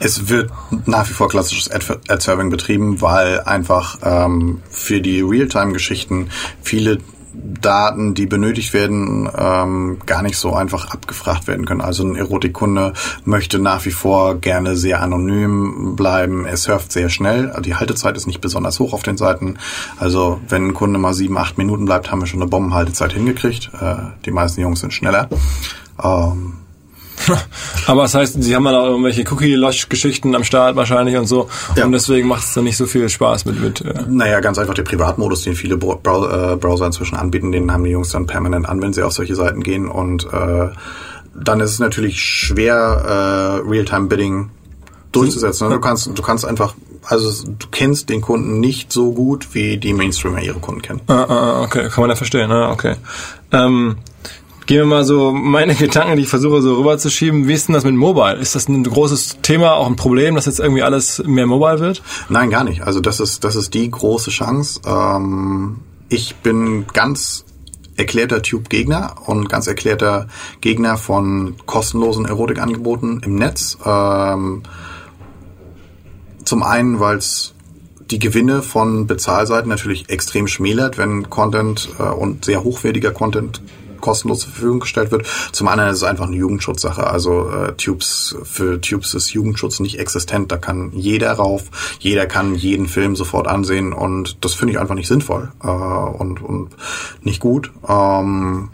Es 0.00 0.28
wird 0.28 0.50
nach 0.84 1.08
wie 1.08 1.14
vor 1.14 1.28
klassisches 1.28 1.70
Ad- 1.70 2.00
Ad-Serving 2.08 2.50
betrieben, 2.50 3.00
weil 3.00 3.40
einfach 3.40 3.96
ähm, 4.02 4.60
für 4.68 5.00
die 5.00 5.22
Realtime-Geschichten 5.22 6.28
viele 6.62 6.98
Daten, 7.32 8.14
die 8.14 8.26
benötigt 8.26 8.72
werden, 8.72 9.28
ähm, 9.36 9.98
gar 10.06 10.22
nicht 10.22 10.36
so 10.36 10.54
einfach 10.54 10.90
abgefragt 10.90 11.46
werden 11.46 11.66
können. 11.66 11.80
Also 11.80 12.04
ein 12.04 12.16
Erotikkunde 12.16 12.92
möchte 13.24 13.58
nach 13.58 13.84
wie 13.84 13.90
vor 13.90 14.36
gerne 14.36 14.76
sehr 14.76 15.00
anonym 15.00 15.94
bleiben. 15.96 16.46
Er 16.46 16.56
surft 16.56 16.92
sehr 16.92 17.08
schnell. 17.08 17.52
Die 17.64 17.74
Haltezeit 17.74 18.16
ist 18.16 18.26
nicht 18.26 18.40
besonders 18.40 18.78
hoch 18.80 18.92
auf 18.92 19.02
den 19.02 19.16
Seiten. 19.16 19.58
Also 19.98 20.40
wenn 20.48 20.68
ein 20.68 20.74
Kunde 20.74 20.98
mal 20.98 21.14
sieben, 21.14 21.38
acht 21.38 21.58
Minuten 21.58 21.84
bleibt, 21.84 22.10
haben 22.10 22.20
wir 22.20 22.26
schon 22.26 22.40
eine 22.40 22.50
Bombenhaltezeit 22.50 23.12
hingekriegt. 23.12 23.70
Äh, 23.80 23.96
die 24.24 24.32
meisten 24.32 24.60
Jungs 24.60 24.80
sind 24.80 24.92
schneller. 24.92 25.28
Ähm, 26.02 26.54
Aber 27.86 28.02
das 28.02 28.14
heißt, 28.14 28.42
sie 28.42 28.54
haben 28.54 28.64
dann 28.64 28.74
auch 28.74 28.86
irgendwelche 28.86 29.24
Cookie-Losch-Geschichten 29.30 30.34
am 30.34 30.44
Start 30.44 30.76
wahrscheinlich 30.76 31.16
und 31.16 31.26
so. 31.26 31.48
Ja. 31.76 31.84
Und 31.84 31.92
deswegen 31.92 32.28
macht 32.28 32.44
es 32.44 32.54
dann 32.54 32.64
nicht 32.64 32.76
so 32.76 32.86
viel 32.86 33.08
Spaß 33.08 33.44
mit, 33.46 33.60
mit 33.60 33.80
äh, 33.82 34.04
Naja, 34.08 34.40
ganz 34.40 34.58
einfach 34.58 34.74
der 34.74 34.82
Privatmodus, 34.82 35.42
den 35.42 35.54
viele 35.54 35.76
Bro 35.76 36.00
Brow 36.02 36.52
äh, 36.52 36.56
Browser 36.56 36.86
inzwischen 36.86 37.16
anbieten, 37.16 37.52
den 37.52 37.72
haben 37.72 37.84
die 37.84 37.90
Jungs 37.90 38.10
dann 38.10 38.26
permanent 38.26 38.68
an, 38.68 38.80
wenn 38.80 38.92
sie 38.92 39.02
auf 39.02 39.12
solche 39.12 39.34
Seiten 39.34 39.62
gehen. 39.62 39.88
Und 39.88 40.24
äh, 40.32 40.68
dann 41.34 41.60
ist 41.60 41.70
es 41.72 41.78
natürlich 41.78 42.20
schwer, 42.20 43.62
äh, 43.64 43.68
Realtime-Bidding 43.68 44.50
durchzusetzen. 45.12 45.68
ne? 45.68 45.74
Du 45.74 45.80
kannst, 45.80 46.06
du 46.06 46.22
kannst 46.22 46.44
einfach, 46.44 46.74
also 47.04 47.46
du 47.46 47.66
kennst 47.70 48.08
den 48.08 48.20
Kunden 48.20 48.60
nicht 48.60 48.92
so 48.92 49.12
gut, 49.12 49.54
wie 49.54 49.78
die 49.78 49.92
Mainstreamer 49.92 50.40
ihre 50.40 50.60
Kunden 50.60 50.82
kennen. 50.82 51.00
Ah, 51.08 51.24
ah, 51.24 51.26
ah, 51.28 51.62
okay, 51.62 51.88
kann 51.88 52.02
man 52.02 52.10
ja 52.10 52.16
verstehen, 52.16 52.50
ah, 52.50 52.70
okay. 52.70 52.96
Ähm, 53.52 53.96
Gehen 54.66 54.78
wir 54.78 54.86
mal 54.86 55.04
so 55.04 55.32
meine 55.32 55.74
Gedanken, 55.76 56.16
die 56.16 56.22
ich 56.22 56.28
versuche 56.28 56.62
so 56.62 56.76
rüberzuschieben. 56.76 57.48
Wie 57.48 57.54
ist 57.54 57.68
denn 57.68 57.74
das 57.74 57.84
mit 57.84 57.94
Mobile? 57.94 58.36
Ist 58.36 58.54
das 58.54 58.68
ein 58.68 58.84
großes 58.84 59.38
Thema, 59.42 59.74
auch 59.74 59.86
ein 59.86 59.96
Problem, 59.96 60.34
dass 60.34 60.46
jetzt 60.46 60.60
irgendwie 60.60 60.82
alles 60.82 61.22
mehr 61.24 61.46
Mobile 61.46 61.80
wird? 61.80 62.02
Nein, 62.28 62.50
gar 62.50 62.64
nicht. 62.64 62.82
Also 62.82 63.00
das 63.00 63.20
ist, 63.20 63.44
das 63.44 63.56
ist 63.56 63.74
die 63.74 63.90
große 63.90 64.30
Chance. 64.30 64.80
Ähm, 64.86 65.80
ich 66.08 66.36
bin 66.36 66.86
ganz 66.92 67.44
erklärter 67.96 68.42
Tube-Gegner 68.42 69.16
und 69.26 69.48
ganz 69.48 69.66
erklärter 69.66 70.26
Gegner 70.60 70.96
von 70.96 71.56
kostenlosen 71.66 72.24
Erotikangeboten 72.24 73.20
im 73.24 73.34
Netz. 73.36 73.76
Ähm, 73.84 74.62
zum 76.44 76.62
einen, 76.62 76.98
weil 76.98 77.18
es 77.18 77.54
die 78.10 78.18
Gewinne 78.18 78.62
von 78.62 79.06
Bezahlseiten 79.06 79.68
natürlich 79.68 80.08
extrem 80.08 80.48
schmälert, 80.48 80.98
wenn 80.98 81.30
Content 81.30 81.88
äh, 81.98 82.02
und 82.04 82.44
sehr 82.44 82.64
hochwertiger 82.64 83.12
Content 83.12 83.62
kostenlos 84.00 84.40
zur 84.40 84.52
Verfügung 84.52 84.80
gestellt 84.80 85.10
wird. 85.10 85.26
Zum 85.52 85.68
anderen 85.68 85.90
ist 85.90 85.98
es 85.98 86.04
einfach 86.04 86.26
eine 86.26 86.36
Jugendschutzsache. 86.36 87.06
Also 87.06 87.50
äh, 87.50 87.72
Tubes 87.72 88.36
für 88.44 88.80
Tubes 88.80 89.14
ist 89.14 89.30
Jugendschutz 89.30 89.80
nicht 89.80 89.98
existent. 89.98 90.50
Da 90.52 90.56
kann 90.56 90.92
jeder 90.94 91.32
rauf, 91.32 91.96
jeder 91.98 92.26
kann 92.26 92.54
jeden 92.54 92.88
Film 92.88 93.16
sofort 93.16 93.46
ansehen 93.46 93.92
und 93.92 94.44
das 94.44 94.54
finde 94.54 94.72
ich 94.72 94.80
einfach 94.80 94.94
nicht 94.94 95.08
sinnvoll 95.08 95.52
äh, 95.62 95.68
und, 95.68 96.42
und 96.42 96.70
nicht 97.22 97.40
gut. 97.40 97.72
Ähm, 97.88 98.70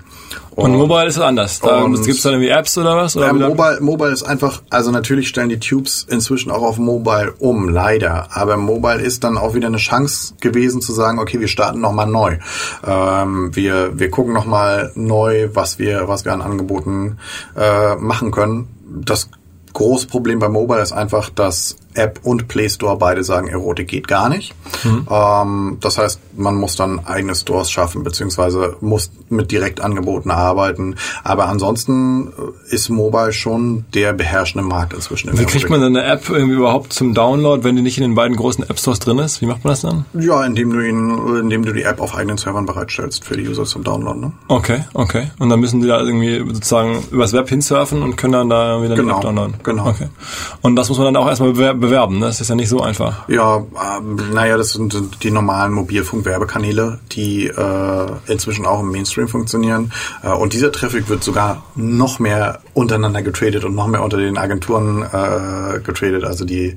und, 0.57 0.73
und 0.73 0.79
Mobile 0.79 1.07
ist 1.07 1.19
anders. 1.19 1.61
Da 1.61 1.87
gibt 1.87 2.09
es 2.09 2.23
dann 2.23 2.33
irgendwie 2.33 2.49
Apps 2.49 2.79
oder 2.79 2.97
was? 2.97 3.15
Oder 3.15 3.27
ja, 3.27 3.33
Mobile, 3.35 3.79
Mobile 3.81 4.11
ist 4.11 4.23
einfach, 4.23 4.63
also 4.71 4.91
natürlich 4.91 5.29
stellen 5.29 5.51
die 5.51 5.59
Tubes 5.59 6.07
inzwischen 6.09 6.51
auch 6.51 6.63
auf 6.63 6.79
Mobile 6.79 7.35
um, 7.39 7.69
leider. 7.69 8.29
Aber 8.35 8.57
Mobile 8.57 9.03
ist 9.03 9.23
dann 9.23 9.37
auch 9.37 9.55
wieder 9.55 9.67
eine 9.67 9.77
Chance 9.77 10.35
gewesen 10.41 10.81
zu 10.81 10.93
sagen, 10.95 11.19
okay, 11.19 11.41
wir 11.41 11.49
starten 11.49 11.81
nochmal 11.81 12.07
neu. 12.07 12.39
Ähm, 12.87 13.55
wir, 13.55 13.99
wir 13.99 14.11
gucken 14.11 14.33
nochmal 14.33 14.93
neu, 14.95 15.51
was 15.53 15.79
wir, 15.79 16.09
was 16.09 16.25
wir 16.25 16.33
an 16.33 16.41
Angeboten 16.41 17.19
äh, 17.55 17.97
machen 17.97 18.31
können. 18.31 18.69
Das 19.05 19.29
große 19.75 20.07
Problem 20.07 20.39
bei 20.39 20.49
Mobile 20.49 20.81
ist 20.81 20.93
einfach, 20.93 21.29
dass 21.29 21.77
App 21.97 22.21
und 22.23 22.49
Play 22.49 22.69
Store 22.69 22.97
beide 22.97 23.25
sagen, 23.25 23.49
Erotik 23.49 23.89
geht 23.89 24.09
gar 24.09 24.29
nicht. 24.29 24.55
Mhm. 24.85 25.07
Ähm, 25.11 25.79
das 25.81 25.99
heißt, 25.99 26.21
man 26.37 26.57
muss 26.57 26.77
dann 26.77 27.05
eigene 27.05 27.35
Stores 27.35 27.71
schaffen, 27.71 28.05
beziehungsweise 28.05 28.77
muss 28.81 29.11
mit 29.29 29.51
Direktangeboten 29.51 30.31
arbeiten. 30.31 30.97
Aber 31.25 31.47
ansonsten 31.47 32.29
äh, 32.29 32.75
ist 32.75 32.89
Mobile 32.89 33.33
schon 33.33 33.85
der 33.95 34.13
beherrschende 34.13 34.67
Markt 34.67 34.93
inzwischen. 34.93 35.37
Wie 35.39 35.45
kriegt 35.45 35.71
man 35.71 35.81
denn 35.81 35.97
eine 35.97 36.07
App 36.07 36.29
irgendwie 36.29 36.57
überhaupt 36.57 36.93
zum 36.93 37.15
Download, 37.15 37.65
wenn 37.65 37.77
die 37.77 37.83
nicht 37.83 37.99
in 37.99 38.03
den 38.03 38.15
beiden 38.15 38.37
großen 38.37 38.69
App 38.69 38.79
Stores 38.79 39.01
drin 39.01 39.19
ist? 39.19 39.41
Wie 39.41 39.47
macht 39.47 39.65
man 39.65 39.73
das 39.73 39.81
dann? 39.81 40.05
Ja, 40.15 40.45
indem 40.45 40.73
du 40.73 40.81
ihn, 40.81 41.41
indem 41.41 41.65
du 41.65 41.73
die 41.73 41.83
App 41.83 42.01
auf 42.01 42.15
eigenen 42.15 42.37
Servern 42.37 42.67
bereitstellst 42.67 43.25
für 43.25 43.37
die 43.37 43.49
User 43.49 43.65
zum 43.65 43.83
Download. 43.83 44.19
Ne? 44.19 44.33
Okay, 44.49 44.85
okay. 44.95 45.31
Und 45.39 45.49
dann 45.49 45.61
müssen 45.61 45.81
die 45.81 45.89
da 45.89 46.01
irgendwie 46.01 46.39
sozusagen 46.39 47.03
übers 47.11 47.33
Web 47.33 47.49
hinsurfen 47.49 48.03
und 48.03 48.17
können 48.17 48.33
dann 48.33 48.49
da 48.49 48.83
wieder 48.83 48.95
genau, 48.95 49.09
eine 49.09 49.17
App 49.17 49.23
downloaden. 49.23 49.55
Genau. 49.63 49.87
Okay. 49.89 50.09
Und 50.63 50.77
das 50.77 50.89
muss 50.89 50.99
man 50.99 51.07
dann 51.07 51.17
auch 51.17 51.29
erstmal 51.29 51.53
bewerben 51.53 51.81
bewerben. 51.87 52.19
Ne? 52.19 52.27
Das 52.27 52.41
ist 52.41 52.49
ja 52.49 52.55
nicht 52.55 52.69
so 52.69 52.81
einfach. 52.81 53.29
Ja, 53.29 53.57
ähm, 53.99 54.19
naja, 54.33 54.57
das 54.57 54.73
sind 54.73 55.23
die 55.23 55.31
normalen 55.31 55.73
Mobilfunk-Werbekanäle, 55.73 56.99
die 57.13 57.47
äh, 57.47 58.07
inzwischen 58.27 58.67
auch 58.67 58.81
im 58.81 58.91
Mainstream 58.91 59.29
funktionieren. 59.29 59.93
Äh, 60.23 60.31
und 60.31 60.53
dieser 60.53 60.73
Traffic 60.73 61.09
wird 61.09 61.23
sogar 61.23 61.63
noch 61.75 62.19
mehr 62.19 62.61
untereinander 62.75 63.23
getradet 63.23 63.65
und 63.65 63.75
noch 63.75 63.87
mehr 63.87 64.03
unter 64.03 64.17
den 64.17 64.37
Agenturen 64.37 65.03
äh, 65.03 65.81
getradet. 65.81 66.25
Also 66.25 66.45
die 66.45 66.77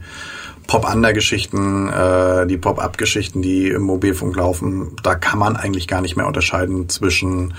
Pop-Under-Geschichten, 0.68 1.90
äh, 1.90 2.46
die 2.48 2.58
Pop-Up-Geschichten, 2.58 3.42
die 3.42 3.70
im 3.70 3.82
Mobilfunk 3.82 4.36
laufen, 4.36 4.96
da 5.02 5.16
kann 5.16 5.40
man 5.40 5.56
eigentlich 5.56 5.88
gar 5.88 6.02
nicht 6.02 6.16
mehr 6.16 6.28
unterscheiden 6.28 6.90
zwischen 6.90 7.56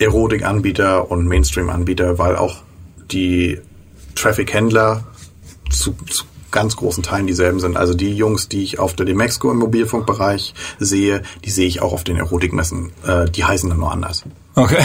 Erotik-Anbieter 0.00 1.10
und 1.10 1.28
Mainstream-Anbieter, 1.28 2.18
weil 2.18 2.36
auch 2.36 2.56
die 3.12 3.60
Traffic-Händler 4.16 5.04
zu, 5.70 5.94
zu 6.08 6.24
ganz 6.50 6.76
großen 6.76 7.02
Teilen 7.02 7.26
dieselben 7.26 7.60
sind. 7.60 7.76
Also 7.76 7.94
die 7.94 8.14
Jungs, 8.14 8.48
die 8.48 8.62
ich 8.62 8.78
auf 8.78 8.94
der 8.94 9.06
Demexco 9.06 9.50
im 9.50 9.58
Mobilfunkbereich 9.58 10.54
sehe, 10.78 11.22
die 11.44 11.50
sehe 11.50 11.66
ich 11.66 11.82
auch 11.82 11.92
auf 11.92 12.04
den 12.04 12.16
Erotikmessen. 12.16 12.92
Äh, 13.06 13.30
die 13.30 13.44
heißen 13.44 13.68
dann 13.68 13.78
nur 13.78 13.92
anders. 13.92 14.24
Okay. 14.54 14.78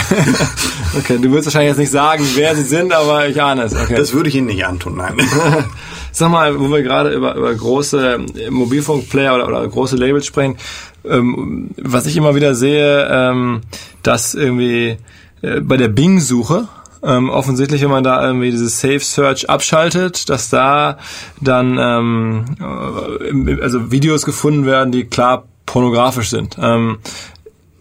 okay, 0.98 1.18
du 1.18 1.30
würdest 1.30 1.46
wahrscheinlich 1.46 1.70
jetzt 1.70 1.78
nicht 1.78 1.90
sagen, 1.90 2.24
wer 2.34 2.54
sie 2.54 2.62
sind, 2.62 2.92
aber 2.92 3.28
ich 3.28 3.42
ahne 3.42 3.64
es. 3.64 3.74
Okay. 3.74 3.96
Das 3.96 4.12
würde 4.12 4.28
ich 4.28 4.36
Ihnen 4.36 4.46
nicht 4.46 4.64
antun, 4.64 4.96
nein. 4.96 5.16
Sag 6.12 6.30
mal, 6.30 6.58
wo 6.58 6.70
wir 6.70 6.82
gerade 6.82 7.12
über, 7.12 7.34
über 7.34 7.54
große 7.54 8.20
Mobilfunkplayer 8.48 9.34
oder, 9.34 9.48
oder 9.48 9.66
große 9.66 9.96
Labels 9.96 10.24
sprechen, 10.24 10.56
ähm, 11.04 11.70
was 11.76 12.06
ich 12.06 12.16
immer 12.16 12.34
wieder 12.34 12.54
sehe, 12.54 13.06
ähm, 13.10 13.62
dass 14.02 14.34
irgendwie 14.34 14.98
äh, 15.42 15.60
bei 15.60 15.76
der 15.76 15.88
Bing-Suche, 15.88 16.68
ähm, 17.06 17.30
offensichtlich, 17.30 17.82
wenn 17.82 17.90
man 17.90 18.04
da 18.04 18.24
irgendwie 18.24 18.50
dieses 18.50 18.80
Safe 18.80 19.00
Search 19.00 19.48
abschaltet, 19.48 20.28
dass 20.28 20.50
da 20.50 20.98
dann 21.40 21.78
ähm, 21.80 22.44
äh, 22.60 23.62
also 23.62 23.90
Videos 23.90 24.24
gefunden 24.24 24.66
werden, 24.66 24.92
die 24.92 25.04
klar 25.04 25.44
pornografisch 25.64 26.30
sind. 26.30 26.56
Ähm, 26.60 26.98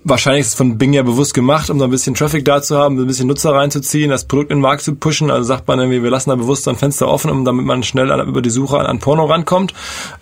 wahrscheinlich 0.04 0.42
ist 0.42 0.50
es 0.50 0.54
von 0.54 0.78
Bing 0.78 0.94
ja 0.94 1.02
bewusst 1.02 1.34
gemacht, 1.34 1.70
um 1.70 1.80
so 1.80 1.86
ein 1.86 1.92
bisschen 1.92 2.14
Traffic 2.14 2.46
da 2.46 2.62
zu 2.62 2.78
haben, 2.78 3.00
ein 3.00 3.08
bisschen 3.08 3.28
Nutzer 3.28 3.54
reinzuziehen, 3.54 4.12
das 4.12 4.26
Produkt 4.26 4.52
in 4.52 4.58
den 4.58 4.62
Markt 4.62 4.84
zu 4.84 4.96
pushen. 4.96 5.32
Also 5.32 5.44
sagt 5.44 5.68
man 5.68 5.80
irgendwie, 5.80 6.04
wir 6.04 6.12
lassen 6.12 6.30
da 6.30 6.36
bewusst 6.36 6.68
ein 6.68 6.76
Fenster 6.76 7.08
offen, 7.08 7.32
um 7.32 7.44
damit 7.44 7.66
man 7.66 7.84
schnell 7.84 8.12
an, 8.12 8.28
über 8.28 8.42
die 8.42 8.52
Suche 8.52 8.80
an, 8.80 8.86
an 8.86 9.00
Porno 9.00 9.26
rankommt. 9.26 9.74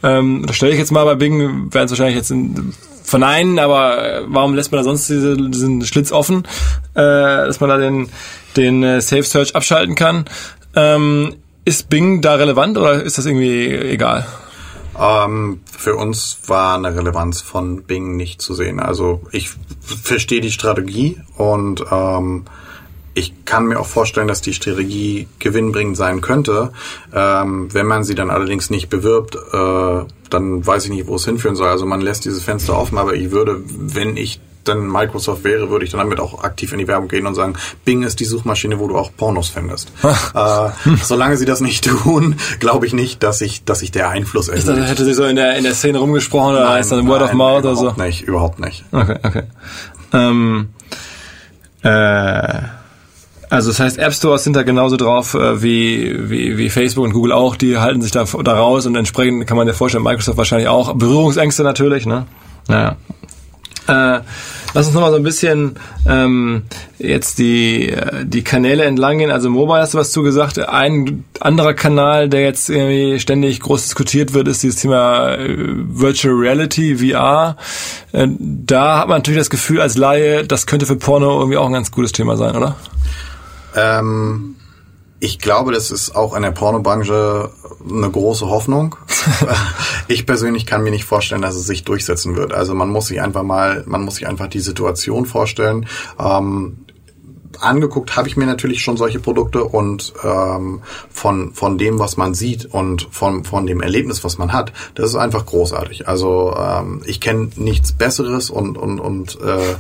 Ähm, 0.02 0.46
das 0.48 0.56
stelle 0.56 0.72
ich 0.72 0.80
jetzt 0.80 0.92
mal 0.92 1.04
bei 1.04 1.16
Bing, 1.16 1.74
werden 1.74 1.86
es 1.86 1.92
wahrscheinlich 1.92 2.16
jetzt 2.16 2.32
in, 2.32 2.74
verneinen, 3.04 3.60
aber 3.60 3.98
äh, 3.98 4.22
warum 4.28 4.56
lässt 4.56 4.72
man 4.72 4.80
da 4.80 4.84
sonst 4.84 5.10
diese, 5.10 5.36
diesen 5.36 5.86
Schlitz 5.86 6.12
offen, 6.12 6.44
äh, 6.94 7.02
dass 7.02 7.60
man 7.60 7.70
da 7.70 7.78
den 7.78 8.10
den 8.58 8.84
äh, 8.84 9.02
Safe 9.02 9.24
Search 9.24 9.56
abschalten 9.56 9.96
kann. 9.96 10.26
Ähm, 10.76 11.36
ist 11.66 11.90
Bing 11.90 12.22
da 12.22 12.36
relevant 12.36 12.78
oder 12.78 13.04
ist 13.04 13.18
das 13.18 13.26
irgendwie 13.26 13.74
egal? 13.74 14.26
Ähm, 15.00 15.62
für 15.66 15.96
uns 15.96 16.40
war 16.48 16.78
eine 16.78 16.96
Relevanz 16.96 17.42
von 17.42 17.84
Bing 17.84 18.16
nicht 18.16 18.42
zu 18.42 18.54
sehen. 18.54 18.80
Also 18.80 19.22
ich 19.32 19.50
verstehe 19.82 20.42
die 20.42 20.52
Strategie 20.52 21.20
und 21.38 21.84
ähm, 21.92 22.46
ich 23.16 23.46
kann 23.46 23.68
mir 23.68 23.80
auch 23.80 23.86
vorstellen, 23.86 24.28
dass 24.28 24.42
die 24.42 24.54
Strategie 24.54 25.28
gewinnbringend 25.40 25.98
sein 25.98 26.22
könnte. 26.22 26.72
Ähm, 27.14 27.74
wenn 27.74 27.86
man 27.86 28.04
sie 28.04 28.16
dann 28.16 28.30
allerdings 28.30 28.70
nicht 28.70 28.90
bewirbt, 28.90 29.36
äh, 29.36 30.06
dann 30.30 30.66
weiß 30.66 30.86
ich 30.86 30.92
nicht, 30.92 31.08
wo 31.08 31.16
es 31.16 31.26
hinführen 31.26 31.56
soll. 31.56 31.70
Also 31.70 31.86
man 31.86 32.02
lässt 32.02 32.26
dieses 32.26 32.44
Fenster 32.44 32.78
offen, 32.78 32.98
aber 32.98 33.14
ich 33.14 33.32
würde, 33.32 33.62
wenn 33.66 34.18
ich 34.18 34.40
dann 34.64 34.88
Microsoft 34.88 35.44
wäre, 35.44 35.70
würde 35.70 35.86
ich 35.86 35.92
dann 35.92 36.00
damit 36.00 36.20
auch 36.20 36.44
aktiv 36.44 36.72
in 36.74 36.80
die 36.80 36.88
Werbung 36.88 37.08
gehen 37.08 37.26
und 37.28 37.36
sagen, 37.36 37.56
Bing 37.86 38.04
ist 38.04 38.20
die 38.20 38.26
Suchmaschine, 38.26 38.80
wo 38.80 38.88
du 38.88 38.98
auch 38.98 39.12
Pornos 39.16 39.50
findest. 39.50 39.92
äh, 40.04 40.70
solange 41.02 41.38
sie 41.38 41.46
das 41.46 41.62
nicht 41.62 41.86
tun, 42.04 42.36
glaube 42.60 42.86
ich 42.86 42.94
nicht, 42.94 43.24
dass 43.24 43.42
ich, 43.42 43.64
dass 43.66 43.82
ich 43.82 43.92
der 43.92 44.10
Einfluss. 44.10 44.50
Ich 44.50 44.66
dachte, 44.66 44.84
hätte 44.84 45.06
sie 45.06 45.14
so 45.14 45.24
in 45.26 45.36
der, 45.36 45.58
in 45.58 45.64
der 45.64 45.74
Szene 45.74 46.00
rumgesprochen 46.00 46.54
oder 46.54 46.66
nein, 46.66 46.74
heißt 46.80 46.92
das 46.92 47.06
Word 47.06 47.22
nein, 47.22 47.30
of 47.30 47.34
Mouth 47.34 47.66
oder 47.66 47.76
so? 47.76 47.82
Überhaupt 47.82 47.98
nicht, 47.98 48.22
überhaupt 48.24 48.60
nicht. 48.60 48.86
Okay, 48.92 49.20
okay. 49.24 49.44
Ähm, 50.14 50.70
äh, 51.82 52.62
also 53.54 53.70
das 53.70 53.80
heißt, 53.80 54.00
App 54.00 54.14
Stores 54.14 54.44
sind 54.44 54.56
da 54.56 54.64
genauso 54.64 54.98
drauf 54.98 55.36
äh, 55.36 55.62
wie, 55.62 56.30
wie, 56.30 56.58
wie 56.58 56.70
Facebook 56.72 57.04
und 57.04 57.14
Google 57.14 57.34
auch. 57.34 57.56
Die 57.56 57.78
halten 57.78 58.02
sich 58.02 58.12
da, 58.12 58.24
da 58.24 58.56
raus 58.56 58.88
und 58.88 58.96
entsprechend 58.96 59.46
kann 59.46 59.58
man 59.58 59.68
dir 59.68 59.76
vorstellen, 59.76 60.04
Microsoft 60.04 60.40
wahrscheinlich 60.40 60.70
auch. 60.70 60.94
Berührungsängste 60.96 61.64
natürlich, 61.64 62.08
ne? 62.08 62.26
Naja. 62.68 62.96
Äh, 63.88 64.22
lass 64.74 64.88
uns 64.88 64.94
nochmal 64.94 65.12
so 65.12 65.18
ein 65.18 65.24
bisschen 65.24 65.76
ähm, 66.08 66.64
jetzt 67.00 67.38
die, 67.40 67.90
äh, 67.90 68.26
die 68.26 68.44
Kanäle 68.44 68.86
entlang 68.86 69.18
gehen. 69.18 69.32
Also 69.32 69.50
Mobile 69.50 69.82
hast 69.82 69.94
du 69.94 69.98
was 69.98 70.12
zugesagt. 70.12 70.60
Ein 70.60 71.26
anderer 71.40 71.74
Kanal, 71.74 72.30
der 72.30 72.42
jetzt 72.42 72.70
irgendwie 72.70 73.20
ständig 73.20 73.60
groß 73.60 73.84
diskutiert 73.84 74.34
wird, 74.34 74.48
ist 74.48 74.64
dieses 74.64 74.82
Thema 74.82 75.36
äh, 75.36 75.56
Virtual 75.58 76.34
Reality, 76.34 76.98
VR. 76.98 77.58
Äh, 78.14 78.28
da 78.40 79.00
hat 79.00 79.10
man 79.10 79.18
natürlich 79.18 79.42
das 79.42 79.50
Gefühl 79.50 79.82
als 79.82 79.98
Laie, 79.98 80.46
das 80.46 80.66
könnte 80.66 80.86
für 80.86 80.96
Porno 80.96 81.40
irgendwie 81.40 81.58
auch 81.58 81.68
ein 81.68 81.74
ganz 81.74 81.92
gutes 81.92 82.14
Thema 82.14 82.38
sein, 82.38 82.56
oder? 82.56 82.76
Ähm, 83.76 84.56
ich 85.24 85.40
glaube, 85.40 85.72
das 85.72 85.90
ist 85.90 86.18
auch 86.18 86.36
in 86.36 86.42
der 86.42 86.52
Pornobranche 86.52 87.50
eine 87.90 88.12
große 88.12 88.50
Hoffnung. 88.50 88.98
ich 90.10 90.26
persönlich 90.26 90.66
kann 90.66 90.84
mir 90.84 90.92
nicht 90.92 91.06
vorstellen, 91.06 91.42
dass 91.42 91.56
es 91.56 91.66
sich 91.66 91.86
durchsetzen 91.86 92.36
wird. 92.36 92.52
Also 92.52 92.76
man 92.76 92.90
muss 92.90 93.08
sich 93.08 93.22
einfach 93.22 93.44
mal, 93.44 93.86
man 93.88 94.04
muss 94.04 94.16
sich 94.16 94.28
einfach 94.28 94.48
die 94.48 94.60
Situation 94.60 95.26
vorstellen. 95.26 95.86
Ähm, 96.20 96.80
angeguckt 97.62 98.18
habe 98.18 98.28
ich 98.28 98.36
mir 98.36 98.46
natürlich 98.46 98.82
schon 98.82 98.98
solche 98.98 99.20
Produkte 99.20 99.64
und 99.64 100.14
ähm, 100.24 100.82
von 101.10 101.54
von 101.54 101.78
dem, 101.78 102.00
was 102.00 102.18
man 102.18 102.34
sieht 102.34 102.66
und 102.66 103.08
von 103.12 103.46
von 103.46 103.66
dem 103.66 103.82
Erlebnis, 103.82 104.24
was 104.26 104.38
man 104.38 104.52
hat, 104.52 104.74
das 104.96 105.12
ist 105.12 105.16
einfach 105.16 105.46
großartig. 105.46 106.08
Also 106.08 106.54
ähm, 106.58 107.02
ich 107.06 107.22
kenne 107.22 107.50
nichts 107.56 107.94
Besseres 107.94 108.50
und 108.50 108.78
und 108.78 109.00
und 109.00 109.40
äh, 109.42 109.76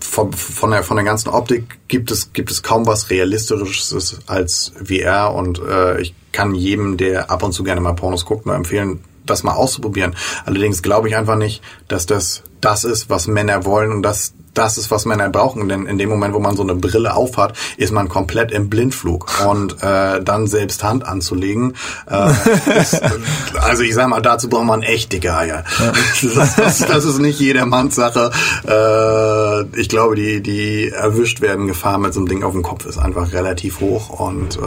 von, 0.00 0.32
von, 0.32 0.70
der, 0.70 0.82
von 0.82 0.96
der 0.96 1.04
ganzen 1.04 1.28
Optik 1.28 1.78
gibt 1.88 2.10
es, 2.10 2.32
gibt 2.32 2.50
es 2.50 2.62
kaum 2.62 2.86
was 2.86 3.10
Realistisches 3.10 4.20
als 4.26 4.72
VR 4.82 5.34
und 5.34 5.60
äh, 5.60 6.00
ich 6.00 6.14
kann 6.32 6.54
jedem, 6.54 6.96
der 6.96 7.30
ab 7.30 7.42
und 7.42 7.52
zu 7.52 7.64
gerne 7.64 7.80
mal 7.80 7.94
Pornos 7.94 8.24
guckt, 8.24 8.46
nur 8.46 8.54
empfehlen, 8.54 9.00
das 9.26 9.42
mal 9.42 9.52
auszuprobieren. 9.52 10.14
Allerdings 10.44 10.82
glaube 10.82 11.08
ich 11.08 11.16
einfach 11.16 11.36
nicht, 11.36 11.62
dass 11.88 12.06
das 12.06 12.42
das 12.60 12.84
ist, 12.84 13.08
was 13.08 13.28
Männer 13.28 13.64
wollen 13.64 13.92
und 13.92 14.02
dass 14.02 14.34
das 14.58 14.76
ist, 14.76 14.90
was 14.90 15.04
Männer 15.04 15.30
brauchen. 15.30 15.68
Denn 15.68 15.86
in 15.86 15.98
dem 15.98 16.08
Moment, 16.08 16.34
wo 16.34 16.40
man 16.40 16.56
so 16.56 16.62
eine 16.62 16.74
Brille 16.74 17.14
aufhat, 17.14 17.54
ist 17.76 17.92
man 17.92 18.08
komplett 18.08 18.50
im 18.50 18.68
Blindflug. 18.68 19.26
Und 19.46 19.82
äh, 19.82 20.22
dann 20.22 20.46
selbst 20.46 20.82
Hand 20.82 21.06
anzulegen, 21.06 21.74
äh, 22.10 22.80
ist, 22.80 23.00
also 23.60 23.82
ich 23.82 23.94
sag 23.94 24.08
mal, 24.08 24.20
dazu 24.20 24.48
braucht 24.48 24.66
man 24.66 24.82
echt 24.82 25.12
dicke 25.12 25.34
Eier. 25.34 25.64
Ja. 25.78 25.92
Das, 26.34 26.56
das, 26.56 26.78
das, 26.78 27.04
ist 27.04 27.18
nicht 27.18 27.40
jedermanns 27.40 27.94
Sache. 27.94 28.30
Äh, 28.66 29.80
ich 29.80 29.88
glaube, 29.88 30.16
die, 30.16 30.42
die 30.42 30.88
erwischt 30.90 31.40
werden 31.40 31.66
Gefahr 31.66 31.98
mit 31.98 32.12
so 32.12 32.20
einem 32.20 32.28
Ding 32.28 32.42
auf 32.42 32.52
dem 32.52 32.62
Kopf 32.62 32.86
ist 32.86 32.98
einfach 32.98 33.32
relativ 33.32 33.80
hoch 33.80 34.10
und 34.10 34.56
äh, 34.56 34.60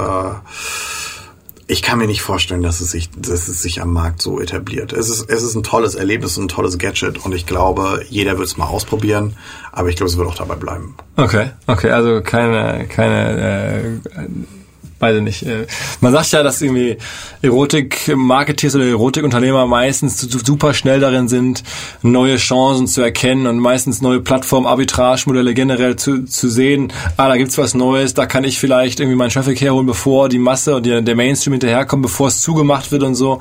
ich 1.72 1.82
kann 1.82 2.00
mir 2.00 2.08
nicht 2.08 2.22
vorstellen, 2.22 2.62
dass 2.62 2.82
es 2.82 2.92
sich, 2.92 3.10
dass 3.12 3.48
es 3.48 3.62
sich 3.62 3.82
am 3.82 3.94
Markt 3.94 4.22
so 4.22 4.42
etabliert. 4.42 4.92
Es 4.92 5.10
ist, 5.10 5.30
es 5.30 5.42
ist 5.42 5.56
ein 5.56 5.64
tolles 5.64 5.96
Erlebnis, 5.96 6.36
ein 6.36 6.50
tolles 6.50 6.78
Gadget 6.78 7.24
und 7.24 7.34
ich 7.34 7.46
glaube, 7.46 8.06
jeder 8.10 8.38
wird 8.38 8.46
es 8.46 8.58
mal 8.58 8.66
ausprobieren, 8.66 9.38
aber 9.72 9.88
ich 9.88 9.96
glaube, 9.96 10.10
es 10.10 10.18
wird 10.18 10.28
auch 10.28 10.36
dabei 10.36 10.56
bleiben. 10.56 10.96
Okay, 11.16 11.52
okay, 11.68 11.92
also 11.92 12.22
keine, 12.22 12.88
keine 12.88 14.02
äh, 14.14 14.61
weiß 15.02 15.22
nicht. 15.22 15.44
Äh, 15.44 15.68
man 16.00 16.12
sagt 16.12 16.32
ja, 16.32 16.44
dass 16.44 16.62
irgendwie 16.62 16.98
Erotik-Marketeers 17.42 18.76
oder 18.76 18.86
Erotik-Unternehmer 18.86 19.66
meistens 19.66 20.20
super 20.20 20.74
schnell 20.74 21.00
darin 21.00 21.28
sind, 21.28 21.64
neue 22.02 22.38
Chancen 22.38 22.88
zu 22.88 23.02
erkennen 23.02 23.48
und 23.48 23.60
meistens 23.60 24.02
neue 24.02 24.22
Plattform-Arbitrage-Modelle 24.22 25.54
generell 25.54 25.96
zu, 25.96 26.26
zu 26.26 26.50
sehen. 26.50 26.94
Ah, 27.18 27.28
da 27.28 27.38
gibt's 27.38 27.58
was 27.58 27.74
Neues, 27.74 28.14
da 28.14 28.26
kann 28.26 28.44
ich 28.44 28.60
vielleicht 28.60 29.00
irgendwie 29.00 29.18
meinen 29.18 29.32
Traffic 29.32 29.60
herholen, 29.60 29.88
bevor 29.88 30.30
die 30.30 30.40
Masse 30.40 30.76
und 30.76 30.86
der 30.86 31.16
Mainstream 31.16 31.54
hinterherkommt, 31.54 32.04
bevor 32.04 32.28
es 32.28 32.42
zugemacht 32.42 32.92
wird 32.92 33.04
und 33.04 33.16
so. 33.16 33.40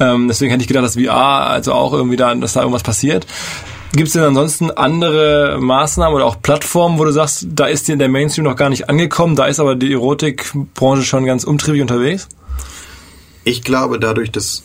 Ähm, 0.00 0.28
deswegen 0.28 0.50
hätte 0.50 0.62
ich 0.62 0.68
gedacht, 0.68 0.84
dass 0.84 0.96
VR 0.96 1.48
also 1.48 1.72
auch 1.72 1.92
irgendwie 1.92 2.16
da, 2.16 2.34
dass 2.34 2.52
da 2.52 2.60
irgendwas 2.60 2.82
passiert. 2.82 3.26
Gibt 3.92 4.08
es 4.08 4.12
denn 4.12 4.22
ansonsten 4.22 4.70
andere 4.70 5.58
Maßnahmen 5.60 6.14
oder 6.14 6.26
auch 6.26 6.42
Plattformen, 6.42 6.98
wo 6.98 7.04
du 7.04 7.10
sagst, 7.10 7.46
da 7.50 7.66
ist 7.66 7.88
dir 7.88 7.96
der 7.96 8.08
Mainstream 8.08 8.44
noch 8.44 8.56
gar 8.56 8.68
nicht 8.68 8.90
angekommen, 8.90 9.34
da 9.34 9.46
ist 9.46 9.60
aber 9.60 9.76
die 9.76 9.92
Erotikbranche 9.92 11.04
schon 11.04 11.24
ganz 11.24 11.44
umtriebig 11.44 11.80
unterwegs? 11.80 12.28
Ich 13.44 13.62
glaube, 13.62 13.98
dadurch, 13.98 14.30
dass 14.30 14.64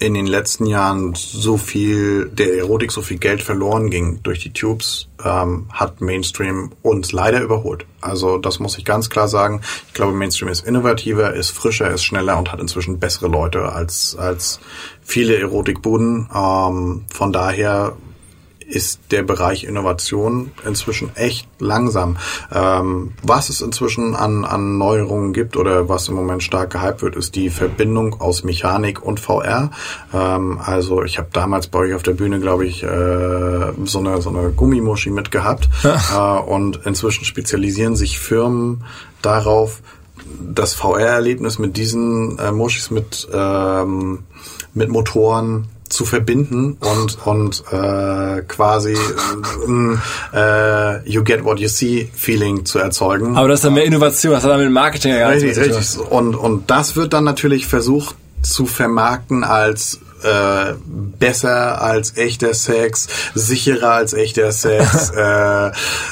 in 0.00 0.14
den 0.14 0.26
letzten 0.26 0.66
Jahren 0.66 1.14
so 1.14 1.56
viel 1.56 2.26
der 2.26 2.58
Erotik 2.58 2.90
so 2.90 3.00
viel 3.00 3.18
Geld 3.18 3.42
verloren 3.42 3.90
ging 3.90 4.20
durch 4.24 4.40
die 4.40 4.52
Tubes, 4.52 5.08
ähm, 5.24 5.66
hat 5.72 6.00
Mainstream 6.00 6.72
uns 6.82 7.12
leider 7.12 7.40
überholt. 7.40 7.86
Also 8.00 8.38
das 8.38 8.58
muss 8.58 8.76
ich 8.76 8.84
ganz 8.84 9.08
klar 9.08 9.28
sagen. 9.28 9.60
Ich 9.86 9.94
glaube, 9.94 10.12
Mainstream 10.12 10.48
ist 10.48 10.66
innovativer, 10.66 11.32
ist 11.32 11.50
frischer, 11.50 11.90
ist 11.90 12.04
schneller 12.04 12.36
und 12.38 12.50
hat 12.50 12.60
inzwischen 12.60 12.98
bessere 12.98 13.28
Leute 13.28 13.72
als 13.72 14.16
als 14.18 14.58
viele 15.02 15.38
Erotikbuden. 15.38 16.28
Ähm, 16.34 17.04
von 17.08 17.32
daher 17.32 17.96
ist 18.66 19.00
der 19.10 19.22
Bereich 19.22 19.64
Innovation 19.64 20.52
inzwischen 20.66 21.14
echt 21.16 21.48
langsam. 21.58 22.16
Ähm, 22.52 23.12
was 23.22 23.48
es 23.48 23.60
inzwischen 23.60 24.14
an, 24.14 24.44
an 24.44 24.78
Neuerungen 24.78 25.32
gibt 25.32 25.56
oder 25.56 25.88
was 25.88 26.08
im 26.08 26.14
Moment 26.14 26.42
stark 26.42 26.70
gehypt 26.70 27.02
wird, 27.02 27.16
ist 27.16 27.34
die 27.34 27.50
Verbindung 27.50 28.20
aus 28.20 28.44
Mechanik 28.44 29.02
und 29.02 29.20
VR. 29.20 29.70
Ähm, 30.12 30.58
also 30.64 31.02
ich 31.02 31.18
habe 31.18 31.28
damals 31.32 31.66
bei 31.66 31.80
euch 31.80 31.94
auf 31.94 32.02
der 32.02 32.12
Bühne, 32.12 32.40
glaube 32.40 32.66
ich, 32.66 32.82
äh, 32.82 32.86
so 33.84 33.98
eine 33.98 34.20
so 34.20 34.30
eine 34.30 34.50
Gummimuschi 34.50 35.10
mitgehabt 35.10 35.68
äh, 35.84 36.18
und 36.18 36.80
inzwischen 36.84 37.24
spezialisieren 37.24 37.96
sich 37.96 38.18
Firmen 38.18 38.84
darauf, 39.22 39.82
das 40.40 40.74
VR-Erlebnis 40.74 41.58
mit 41.58 41.76
diesen 41.76 42.38
äh, 42.38 42.52
Muschis 42.52 42.90
mit 42.90 43.28
ähm, 43.32 44.20
mit 44.72 44.88
Motoren 44.88 45.68
zu 45.94 46.04
verbinden 46.04 46.76
und 46.80 47.18
und 47.26 47.64
äh, 47.70 48.42
quasi 48.42 48.96
äh, 50.34 51.08
you 51.08 51.22
get 51.24 51.44
what 51.44 51.58
you 51.58 51.68
see 51.68 52.10
Feeling 52.14 52.64
zu 52.64 52.78
erzeugen. 52.78 53.36
Aber 53.36 53.48
das 53.48 53.60
ist 53.60 53.64
dann 53.64 53.74
mehr 53.74 53.84
Innovation, 53.84 54.32
das 54.32 54.44
hat 54.44 54.50
dann 54.50 54.60
mit 54.60 54.70
Marketing 54.70 55.12
ja 55.12 55.30
gar 55.30 55.34
nichts 55.34 55.58
Richtig, 55.58 55.98
und 56.10 56.34
und 56.34 56.70
das 56.70 56.96
wird 56.96 57.12
dann 57.12 57.24
natürlich 57.24 57.66
versucht 57.66 58.16
zu 58.42 58.66
vermarkten 58.66 59.44
als 59.44 60.00
äh, 60.24 60.74
besser 61.18 61.80
als 61.80 62.16
echter 62.16 62.54
Sex, 62.54 63.08
sicherer 63.34 63.92
als 63.92 64.12
echter 64.12 64.50
Sex. 64.52 65.10
äh, 65.16 65.70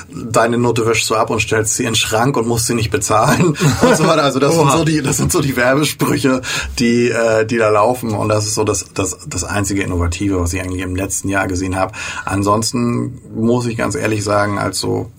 deine 0.08 0.58
Note 0.58 0.86
wäschst 0.86 1.08
du 1.10 1.16
ab 1.16 1.30
und 1.30 1.40
stellst 1.40 1.74
sie 1.74 1.84
in 1.84 1.90
den 1.90 1.94
Schrank 1.94 2.36
und 2.36 2.46
musst 2.46 2.66
sie 2.66 2.74
nicht 2.74 2.90
bezahlen 2.90 3.56
und 3.80 3.96
so 3.96 4.06
weiter. 4.06 4.22
Also 4.22 4.38
das 4.38 4.54
sind 4.54 4.70
so 4.70 4.84
die, 4.84 5.02
das 5.02 5.16
sind 5.16 5.32
so 5.32 5.40
die 5.40 5.56
Werbesprüche, 5.56 6.42
die, 6.78 7.10
äh, 7.10 7.44
die 7.46 7.58
da 7.58 7.70
laufen 7.70 8.10
und 8.10 8.28
das 8.28 8.46
ist 8.46 8.54
so 8.54 8.64
das, 8.64 8.86
das, 8.94 9.18
das 9.26 9.44
einzige 9.44 9.82
Innovative, 9.82 10.40
was 10.40 10.52
ich 10.52 10.60
eigentlich 10.60 10.82
im 10.82 10.96
letzten 10.96 11.28
Jahr 11.28 11.46
gesehen 11.46 11.76
habe. 11.76 11.92
Ansonsten 12.24 13.20
muss 13.34 13.66
ich 13.66 13.76
ganz 13.76 13.94
ehrlich 13.94 14.24
sagen, 14.24 14.58
als 14.58 14.78
so 14.78 15.10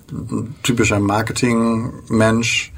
typischer 0.62 1.00
Marketing-Mensch 1.00 2.73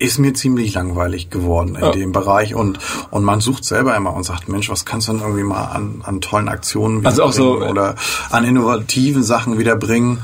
ist 0.00 0.18
mir 0.18 0.32
ziemlich 0.32 0.74
langweilig 0.74 1.30
geworden 1.30 1.76
in 1.76 1.84
ja. 1.84 1.90
dem 1.92 2.12
Bereich 2.12 2.54
und 2.54 2.78
und 3.10 3.22
man 3.22 3.40
sucht 3.40 3.64
selber 3.64 3.94
immer 3.94 4.14
und 4.14 4.24
sagt 4.24 4.48
Mensch 4.48 4.68
was 4.70 4.84
kannst 4.84 5.08
du 5.08 5.12
denn 5.12 5.20
irgendwie 5.20 5.44
mal 5.44 5.66
an, 5.66 6.02
an 6.04 6.20
tollen 6.20 6.48
Aktionen 6.48 7.06
also 7.06 7.22
auch 7.22 7.32
so 7.32 7.62
oder 7.62 7.94
an 8.30 8.44
innovativen 8.44 9.22
Sachen 9.22 9.58
wiederbringen 9.58 10.22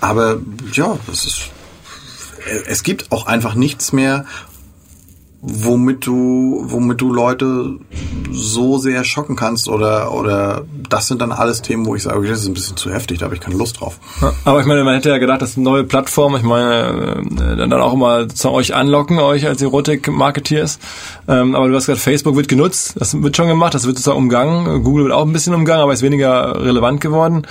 aber 0.00 0.38
ja 0.72 0.98
es 1.12 1.26
ist 1.26 1.50
es 2.66 2.82
gibt 2.82 3.12
auch 3.12 3.26
einfach 3.26 3.54
nichts 3.54 3.92
mehr 3.92 4.24
womit 5.40 6.04
du, 6.04 6.64
womit 6.66 7.00
du 7.00 7.12
Leute 7.12 7.78
so 8.32 8.78
sehr 8.78 9.04
schocken 9.04 9.36
kannst 9.36 9.68
oder, 9.68 10.12
oder 10.12 10.64
das 10.88 11.06
sind 11.06 11.22
dann 11.22 11.30
alles 11.30 11.62
Themen, 11.62 11.86
wo 11.86 11.94
ich 11.94 12.02
sage, 12.02 12.18
okay, 12.18 12.28
das 12.28 12.40
ist 12.40 12.48
ein 12.48 12.54
bisschen 12.54 12.76
zu 12.76 12.92
heftig, 12.92 13.18
da 13.18 13.26
habe 13.26 13.36
ich 13.36 13.40
keine 13.40 13.56
Lust 13.56 13.80
drauf. 13.80 14.00
aber 14.44 14.60
ich 14.60 14.66
meine, 14.66 14.82
man 14.82 14.94
hätte 14.94 15.10
ja 15.10 15.18
gedacht, 15.18 15.40
dass 15.40 15.56
neue 15.56 15.84
Plattformen, 15.84 16.36
ich 16.36 16.42
meine, 16.42 17.22
äh, 17.40 17.56
dann 17.56 17.72
auch 17.72 17.92
immer 17.92 18.28
zu 18.28 18.50
euch 18.50 18.74
anlocken, 18.74 19.20
euch 19.20 19.46
als 19.46 19.62
Erotik-Marketeers. 19.62 20.80
Ähm, 21.28 21.54
aber 21.54 21.68
du 21.68 21.74
hast 21.76 21.86
gesagt, 21.86 22.02
Facebook 22.02 22.34
wird 22.34 22.48
genutzt, 22.48 22.94
das 22.98 23.20
wird 23.20 23.36
schon 23.36 23.48
gemacht, 23.48 23.74
das 23.74 23.86
wird 23.86 23.96
sozusagen 23.96 24.18
umgangen. 24.18 24.82
Google 24.82 25.04
wird 25.04 25.14
auch 25.14 25.24
ein 25.24 25.32
bisschen 25.32 25.54
umgangen, 25.54 25.82
aber 25.82 25.92
ist 25.92 26.02
weniger 26.02 26.64
relevant 26.64 27.00
geworden. 27.00 27.46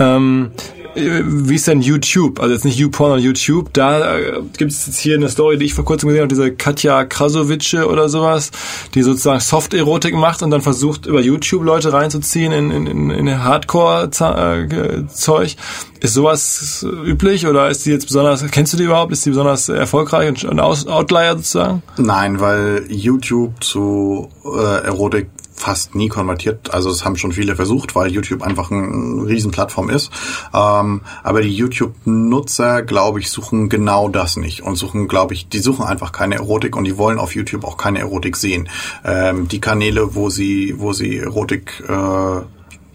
Ähm, 0.00 0.50
wie 0.94 1.54
ist 1.54 1.68
denn 1.68 1.80
YouTube? 1.80 2.40
Also 2.40 2.54
jetzt 2.54 2.64
nicht 2.64 2.78
YouPorn, 2.78 3.10
sondern 3.10 3.24
YouTube. 3.24 3.72
Da 3.72 4.18
äh, 4.18 4.40
gibt 4.56 4.72
es 4.72 4.86
jetzt 4.86 4.98
hier 4.98 5.14
eine 5.14 5.28
Story, 5.28 5.58
die 5.58 5.66
ich 5.66 5.74
vor 5.74 5.84
kurzem 5.84 6.08
gesehen 6.08 6.22
habe, 6.22 6.28
diese 6.28 6.52
Katja 6.52 7.04
Krasovice 7.04 7.74
oder 7.74 8.08
sowas, 8.08 8.50
die 8.94 9.02
sozusagen 9.02 9.40
Soft-Erotik 9.40 10.14
macht 10.14 10.42
und 10.42 10.50
dann 10.50 10.62
versucht, 10.62 11.06
über 11.06 11.20
YouTube 11.20 11.62
Leute 11.62 11.92
reinzuziehen 11.92 12.52
in, 12.52 12.70
in, 12.70 13.10
in 13.10 13.44
Hardcore-Zeug. 13.44 15.56
Ist 16.00 16.14
sowas 16.14 16.86
üblich 17.04 17.46
oder 17.46 17.68
ist 17.68 17.86
die 17.86 17.90
jetzt 17.90 18.06
besonders, 18.06 18.44
kennst 18.50 18.72
du 18.72 18.76
die 18.76 18.84
überhaupt? 18.84 19.12
Ist 19.12 19.24
die 19.26 19.30
besonders 19.30 19.68
erfolgreich 19.68 20.28
und 20.28 20.50
ein 20.50 20.60
Outlier 20.60 21.36
sozusagen? 21.36 21.82
Nein, 21.98 22.40
weil 22.40 22.86
YouTube 22.88 23.62
zu 23.62 24.28
äh, 24.44 24.86
Erotik 24.86 25.28
fast 25.60 25.94
nie 25.94 26.08
konvertiert. 26.08 26.72
Also 26.72 26.90
es 26.90 27.04
haben 27.04 27.16
schon 27.16 27.32
viele 27.32 27.54
versucht, 27.54 27.94
weil 27.94 28.10
YouTube 28.10 28.42
einfach 28.42 28.70
eine 28.70 29.26
Riesenplattform 29.26 29.90
ist. 29.90 30.10
Ähm, 30.54 31.02
aber 31.22 31.42
die 31.42 31.54
YouTube-Nutzer, 31.54 32.82
glaube 32.82 33.20
ich, 33.20 33.30
suchen 33.30 33.68
genau 33.68 34.08
das 34.08 34.36
nicht 34.36 34.62
und 34.62 34.76
suchen, 34.76 35.06
glaube 35.06 35.34
ich, 35.34 35.48
die 35.48 35.58
suchen 35.58 35.84
einfach 35.84 36.12
keine 36.12 36.36
Erotik 36.36 36.76
und 36.76 36.84
die 36.84 36.96
wollen 36.96 37.18
auf 37.18 37.34
YouTube 37.34 37.64
auch 37.64 37.76
keine 37.76 37.98
Erotik 37.98 38.36
sehen. 38.36 38.68
Ähm, 39.04 39.48
die 39.48 39.60
Kanäle, 39.60 40.14
wo 40.14 40.30
sie, 40.30 40.74
wo 40.78 40.94
sie 40.94 41.18
Erotik 41.18 41.82
äh, 41.86 42.40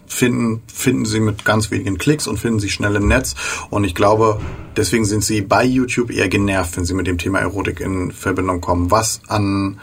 finden, 0.08 0.62
finden 0.66 1.04
sie 1.04 1.20
mit 1.20 1.44
ganz 1.44 1.70
wenigen 1.70 1.98
Klicks 1.98 2.26
und 2.26 2.38
finden 2.38 2.58
sie 2.58 2.70
schnell 2.70 2.96
im 2.96 3.06
Netz. 3.06 3.36
Und 3.70 3.84
ich 3.84 3.94
glaube, 3.94 4.40
deswegen 4.76 5.04
sind 5.04 5.22
sie 5.22 5.40
bei 5.40 5.64
YouTube 5.64 6.10
eher 6.10 6.28
genervt, 6.28 6.76
wenn 6.76 6.84
sie 6.84 6.94
mit 6.94 7.06
dem 7.06 7.18
Thema 7.18 7.38
Erotik 7.38 7.78
in 7.80 8.10
Verbindung 8.10 8.60
kommen. 8.60 8.90
Was 8.90 9.20
an 9.28 9.78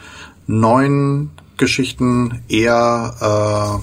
neuen 0.48 1.32
Geschichten 1.64 2.42
eher 2.50 3.82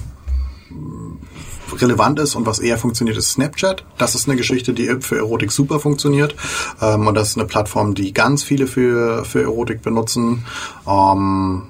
äh, 0.71 1.75
relevant 1.81 2.19
ist 2.19 2.35
und 2.35 2.45
was 2.45 2.59
eher 2.59 2.77
funktioniert, 2.77 3.17
ist 3.17 3.31
Snapchat. 3.31 3.83
Das 3.97 4.13
ist 4.13 4.27
eine 4.27 4.37
Geschichte, 4.37 4.73
die 4.73 4.97
für 4.99 5.17
Erotik 5.17 5.51
super 5.51 5.79
funktioniert. 5.79 6.35
Ähm, 6.79 7.07
und 7.07 7.15
das 7.15 7.29
ist 7.29 7.37
eine 7.37 7.47
Plattform, 7.47 7.95
die 7.95 8.13
ganz 8.13 8.43
viele 8.43 8.67
für, 8.67 9.25
für 9.25 9.41
Erotik 9.41 9.81
benutzen. 9.81 10.45
Ähm, 10.87 11.63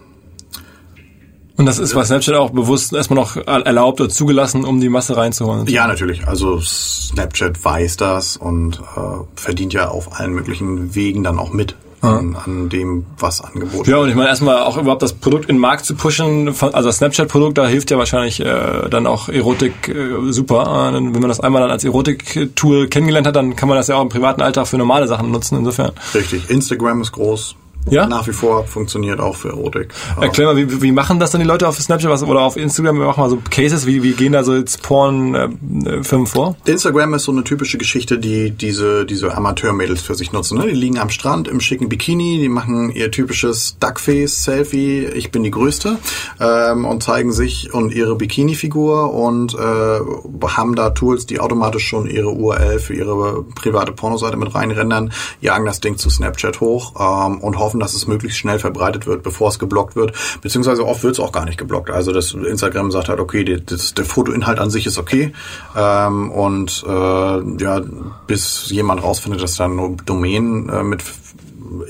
und 1.55 1.65
das 1.65 1.79
ist 1.79 1.93
bei 1.93 2.03
Snapchat 2.03 2.35
auch 2.35 2.49
bewusst 2.49 2.91
erstmal 2.91 3.19
noch 3.19 3.37
erlaubt 3.37 4.01
oder 4.01 4.09
zugelassen, 4.09 4.65
um 4.65 4.81
die 4.81 4.89
Masse 4.89 5.15
reinzuholen? 5.15 5.67
Ja, 5.67 5.87
natürlich. 5.87 6.27
Also 6.27 6.59
Snapchat 6.59 7.63
weiß 7.63 7.95
das 7.97 8.35
und 8.35 8.81
äh, 8.97 9.23
verdient 9.35 9.71
ja 9.71 9.87
auf 9.89 10.19
allen 10.19 10.33
möglichen 10.33 10.93
Wegen 10.93 11.23
dann 11.23 11.39
auch 11.39 11.53
mit 11.53 11.75
an, 12.01 12.35
an 12.35 12.69
dem, 12.69 13.05
was 13.19 13.41
angeboten 13.41 13.77
wird. 13.77 13.87
Ja, 13.87 13.97
und 13.97 14.09
ich 14.09 14.15
meine 14.15 14.29
erstmal 14.29 14.63
auch 14.63 14.77
überhaupt 14.77 15.01
das 15.01 15.13
Produkt 15.13 15.45
in 15.49 15.55
den 15.55 15.61
Markt 15.61 15.85
zu 15.85 15.95
pushen, 15.95 16.47
also 16.47 16.89
das 16.89 16.97
Snapchat-Produkt, 16.97 17.57
da 17.57 17.67
hilft 17.67 17.91
ja 17.91 17.97
wahrscheinlich 17.97 18.39
äh, 18.39 18.89
dann 18.89 19.05
auch 19.05 19.29
Erotik 19.29 19.87
äh, 19.87 20.31
super. 20.31 20.91
Äh, 20.91 20.93
wenn 20.95 21.11
man 21.11 21.29
das 21.29 21.39
einmal 21.39 21.61
dann 21.61 21.71
als 21.71 21.83
Erotik-Tool 21.83 22.87
kennengelernt 22.87 23.27
hat, 23.27 23.35
dann 23.35 23.55
kann 23.55 23.69
man 23.69 23.77
das 23.77 23.87
ja 23.87 23.95
auch 23.95 24.01
im 24.01 24.09
privaten 24.09 24.41
Alltag 24.41 24.67
für 24.67 24.77
normale 24.77 25.07
Sachen 25.07 25.31
nutzen, 25.31 25.57
insofern. 25.57 25.91
Richtig, 26.13 26.49
Instagram 26.49 27.01
ist 27.01 27.11
groß, 27.11 27.55
Ja? 27.89 28.07
nach 28.07 28.27
wie 28.27 28.33
vor 28.33 28.65
funktioniert 28.65 29.19
auch 29.19 29.35
für 29.35 29.49
Erotik. 29.49 29.93
Erklär 30.19 30.47
mal, 30.47 30.57
wie, 30.57 30.81
wie 30.81 30.91
machen 30.91 31.19
das 31.19 31.31
dann 31.31 31.41
die 31.41 31.47
Leute 31.47 31.67
auf 31.67 31.79
Snapchat 31.79 32.09
was, 32.09 32.23
oder 32.23 32.41
auf 32.41 32.57
Instagram? 32.57 32.99
Wir 32.99 33.07
machen 33.07 33.21
mal 33.21 33.29
so 33.29 33.39
Cases, 33.49 33.85
wie, 33.85 34.03
wie 34.03 34.11
gehen 34.11 34.33
da 34.33 34.43
so 34.43 34.55
jetzt 34.55 34.83
Porn-Firmen 34.83 36.27
vor? 36.27 36.55
Instagram 36.65 37.15
ist 37.15 37.23
so 37.23 37.31
eine 37.31 37.43
typische 37.43 37.77
Geschichte, 37.77 38.19
die 38.19 38.51
diese, 38.51 39.05
diese 39.05 39.35
Amateurmädels 39.35 40.01
für 40.01 40.15
sich 40.15 40.31
nutzen. 40.31 40.59
Ne? 40.59 40.67
Die 40.67 40.75
liegen 40.75 40.99
am 40.99 41.09
Strand 41.09 41.47
im 41.47 41.59
schicken 41.59 41.89
Bikini, 41.89 42.39
die 42.39 42.49
machen 42.49 42.91
ihr 42.91 43.11
typisches 43.11 43.77
Duckface-Selfie, 43.79 45.05
ich 45.05 45.31
bin 45.31 45.43
die 45.43 45.51
Größte, 45.51 45.97
ähm, 46.39 46.85
und 46.85 47.03
zeigen 47.03 47.31
sich 47.31 47.73
und 47.73 47.93
ihre 47.93 48.15
Bikini-Figur 48.15 49.13
und 49.13 49.53
äh, 49.53 49.99
haben 50.47 50.75
da 50.75 50.91
Tools, 50.91 51.25
die 51.25 51.39
automatisch 51.39 51.87
schon 51.87 52.09
ihre 52.09 52.29
URL 52.29 52.79
für 52.79 52.93
ihre 52.93 53.43
private 53.43 53.91
Pornoseite 53.91 54.37
mit 54.37 54.53
reinrendern, 54.53 55.11
jagen 55.39 55.65
das 55.65 55.79
Ding 55.79 55.97
zu 55.97 56.09
Snapchat 56.09 56.59
hoch 56.59 56.93
ähm, 56.99 57.39
und 57.39 57.57
hoffen, 57.57 57.70
dass 57.79 57.93
es 57.93 58.07
möglichst 58.07 58.37
schnell 58.37 58.59
verbreitet 58.59 59.07
wird, 59.07 59.23
bevor 59.23 59.49
es 59.49 59.59
geblockt 59.59 59.95
wird. 59.95 60.13
Beziehungsweise 60.41 60.85
oft 60.85 61.03
wird 61.03 61.13
es 61.13 61.19
auch 61.19 61.31
gar 61.31 61.45
nicht 61.45 61.57
geblockt. 61.57 61.89
Also 61.89 62.11
das 62.11 62.33
Instagram 62.33 62.91
sagt 62.91 63.09
halt, 63.09 63.19
okay, 63.19 63.43
die, 63.43 63.63
das, 63.63 63.93
der 63.93 64.05
Fotoinhalt 64.05 64.59
an 64.59 64.69
sich 64.69 64.85
ist 64.85 64.97
okay. 64.97 65.33
Ähm, 65.75 66.31
und 66.31 66.83
äh, 66.87 66.91
ja, 66.91 67.81
bis 68.27 68.69
jemand 68.69 69.03
rausfindet, 69.03 69.41
dass 69.41 69.55
da 69.55 69.65
eine 69.65 69.97
Domain 70.05 70.69
äh, 70.69 70.83
mit 70.83 71.01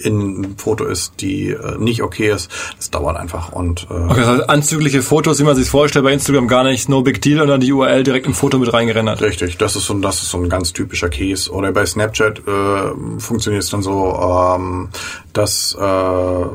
in 0.04 0.56
Foto 0.58 0.86
ist, 0.86 1.14
die 1.22 1.50
äh, 1.50 1.78
nicht 1.78 2.02
okay 2.02 2.30
ist, 2.32 2.50
das 2.78 2.92
dauert 2.92 3.18
einfach 3.18 3.52
und 3.52 3.88
äh, 3.90 3.94
Okay, 3.94 4.22
das 4.22 4.28
heißt, 4.28 4.50
anzügliche 4.50 5.02
Fotos, 5.02 5.40
wie 5.40 5.44
man 5.44 5.56
sich 5.56 5.70
vorstellt, 5.70 6.06
bei 6.06 6.14
Instagram 6.14 6.48
gar 6.48 6.64
nicht, 6.64 6.90
no 6.90 7.02
big 7.02 7.22
deal, 7.22 7.42
und 7.42 7.48
dann 7.48 7.62
die 7.62 7.72
URL 7.72 8.04
direkt 8.04 8.26
im 8.26 8.34
Foto 8.34 8.60
mit 8.60 8.72
reingerendert. 8.74 9.22
Richtig, 9.22 9.58
das 9.58 9.76
ist 9.76 9.86
so, 9.86 9.94
das 9.96 10.22
ist 10.22 10.30
so 10.30 10.38
ein 10.38 10.50
ganz 10.50 10.74
typischer 10.74 11.10
Case. 11.10 11.52
Oder 11.52 11.72
bei 11.72 11.86
Snapchat 11.86 12.40
äh, 12.40 13.20
funktioniert 13.20 13.64
es 13.64 13.70
dann 13.70 13.82
so, 13.82 14.56
ähm, 14.56 14.90
dass 15.34 15.76
äh, 15.80 16.46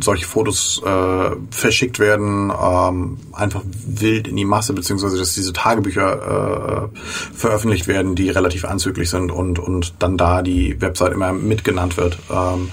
solche 0.00 0.26
Fotos 0.26 0.82
äh, 0.84 1.30
verschickt 1.50 1.98
werden, 1.98 2.50
ähm, 2.50 3.18
einfach 3.32 3.62
wild 3.86 4.28
in 4.28 4.36
die 4.36 4.44
Masse, 4.44 4.72
beziehungsweise 4.72 5.18
dass 5.18 5.34
diese 5.34 5.52
Tagebücher 5.52 6.90
äh, 6.92 6.98
veröffentlicht 7.34 7.88
werden, 7.88 8.14
die 8.14 8.30
relativ 8.30 8.64
anzüglich 8.64 9.10
sind 9.10 9.30
und, 9.30 9.58
und 9.58 9.94
dann 9.98 10.16
da 10.16 10.42
die 10.42 10.80
Website 10.80 11.12
immer 11.12 11.32
mitgenannt 11.32 11.96
wird. 11.96 12.18
Ähm, 12.30 12.70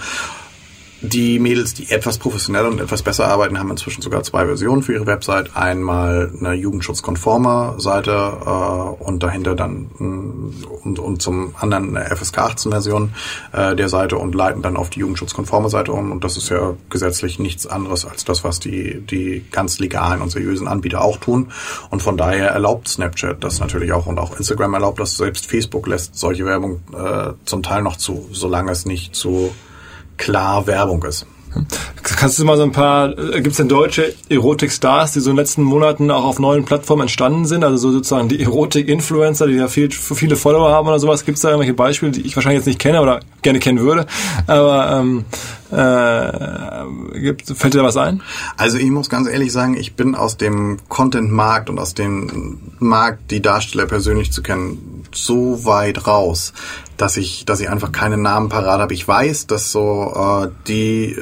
die 1.08 1.40
Mädels, 1.40 1.74
die 1.74 1.90
etwas 1.92 2.18
professioneller 2.18 2.68
und 2.70 2.80
etwas 2.80 3.02
besser 3.02 3.28
arbeiten, 3.28 3.60
haben 3.60 3.72
inzwischen 3.72 4.02
sogar 4.02 4.24
zwei 4.24 4.46
Versionen 4.46 4.84
für 4.84 4.94
ihre 4.94 5.06
Website. 5.06 5.56
Einmal 5.56 6.32
eine 6.40 6.54
jugendschutzkonforme 6.54 7.76
Seite 7.80 8.12
äh, 8.12 9.04
und 9.04 9.24
dahinter 9.24 9.56
dann 9.56 9.90
mh, 9.98 10.68
und, 10.84 11.00
und 11.00 11.22
zum 11.22 11.56
anderen 11.60 11.96
eine 11.96 12.16
FSK 12.16 12.38
18 12.40 12.72
Version 12.72 13.14
äh, 13.52 13.76
der 13.76 13.90
Seite 13.90 14.18
und 14.18 14.36
leiten 14.36 14.62
dann 14.62 14.78
auf 14.78 14.90
die 14.90 15.00
jugendschutzkonforme 15.00 15.70
Seite 15.70 15.92
um. 15.92 16.12
Und 16.12 16.24
das 16.24 16.38
ist 16.38 16.50
ja 16.50 16.76
gesetzlich 16.90 17.40
nichts 17.40 17.68
anderes 17.68 18.06
als 18.06 18.26
das, 18.26 18.44
was 18.44 18.60
die, 18.60 19.02
die 19.02 19.46
ganz 19.52 19.80
legalen 19.80 20.22
und 20.22 20.32
seriösen 20.32 20.68
Anbieter 20.68 21.02
auch 21.02 21.18
tun. 21.18 21.52
Und 21.90 22.02
von 22.02 22.18
daher 22.18 22.50
erlaubt 22.50 22.88
Snapchat 22.88 23.44
das 23.44 23.60
natürlich 23.60 23.92
auch 23.94 24.06
und 24.06 24.20
auch 24.20 24.38
Instagram 24.38 24.74
erlaubt 24.74 25.00
das. 25.00 25.18
Selbst 25.18 25.46
Facebook 25.46 25.88
lässt 25.88 26.16
solche 26.16 26.46
Werbung 26.46 26.82
äh, 26.94 27.34
zum 27.46 27.64
Teil 27.64 27.82
noch 27.82 27.98
zu, 27.98 28.28
solange 28.32 28.72
es 28.72 28.86
nicht 28.86 29.16
zu 29.16 29.52
klar 30.18 30.68
Werbung 30.68 31.04
ist. 31.04 31.26
Kannst 32.16 32.40
du 32.40 32.46
mal 32.46 32.58
so 32.58 32.64
ein 32.64 32.72
paar, 32.72 33.18
äh, 33.18 33.42
gibt 33.42 33.48
es 33.48 33.58
denn 33.58 33.68
deutsche 33.68 34.14
Erotik-Stars, 34.30 35.12
die 35.12 35.20
so 35.20 35.30
in 35.30 35.36
den 35.36 35.42
letzten 35.42 35.64
Monaten 35.64 36.10
auch 36.10 36.24
auf 36.24 36.40
neuen 36.40 36.64
Plattformen 36.64 37.04
entstanden 37.04 37.46
sind? 37.46 37.64
Also 37.64 37.78
so 37.78 37.92
sozusagen 37.92 38.30
die 38.30 38.42
Erotik-Influencer, 38.42 39.48
die 39.48 39.56
ja 39.56 39.68
viel, 39.68 39.92
viele 39.92 40.36
Follower 40.36 40.72
haben 40.72 40.88
oder 40.88 41.00
sowas. 41.00 41.26
Gibt 41.26 41.38
es 41.38 41.42
da 41.42 41.50
irgendwelche 41.50 41.74
Beispiele, 41.74 42.12
die 42.12 42.22
ich 42.22 42.36
wahrscheinlich 42.36 42.60
jetzt 42.60 42.68
nicht 42.68 42.80
kenne 42.80 43.02
oder 43.02 43.20
gerne 43.42 43.60
kennen 43.60 43.80
würde? 43.80 44.06
Aber 44.48 44.92
ähm, 45.00 45.26
äh, 45.72 47.20
gibt, 47.20 47.46
fällt 47.46 47.74
dir 47.74 47.80
da 47.80 47.84
was 47.84 47.98
ein? 47.98 48.22
Also 48.56 48.78
ich 48.78 48.90
muss 48.90 49.10
ganz 49.10 49.28
ehrlich 49.28 49.52
sagen, 49.52 49.76
ich 49.76 49.96
bin 49.96 50.16
aus 50.16 50.38
dem 50.38 50.78
Content-Markt 50.88 51.70
und 51.70 51.80
aus 51.80 51.94
dem 51.94 52.60
Markt, 52.80 53.32
die 53.32 53.42
Darsteller 53.42 53.86
persönlich 53.86 54.32
zu 54.32 54.42
kennen, 54.42 55.04
so 55.14 55.66
weit 55.66 56.08
raus, 56.08 56.54
dass 56.96 57.18
ich, 57.18 57.46
dass 57.46 57.60
ich 57.60 57.70
einfach 57.70 57.92
keine 57.92 58.18
Namen 58.18 58.50
parat 58.50 58.80
habe. 58.80 58.94
Ich 58.94 59.08
weiß, 59.08 59.48
dass 59.48 59.72
so 59.72 60.14
äh, 60.16 60.50
die 60.68 61.18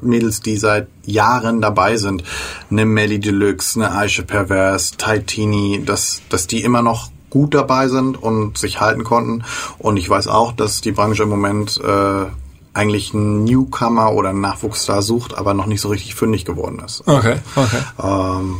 Mädels, 0.00 0.27
die 0.28 0.56
seit 0.56 0.88
Jahren 1.04 1.60
dabei 1.60 1.96
sind, 1.96 2.22
eine 2.70 2.84
Melly 2.84 3.18
Deluxe, 3.18 3.78
eine 3.78 3.94
Aisha 3.94 4.22
Perverse, 4.22 4.96
Taitini, 4.96 5.82
dass, 5.84 6.22
dass 6.28 6.46
die 6.46 6.62
immer 6.62 6.82
noch 6.82 7.10
gut 7.30 7.54
dabei 7.54 7.88
sind 7.88 8.20
und 8.22 8.56
sich 8.58 8.80
halten 8.80 9.04
konnten. 9.04 9.44
Und 9.78 9.96
ich 9.96 10.08
weiß 10.08 10.28
auch, 10.28 10.52
dass 10.52 10.80
die 10.80 10.92
Branche 10.92 11.24
im 11.24 11.28
Moment 11.28 11.80
äh, 11.82 12.26
eigentlich 12.74 13.12
einen 13.12 13.44
Newcomer 13.44 14.12
oder 14.12 14.30
einen 14.30 14.40
Nachwuchsstar 14.40 15.02
sucht, 15.02 15.36
aber 15.36 15.54
noch 15.54 15.66
nicht 15.66 15.80
so 15.80 15.88
richtig 15.88 16.14
fündig 16.14 16.44
geworden 16.44 16.80
ist. 16.84 17.02
Okay, 17.06 17.36
okay. 17.56 17.80
Ähm, 18.02 18.56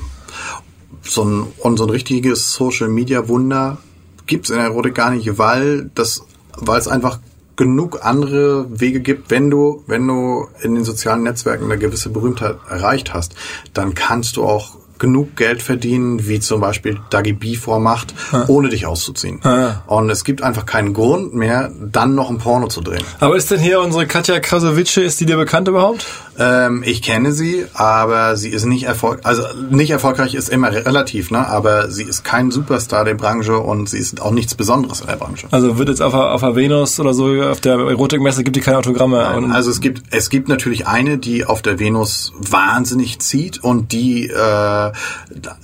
so 1.02 1.24
ein, 1.24 1.46
und 1.58 1.76
so 1.78 1.84
ein 1.84 1.90
richtiges 1.90 2.52
Social 2.52 2.88
Media 2.88 3.28
Wunder 3.28 3.78
gibt's 4.26 4.50
in 4.50 4.56
der 4.56 4.66
Erotik 4.66 4.94
gar 4.94 5.10
nicht, 5.10 5.38
weil 5.38 5.90
das, 5.94 6.22
weil 6.56 6.78
es 6.78 6.88
einfach 6.88 7.20
genug 7.58 7.98
andere 8.02 8.66
Wege 8.70 9.00
gibt, 9.00 9.30
wenn 9.30 9.50
du, 9.50 9.82
wenn 9.86 10.06
du 10.06 10.46
in 10.62 10.76
den 10.76 10.84
sozialen 10.84 11.24
Netzwerken 11.24 11.64
eine 11.64 11.76
gewisse 11.76 12.08
Berühmtheit 12.08 12.56
erreicht 12.70 13.12
hast, 13.12 13.34
dann 13.74 13.94
kannst 13.94 14.38
du 14.38 14.44
auch 14.44 14.78
genug 14.98 15.36
Geld 15.36 15.62
verdienen, 15.62 16.26
wie 16.26 16.40
zum 16.40 16.60
Beispiel 16.60 16.98
Dagi 17.10 17.32
B 17.32 17.54
vormacht, 17.54 18.14
ohne 18.48 18.68
dich 18.68 18.86
auszuziehen. 18.86 19.40
Ja. 19.44 19.82
Und 19.86 20.10
es 20.10 20.24
gibt 20.24 20.42
einfach 20.42 20.66
keinen 20.66 20.92
Grund 20.92 21.34
mehr, 21.34 21.70
dann 21.80 22.14
noch 22.14 22.30
ein 22.30 22.38
Porno 22.38 22.68
zu 22.68 22.80
drehen. 22.80 23.04
Aber 23.20 23.36
ist 23.36 23.50
denn 23.50 23.60
hier 23.60 23.80
unsere 23.80 24.06
Katja 24.06 24.40
Krasavice, 24.40 24.98
ist 24.98 25.20
die 25.20 25.26
dir 25.26 25.36
bekannt 25.36 25.68
überhaupt? 25.68 26.06
Ähm, 26.38 26.82
ich 26.86 27.02
kenne 27.02 27.32
sie, 27.32 27.66
aber 27.74 28.36
sie 28.36 28.50
ist 28.50 28.64
nicht 28.64 28.84
erfolg, 28.84 29.20
also 29.24 29.42
nicht 29.70 29.90
erfolgreich 29.90 30.34
ist 30.34 30.48
immer 30.48 30.70
re- 30.72 30.86
relativ, 30.86 31.30
ne? 31.32 31.46
Aber 31.48 31.90
sie 31.90 32.04
ist 32.04 32.22
kein 32.24 32.50
Superstar 32.52 33.04
der 33.04 33.14
Branche 33.14 33.58
und 33.58 33.88
sie 33.88 33.98
ist 33.98 34.20
auch 34.22 34.30
nichts 34.30 34.54
Besonderes 34.54 35.00
in 35.00 35.08
der 35.08 35.16
Branche. 35.16 35.48
Also 35.50 35.78
wird 35.78 35.88
jetzt 35.88 36.00
auf, 36.00 36.12
der- 36.12 36.30
auf 36.32 36.40
der 36.40 36.54
Venus 36.54 37.00
oder 37.00 37.12
so, 37.12 37.26
auf 37.42 37.60
der 37.60 37.74
Erotikmesse 37.74 38.44
gibt 38.44 38.54
die 38.56 38.60
keine 38.60 38.78
Autogramme. 38.78 39.36
Und, 39.36 39.50
Also 39.50 39.70
es 39.70 39.80
gibt 39.80 40.02
es 40.14 40.30
gibt 40.30 40.48
natürlich 40.48 40.86
eine, 40.86 41.18
die 41.18 41.44
auf 41.44 41.60
der 41.60 41.78
Venus 41.80 42.32
wahnsinnig 42.38 43.18
zieht 43.18 43.64
und 43.64 43.90
die 43.92 44.28
äh, 44.28 44.92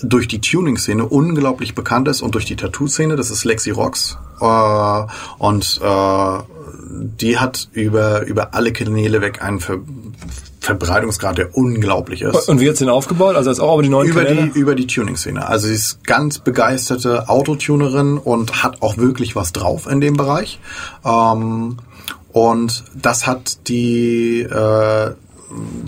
durch 0.03 0.27
die 0.29 0.41
Tuning-Szene 0.41 1.05
unglaublich 1.05 1.75
bekannt 1.75 2.09
ist 2.09 2.21
und 2.21 2.35
durch 2.35 2.47
die 2.47 2.57
Tattoo-Szene. 2.57 3.15
Das 3.17 3.31
ist 3.31 3.45
Lexi 3.45 3.71
Rocks 3.71 4.19
äh, 4.41 5.03
und 5.39 5.81
äh, 5.83 6.39
die 7.21 7.39
hat 7.39 7.69
über 7.73 8.25
über 8.27 8.55
alle 8.55 8.73
Kanäle 8.73 9.21
weg 9.21 9.43
einen 9.43 9.61
Ver 9.61 9.79
Verbreitungsgrad, 10.65 11.39
der 11.39 11.57
unglaublich 11.57 12.23
ist. 12.23 12.49
und 12.49 12.61
wie 12.61 12.69
hat's 12.69 12.79
den 12.79 12.89
aufgebaut? 12.89 13.37
Also 13.37 13.51
jetzt 13.51 13.61
auch 13.61 13.75
über 13.75 13.83
die 13.83 13.89
neuen 13.89 14.09
über 14.09 14.25
Kanäle? 14.25 14.51
die 14.55 14.59
über 14.59 14.75
die 14.75 14.87
Tuning-Szene. 14.87 15.47
Also 15.47 15.69
sie 15.69 15.75
ist 15.75 16.05
ganz 16.05 16.39
begeisterte 16.39 17.29
Autotunerin 17.29 18.19
und 18.19 18.63
hat 18.63 18.83
auch 18.83 18.97
wirklich 18.97 19.37
was 19.37 19.53
drauf 19.53 19.87
in 19.87 20.01
dem 20.01 20.17
Bereich. 20.17 20.59
Ähm, 21.05 21.79
und 22.33 22.85
das 22.95 23.27
hat 23.27 23.69
die 23.69 24.41
äh, 24.41 25.11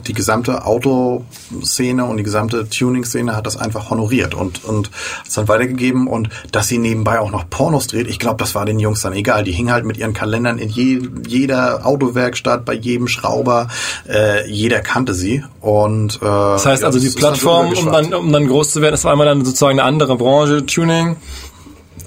die 0.07 0.13
gesamte 0.13 0.65
Autoszene 0.65 2.05
und 2.05 2.17
die 2.17 2.23
gesamte 2.23 2.69
Tuning-Szene 2.69 3.37
hat 3.37 3.47
das 3.47 3.57
einfach 3.57 3.91
honoriert 3.91 4.35
und 4.35 4.65
und 4.65 4.91
hat's 5.21 5.35
dann 5.35 5.49
weitergegeben 5.49 6.07
und 6.07 6.29
dass 6.53 6.69
sie 6.69 6.79
nebenbei 6.79 7.21
auch 7.21 7.31
noch 7.31 7.49
Pornos 7.49 7.87
dreht, 7.87 8.07
ich 8.07 8.19
glaube, 8.19 8.37
das 8.39 8.55
war 8.55 8.65
den 8.65 8.79
Jungs 8.79 9.03
dann 9.03 9.13
egal. 9.13 9.45
Die 9.45 9.53
hingen 9.53 9.73
halt 9.73 9.85
mit 9.85 9.97
ihren 9.97 10.13
Kalendern 10.13 10.59
in 10.59 10.69
je, 10.69 11.01
jeder 11.27 11.87
Autowerkstatt, 11.87 12.65
bei 12.65 12.75
jedem 12.75 13.09
Schrauber, 13.09 13.69
äh, 14.09 14.49
jeder 14.51 14.81
kannte 14.81 15.15
sie 15.15 15.45
und 15.61 16.17
äh, 16.17 16.25
Das 16.25 16.67
heißt 16.67 16.85
also, 16.85 16.99
die 16.99 17.11
Plattform, 17.11 17.73
um 17.73 17.87
dann, 17.87 18.15
um 18.15 18.33
dann 18.33 18.47
groß 18.47 18.73
zu 18.73 18.83
werden, 18.83 18.95
ist 18.95 19.07
einmal 19.07 19.27
dann 19.27 19.45
sozusagen 19.45 19.81
eine 19.81 19.89
andere 19.89 20.17
Branche, 20.17 20.65
Tuning. 20.67 21.17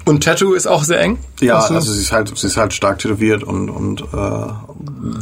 Und 0.04 0.24
Tattoo 0.24 0.54
ist 0.54 0.66
auch 0.66 0.84
sehr 0.84 1.00
eng. 1.00 1.18
Ja, 1.40 1.58
also 1.58 1.92
sie 1.92 2.00
ist 2.00 2.12
halt, 2.12 2.36
sie 2.36 2.46
ist 2.46 2.56
halt 2.56 2.72
stark 2.72 2.98
tätowiert 2.98 3.44
und, 3.44 3.68
und 3.70 4.02
äh, 4.02 4.52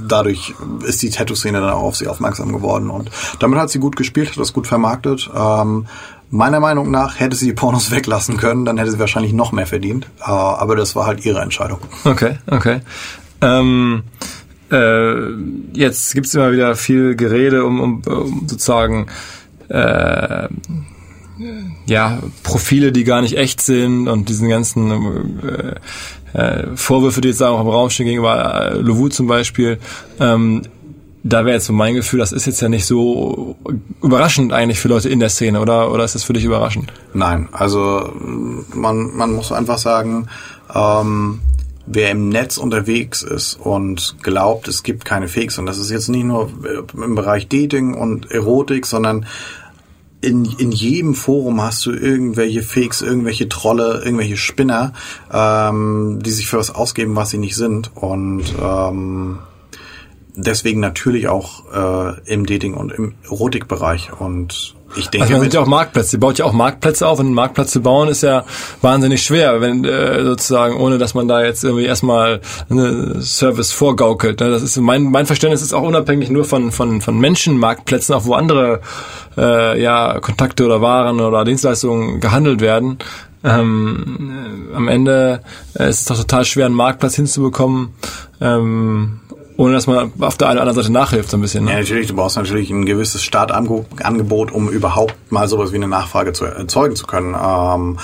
dadurch 0.06 0.54
ist 0.84 1.02
die 1.02 1.10
Tattoo-Szene 1.10 1.60
dann 1.60 1.70
auch 1.70 1.82
auf 1.82 1.96
sie 1.96 2.06
aufmerksam 2.06 2.52
geworden. 2.52 2.90
Und 2.90 3.10
damit 3.40 3.58
hat 3.58 3.70
sie 3.70 3.78
gut 3.78 3.96
gespielt, 3.96 4.30
hat 4.30 4.38
das 4.38 4.52
gut 4.52 4.66
vermarktet. 4.66 5.30
Ähm, 5.34 5.86
meiner 6.30 6.60
Meinung 6.60 6.90
nach 6.90 7.18
hätte 7.18 7.36
sie 7.36 7.46
die 7.46 7.52
Pornos 7.52 7.90
weglassen 7.94 8.36
können, 8.36 8.64
dann 8.64 8.78
hätte 8.78 8.92
sie 8.92 8.98
wahrscheinlich 8.98 9.32
noch 9.32 9.52
mehr 9.52 9.66
verdient. 9.66 10.06
Äh, 10.20 10.24
aber 10.30 10.76
das 10.76 10.94
war 10.96 11.06
halt 11.06 11.24
ihre 11.24 11.40
Entscheidung. 11.40 11.78
Okay, 12.04 12.38
okay. 12.46 12.80
Ähm, 13.40 14.02
äh, 14.70 15.30
jetzt 15.72 16.14
gibt's 16.14 16.34
immer 16.34 16.52
wieder 16.52 16.76
viel 16.76 17.14
Gerede 17.16 17.64
um, 17.64 17.80
um, 17.80 18.02
um 18.06 18.46
sozusagen 18.46 19.06
äh, 19.68 20.48
ja 21.86 22.18
Profile, 22.42 22.92
die 22.92 23.04
gar 23.04 23.22
nicht 23.22 23.36
echt 23.36 23.60
sind 23.60 24.08
und 24.08 24.28
diesen 24.28 24.48
ganzen 24.48 25.40
äh, 25.42 25.74
äh, 26.38 26.76
Vorwürfe, 26.76 27.20
die 27.20 27.28
jetzt 27.28 27.42
auch 27.42 27.60
im 27.60 27.68
Raum 27.68 27.90
stehen 27.90 28.06
gegenüber 28.06 28.72
äh, 28.72 28.78
Lovu 28.78 29.08
zum 29.08 29.26
Beispiel. 29.26 29.78
Ähm, 30.20 30.62
da 31.24 31.44
wäre 31.44 31.56
jetzt 31.56 31.66
so 31.66 31.72
mein 31.72 31.94
Gefühl, 31.94 32.20
das 32.20 32.32
ist 32.32 32.46
jetzt 32.46 32.60
ja 32.60 32.68
nicht 32.68 32.86
so 32.86 33.56
überraschend 34.02 34.52
eigentlich 34.52 34.78
für 34.78 34.88
Leute 34.88 35.08
in 35.08 35.20
der 35.20 35.28
Szene, 35.28 35.60
oder? 35.60 35.92
Oder 35.92 36.04
ist 36.04 36.14
das 36.14 36.24
für 36.24 36.32
dich 36.32 36.44
überraschend? 36.44 36.92
Nein, 37.12 37.48
also 37.52 38.12
man, 38.74 39.16
man 39.16 39.34
muss 39.34 39.52
einfach 39.52 39.78
sagen, 39.78 40.28
ähm, 40.74 41.40
wer 41.86 42.10
im 42.10 42.28
Netz 42.28 42.58
unterwegs 42.58 43.22
ist 43.22 43.54
und 43.54 44.16
glaubt, 44.22 44.68
es 44.68 44.82
gibt 44.82 45.04
keine 45.04 45.28
Fakes, 45.28 45.58
und 45.58 45.66
das 45.66 45.78
ist 45.78 45.90
jetzt 45.90 46.08
nicht 46.08 46.24
nur 46.24 46.50
im 46.94 47.14
Bereich 47.14 47.48
Dating 47.48 47.94
und 47.94 48.30
Erotik, 48.30 48.86
sondern 48.86 49.26
in, 50.20 50.44
in 50.58 50.72
jedem 50.72 51.14
Forum 51.14 51.60
hast 51.62 51.86
du 51.86 51.92
irgendwelche 51.92 52.62
Fakes, 52.62 53.02
irgendwelche 53.02 53.48
Trolle, 53.48 54.02
irgendwelche 54.04 54.36
Spinner, 54.36 54.92
ähm, 55.32 56.20
die 56.22 56.30
sich 56.30 56.48
für 56.48 56.58
was 56.58 56.74
ausgeben, 56.74 57.14
was 57.16 57.30
sie 57.30 57.38
nicht 57.38 57.56
sind. 57.56 57.96
Und 57.96 58.44
ähm, 58.60 59.38
deswegen 60.34 60.80
natürlich 60.80 61.28
auch 61.28 61.72
äh, 61.72 62.20
im 62.32 62.46
Dating- 62.46 62.74
und 62.74 62.92
im 62.92 63.14
Erotikbereich. 63.24 64.12
Und 64.18 64.74
ich 64.96 65.08
denke, 65.08 65.24
also 65.24 65.34
man 65.34 65.42
sind 65.42 65.54
ja 65.54 65.60
auch 65.60 65.66
Marktplätze. 65.66 66.10
Sie 66.10 66.18
baut 66.18 66.38
ja 66.38 66.44
auch 66.44 66.52
Marktplätze 66.52 67.06
auf 67.06 67.18
und 67.18 67.26
einen 67.26 67.34
Marktplatz 67.34 67.72
zu 67.72 67.82
bauen 67.82 68.08
ist 68.08 68.22
ja 68.22 68.44
wahnsinnig 68.80 69.22
schwer, 69.22 69.60
wenn 69.60 69.84
äh, 69.84 70.22
sozusagen 70.24 70.76
ohne, 70.76 70.98
dass 70.98 71.14
man 71.14 71.28
da 71.28 71.44
jetzt 71.44 71.64
irgendwie 71.64 71.84
erstmal 71.84 72.40
eine 72.70 73.20
Service 73.20 73.72
vorgaukelt. 73.72 74.40
Ne? 74.40 74.50
Das 74.50 74.62
ist 74.62 74.76
mein 74.78 75.04
mein 75.04 75.26
Verständnis 75.26 75.62
ist 75.62 75.74
auch 75.74 75.82
unabhängig 75.82 76.30
nur 76.30 76.44
von 76.44 76.72
von 76.72 77.00
von 77.00 77.18
Menschenmarktplätzen, 77.18 78.14
auch 78.14 78.24
wo 78.24 78.34
andere 78.34 78.80
äh, 79.36 79.80
ja 79.80 80.18
Kontakte 80.20 80.64
oder 80.64 80.80
Waren 80.80 81.20
oder 81.20 81.44
Dienstleistungen 81.44 82.20
gehandelt 82.20 82.60
werden. 82.60 82.98
Ähm, 83.44 84.68
am 84.74 84.88
Ende 84.88 85.42
äh, 85.78 85.88
ist 85.88 86.00
es 86.00 86.04
doch 86.06 86.16
total 86.16 86.44
schwer, 86.44 86.66
einen 86.66 86.74
Marktplatz 86.74 87.14
hinzubekommen. 87.14 87.94
Ähm, 88.40 89.20
ohne 89.58 89.74
dass 89.74 89.88
man 89.88 90.12
auf 90.20 90.36
der 90.38 90.48
einen 90.48 90.58
oder 90.58 90.68
anderen 90.68 90.84
Seite 90.84 90.92
nachhilft 90.92 91.30
so 91.30 91.36
ein 91.36 91.40
bisschen. 91.40 91.64
Ne? 91.64 91.72
Ja, 91.72 91.78
natürlich, 91.80 92.06
du 92.06 92.14
brauchst 92.14 92.36
natürlich 92.36 92.70
ein 92.70 92.86
gewisses 92.86 93.24
Startangebot, 93.24 94.52
um 94.52 94.68
überhaupt 94.68 95.16
mal 95.32 95.48
sowas 95.48 95.72
wie 95.72 95.76
eine 95.76 95.88
Nachfrage 95.88 96.32
zu 96.32 96.44
erzeugen 96.44 96.94
zu 96.94 97.06
können. 97.08 97.34
Ähm, 97.34 97.98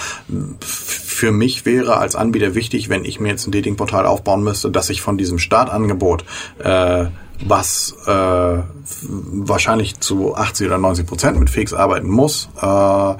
für 0.61 1.31
mich 1.31 1.65
wäre 1.65 1.97
als 1.99 2.17
Anbieter 2.17 2.57
wichtig, 2.57 2.89
wenn 2.89 3.05
ich 3.05 3.21
mir 3.21 3.29
jetzt 3.29 3.47
ein 3.47 3.53
Datingportal 3.53 4.05
aufbauen 4.05 4.43
müsste, 4.43 4.73
dass 4.73 4.91
ich 4.91 5.01
von 5.01 5.17
diesem 5.17 5.39
Startangebot 5.39 6.25
äh, 6.59 7.07
was 7.47 7.95
äh, 8.07 8.63
wahrscheinlich 9.03 10.01
zu 10.01 10.35
80 10.35 10.67
oder 10.67 10.79
90 10.79 11.07
Prozent 11.07 11.39
mit 11.39 11.51
Fix 11.51 11.73
arbeiten 11.73 12.09
muss, 12.09 12.49
äh, 12.61 13.15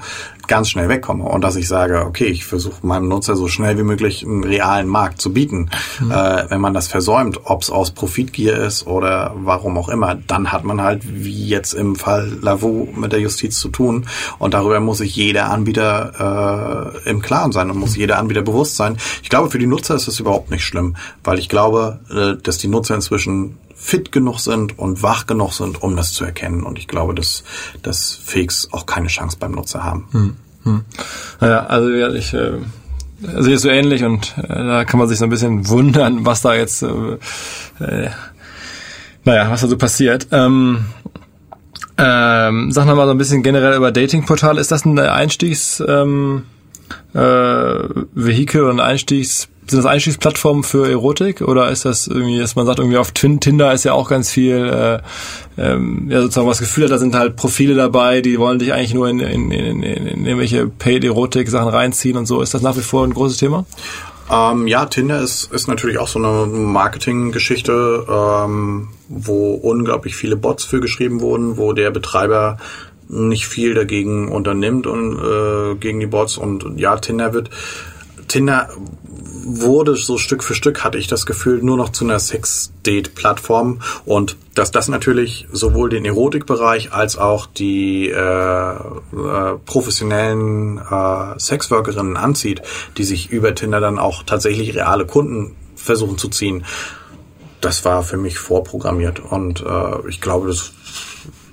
ganz 0.47 0.69
schnell 0.69 0.89
wegkomme 0.89 1.23
und 1.23 1.41
dass 1.41 1.55
ich 1.55 1.67
sage, 1.67 2.05
okay, 2.05 2.25
ich 2.25 2.45
versuche 2.45 2.85
meinem 2.85 3.07
Nutzer 3.07 3.35
so 3.35 3.47
schnell 3.47 3.77
wie 3.77 3.83
möglich 3.83 4.25
einen 4.25 4.43
realen 4.43 4.87
Markt 4.87 5.21
zu 5.21 5.33
bieten. 5.33 5.69
Mhm. 5.99 6.11
Äh, 6.11 6.49
wenn 6.49 6.61
man 6.61 6.73
das 6.73 6.87
versäumt, 6.87 7.41
ob 7.45 7.61
es 7.61 7.69
aus 7.69 7.91
Profitgier 7.91 8.57
ist 8.57 8.87
oder 8.87 9.33
warum 9.35 9.77
auch 9.77 9.89
immer, 9.89 10.15
dann 10.15 10.51
hat 10.51 10.63
man 10.63 10.81
halt 10.81 11.01
wie 11.05 11.47
jetzt 11.47 11.73
im 11.73 11.95
Fall 11.95 12.37
Lavu 12.41 12.87
mit 12.95 13.11
der 13.11 13.19
Justiz 13.19 13.59
zu 13.59 13.69
tun 13.69 14.05
und 14.39 14.53
darüber 14.53 14.79
muss 14.79 14.99
sich 14.99 15.15
jeder 15.15 15.49
Anbieter 15.49 16.93
äh, 17.05 17.09
im 17.09 17.21
Klaren 17.21 17.51
sein 17.51 17.69
und 17.69 17.77
muss 17.77 17.95
mhm. 17.95 18.01
jeder 18.01 18.19
Anbieter 18.19 18.41
bewusst 18.41 18.75
sein. 18.75 18.97
Ich 19.23 19.29
glaube, 19.29 19.49
für 19.49 19.59
die 19.59 19.67
Nutzer 19.67 19.95
ist 19.95 20.07
das 20.07 20.19
überhaupt 20.19 20.51
nicht 20.51 20.63
schlimm, 20.63 20.95
weil 21.23 21.39
ich 21.39 21.49
glaube, 21.49 21.99
äh, 22.09 22.41
dass 22.41 22.57
die 22.57 22.67
Nutzer 22.67 22.95
inzwischen 22.95 23.57
fit 23.75 24.11
genug 24.11 24.39
sind 24.39 24.79
und 24.79 25.03
wach 25.03 25.27
genug 25.27 25.53
sind, 25.53 25.81
um 25.83 25.95
das 25.95 26.13
zu 26.13 26.23
erkennen. 26.23 26.63
Und 26.63 26.79
ich 26.79 26.87
glaube, 26.87 27.13
dass, 27.13 27.43
dass 27.83 28.13
Fakes 28.13 28.69
auch 28.71 28.85
keine 28.85 29.07
Chance 29.07 29.37
beim 29.39 29.51
Nutzer 29.51 29.83
haben. 29.83 30.07
Hm. 30.11 30.35
Hm. 30.63 30.85
Naja, 31.41 31.65
also 31.67 31.89
ja, 31.89 32.11
ich 32.11 32.33
äh, 32.33 32.53
sehe 33.21 33.55
es 33.55 33.61
so 33.61 33.69
ähnlich 33.69 34.03
und 34.03 34.35
äh, 34.37 34.47
da 34.47 34.85
kann 34.85 34.99
man 34.99 35.07
sich 35.07 35.19
so 35.19 35.25
ein 35.25 35.29
bisschen 35.29 35.67
wundern, 35.67 36.25
was 36.25 36.41
da 36.41 36.55
jetzt, 36.55 36.81
äh, 36.81 37.17
äh, 37.79 38.09
naja, 39.23 39.51
was 39.51 39.61
da 39.61 39.67
so 39.67 39.77
passiert. 39.77 40.27
Ähm, 40.31 40.85
ähm, 41.97 42.71
sag 42.71 42.85
noch 42.85 42.95
mal 42.95 43.05
so 43.05 43.11
ein 43.11 43.17
bisschen 43.17 43.43
generell 43.43 43.75
über 43.75 43.91
Datingportale. 43.91 44.59
Ist 44.59 44.71
das 44.71 44.85
ein 44.85 44.97
Einstiegs 44.99 45.83
ähm, 45.87 46.43
äh, 47.13 47.19
Vehikel 48.13 48.63
und 48.63 48.79
Einstiegs 48.79 49.47
sind 49.67 49.83
das 49.83 49.85
Einstiegsplattformen 49.85 50.63
für 50.63 50.89
Erotik 50.89 51.41
oder 51.41 51.69
ist 51.69 51.85
das 51.85 52.07
irgendwie, 52.07 52.37
dass 52.37 52.55
man 52.55 52.65
sagt, 52.65 52.79
irgendwie 52.79 52.97
auf 52.97 53.11
Tinder 53.11 53.73
ist 53.73 53.83
ja 53.83 53.93
auch 53.93 54.09
ganz 54.09 54.29
viel, 54.29 54.55
äh, 54.55 54.99
ähm, 55.61 56.07
ja 56.09 56.21
sozusagen 56.21 56.47
was 56.47 56.59
Gefühl 56.59 56.85
hat, 56.85 56.91
da 56.91 56.97
sind 56.97 57.15
halt 57.15 57.35
Profile 57.35 57.75
dabei, 57.75 58.21
die 58.21 58.39
wollen 58.39 58.59
dich 58.59 58.73
eigentlich 58.73 58.93
nur 58.93 59.09
in, 59.09 59.19
in, 59.19 59.51
in, 59.51 59.83
in 59.83 60.25
irgendwelche 60.25 60.67
Paid-Erotik-Sachen 60.67 61.69
reinziehen 61.69 62.17
und 62.17 62.25
so. 62.25 62.41
Ist 62.41 62.53
das 62.53 62.61
nach 62.61 62.77
wie 62.77 62.81
vor 62.81 63.03
ein 63.03 63.13
großes 63.13 63.37
Thema? 63.37 63.65
Ähm, 64.31 64.67
ja, 64.67 64.85
Tinder 64.85 65.21
ist, 65.21 65.51
ist 65.51 65.67
natürlich 65.67 65.99
auch 65.99 66.07
so 66.07 66.19
eine 66.19 66.47
Marketinggeschichte, 66.47 68.05
ähm, 68.09 68.89
wo 69.07 69.53
unglaublich 69.53 70.15
viele 70.15 70.35
Bots 70.35 70.63
für 70.63 70.79
geschrieben 70.79 71.21
wurden, 71.21 71.57
wo 71.57 71.73
der 71.73 71.91
Betreiber 71.91 72.57
nicht 73.07 73.47
viel 73.47 73.75
dagegen 73.75 74.31
unternimmt 74.31 74.87
und 74.87 75.19
äh, 75.19 75.75
gegen 75.75 75.99
die 75.99 76.07
Bots 76.07 76.37
und 76.37 76.79
ja, 76.79 76.97
Tinder 76.97 77.33
wird 77.33 77.51
Tinder 78.27 78.69
wurde 79.45 79.95
so 79.95 80.17
Stück 80.17 80.43
für 80.43 80.55
Stück, 80.55 80.83
hatte 80.83 80.97
ich 80.97 81.07
das 81.07 81.25
Gefühl, 81.25 81.61
nur 81.61 81.77
noch 81.77 81.89
zu 81.89 82.03
einer 82.03 82.19
Sex-Date-Plattform 82.19 83.81
und 84.05 84.37
dass 84.55 84.71
das 84.71 84.87
natürlich 84.87 85.47
sowohl 85.51 85.89
den 85.89 86.03
Erotikbereich 86.05 86.93
als 86.93 87.17
auch 87.17 87.45
die 87.45 88.09
äh, 88.09 88.15
äh, 88.15 88.75
professionellen 89.65 90.79
äh, 90.79 91.39
Sexworkerinnen 91.39 92.17
anzieht, 92.17 92.61
die 92.97 93.03
sich 93.03 93.29
über 93.29 93.53
Tinder 93.53 93.79
dann 93.79 93.99
auch 93.99 94.23
tatsächlich 94.23 94.75
reale 94.75 95.05
Kunden 95.05 95.55
versuchen 95.75 96.17
zu 96.17 96.29
ziehen. 96.29 96.65
Das 97.61 97.85
war 97.85 98.03
für 98.03 98.17
mich 98.17 98.39
vorprogrammiert 98.39 99.19
und 99.19 99.61
äh, 99.61 100.09
ich 100.09 100.21
glaube, 100.21 100.47
das 100.47 100.71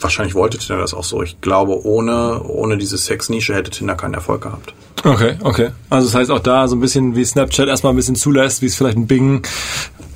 wahrscheinlich 0.03 0.35
wollte 0.35 0.59
Tinder 0.59 0.81
das 0.81 0.95
auch 0.95 1.05
so. 1.05 1.23
Ich 1.23 1.41
glaube, 1.41 1.85
ohne, 1.85 2.43
ohne 2.43 2.79
diese 2.79 2.99
Sexnische 2.99 3.55
hätte 3.55 3.71
Tinder 3.71 3.95
keinen 3.95 4.15
Erfolg 4.15 4.43
gehabt. 4.43 4.75
Okay, 5.05 5.35
okay. 5.43 5.71
Also 5.91 6.09
das 6.09 6.15
heißt 6.15 6.31
auch 6.31 6.39
da 6.41 6.69
so 6.69 6.77
ein 6.77 6.81
bisschen 6.81 7.17
wie 7.17 7.25
Snapchat 7.25 7.69
erstmal 7.69 7.93
ein 7.93 7.97
bisschen 7.97 8.15
zulässt, 8.15 8.63
wie 8.63 8.67
es 8.67 8.77
vielleicht 8.77 8.97
ein 8.97 9.07
Bing 9.07 9.43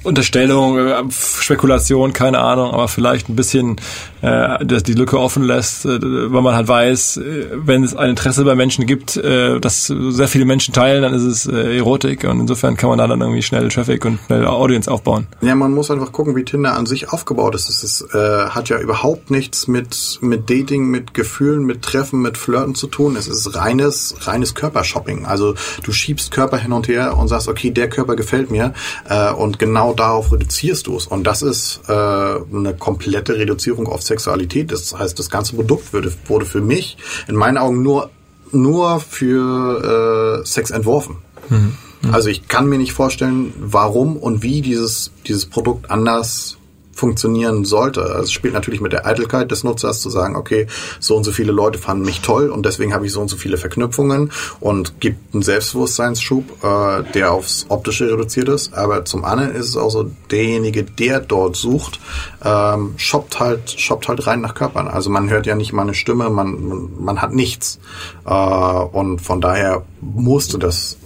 Unterstellung, 0.07 0.79
äh, 0.79 0.95
Spekulation, 1.11 2.13
keine 2.13 2.39
Ahnung, 2.39 2.71
aber 2.71 2.89
vielleicht 2.89 3.29
ein 3.29 3.37
bisschen 3.37 3.77
äh, 4.23 4.65
die 4.65 4.95
Lücke 4.95 5.19
offen 5.19 5.43
lässt, 5.43 5.85
äh, 5.85 5.99
weil 6.01 6.43
man 6.43 6.55
halt 6.55 6.69
weiß, 6.69 7.19
äh, 7.19 7.47
wenn 7.55 7.85
es 7.85 7.95
ein 7.95 8.11
Interesse 8.11 8.45
bei 8.45 8.55
Menschen 8.55 8.87
gibt, 8.87 9.17
äh, 9.17 9.61
das 9.61 9.87
sehr 9.87 10.29
viele 10.29 10.45
Menschen 10.45 10.73
teilen, 10.73 11.03
dann 11.03 11.15
ist 11.15 11.25
es 11.25 11.47
äh, 11.47 11.77
Erotik 11.77 12.25
und 12.25 12.41
insofern 12.41 12.77
kann 12.77 12.89
man 12.89 12.99
da 12.99 13.07
dann 13.07 13.21
irgendwie 13.21 13.43
schnell 13.43 13.69
Traffic 13.69 14.05
und 14.05 14.19
schnell 14.27 14.47
Audience 14.47 14.91
aufbauen. 14.91 15.27
Ja, 15.41 15.55
man 15.55 15.73
muss 15.73 15.91
einfach 15.91 16.13
gucken, 16.13 16.37
wie 16.37 16.45
Tinder 16.45 16.75
an 16.75 16.87
sich 16.87 17.13
aufgebaut 17.13 17.55
ist. 17.55 17.69
Es 17.69 17.83
ist, 17.83 18.15
äh, 18.15 18.47
hat 18.49 18.69
ja 18.69 18.79
überhaupt 18.79 19.31
nichts 19.31 19.69
mit 19.69 20.19
mit 20.21 20.49
Dating, 20.49 20.89
mit 20.89 21.15
Gefühlen, 21.15 21.65
mit 21.65 21.83
Treffen, 21.83 22.23
mit 22.23 22.39
Flirten 22.39 22.75
zu 22.75 22.87
tun. 22.87 23.17
Es 23.17 23.27
ist 23.27 23.57
reines 23.57 24.15
reines 24.21 24.55
Körpershopping. 24.55 25.27
Also 25.27 25.55
du 25.83 25.93
schiebst 25.93 26.31
Körper 26.31 26.59
hin 26.59 26.73
und 26.73 26.89
her 26.89 27.17
und 27.17 27.29
sagst, 27.29 27.49
okay, 27.49 27.71
der 27.71 27.89
Körper 27.89 28.17
gefällt 28.17 28.51
mir 28.51 28.73
äh, 29.09 29.33
und 29.33 29.59
genau 29.59 29.93
darauf 29.97 30.33
reduzierst 30.33 30.87
du 30.87 30.97
es. 30.97 31.07
Und 31.07 31.25
das 31.25 31.43
ist 31.43 31.81
äh, 31.89 31.93
eine 31.93 32.75
komplette 32.79 33.37
Reduzierung 33.37 33.87
auf 33.89 34.03
Sexualität. 34.03 34.73
Das 34.73 34.97
heißt, 34.97 35.19
das 35.19 35.31
ganze 35.31 35.57
Produkt 35.57 35.93
wurde, 35.93 36.13
wurde 36.27 36.47
für 36.47 36.61
mich 36.61 36.97
in 37.29 37.35
meinen 37.35 37.59
Augen 37.59 37.83
nur, 37.83 38.11
nur 38.53 39.01
für 39.01 40.43
äh, 40.43 40.47
Sex 40.47 40.71
entworfen. 40.71 41.17
Mhm. 41.49 41.77
Also 42.13 42.29
ich 42.29 42.49
kann 42.49 42.69
mir 42.69 42.79
nicht 42.79 42.93
vorstellen, 42.93 43.53
warum 43.59 44.17
und 44.17 44.43
wie 44.43 44.61
dieses, 44.61 45.11
dieses 45.27 45.47
Produkt 45.47 45.91
anders 45.91 46.57
funktionieren 46.97 47.65
sollte. 47.65 48.01
Es 48.01 48.33
spielt 48.33 48.55
natürlich 48.55 48.81
mit 48.81 48.93
der 48.93 49.07
Eitelkeit 49.07 49.51
des 49.51 49.65
Nutzers 49.65 50.01
zu 50.01 50.09
sagen, 50.09 50.35
okay, 50.35 50.67
so 50.99 51.15
und 51.15 51.25
so 51.25 51.31
viele 51.31 51.53
Leute 51.53 51.79
fanden 51.79 52.05
mich 52.05 52.23
toll 52.23 52.49
und 52.49 52.65
deswegen 52.65 52.95
habe 52.95 53.07
ich 53.07 53.13
so 53.13 53.21
und 53.21 53.29
so 53.29 53.37
viele 53.37 53.59
Verknüpfungen 53.59 54.33
und 54.61 54.99
gibt 54.99 55.35
einen 55.35 55.43
Selbstbewusstseinsschub, 55.43 56.65
äh, 56.65 57.03
der 57.13 57.33
aufs 57.33 57.67
Optische 57.69 58.11
reduziert 58.11 58.49
ist. 58.49 58.73
Aber 58.73 59.05
zum 59.05 59.25
anderen 59.25 59.55
ist 59.55 59.69
es 59.69 59.77
auch 59.77 59.91
so, 59.91 60.11
derjenige, 60.31 60.85
der 60.85 61.21
dort 61.21 61.57
sucht, 61.57 62.01
ähm, 62.43 62.95
shoppt 62.97 63.41
halt, 63.41 63.71
shoppt 63.79 64.09
halt 64.09 64.27
rein 64.27 64.41
nach 64.41 64.55
Körpern. 64.55 64.89
Also 64.89 65.11
man 65.11 65.29
hört 65.29 65.47
ja 65.47 65.55
nicht 65.55 65.75
mal 65.75 65.83
eine 65.83 65.95
Stimme, 65.95 66.31
man, 66.31 66.67
man, 66.67 66.89
man 66.99 67.23
hat 67.23 67.35
nichts. 67.35 67.79
Äh, 68.25 68.33
und 68.33 69.21
von 69.21 69.43
daher 69.43 69.85
musste 70.01 70.59
das 70.59 70.97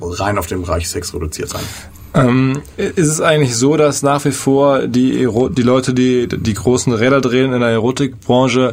rein 0.00 0.38
auf 0.38 0.46
den 0.46 0.62
Bereich 0.62 0.88
Sex 0.88 1.12
reduziert 1.14 1.50
sein. 1.50 1.62
Ähm, 2.14 2.60
ist 2.76 3.08
es 3.08 3.20
eigentlich 3.20 3.56
so, 3.56 3.76
dass 3.76 4.02
nach 4.02 4.24
wie 4.24 4.32
vor 4.32 4.86
die, 4.86 5.22
Ero 5.22 5.48
die 5.48 5.62
Leute, 5.62 5.94
die 5.94 6.28
die 6.28 6.54
großen 6.54 6.92
Räder 6.92 7.20
drehen 7.20 7.52
in 7.52 7.60
der 7.60 7.70
Erotikbranche, 7.70 8.72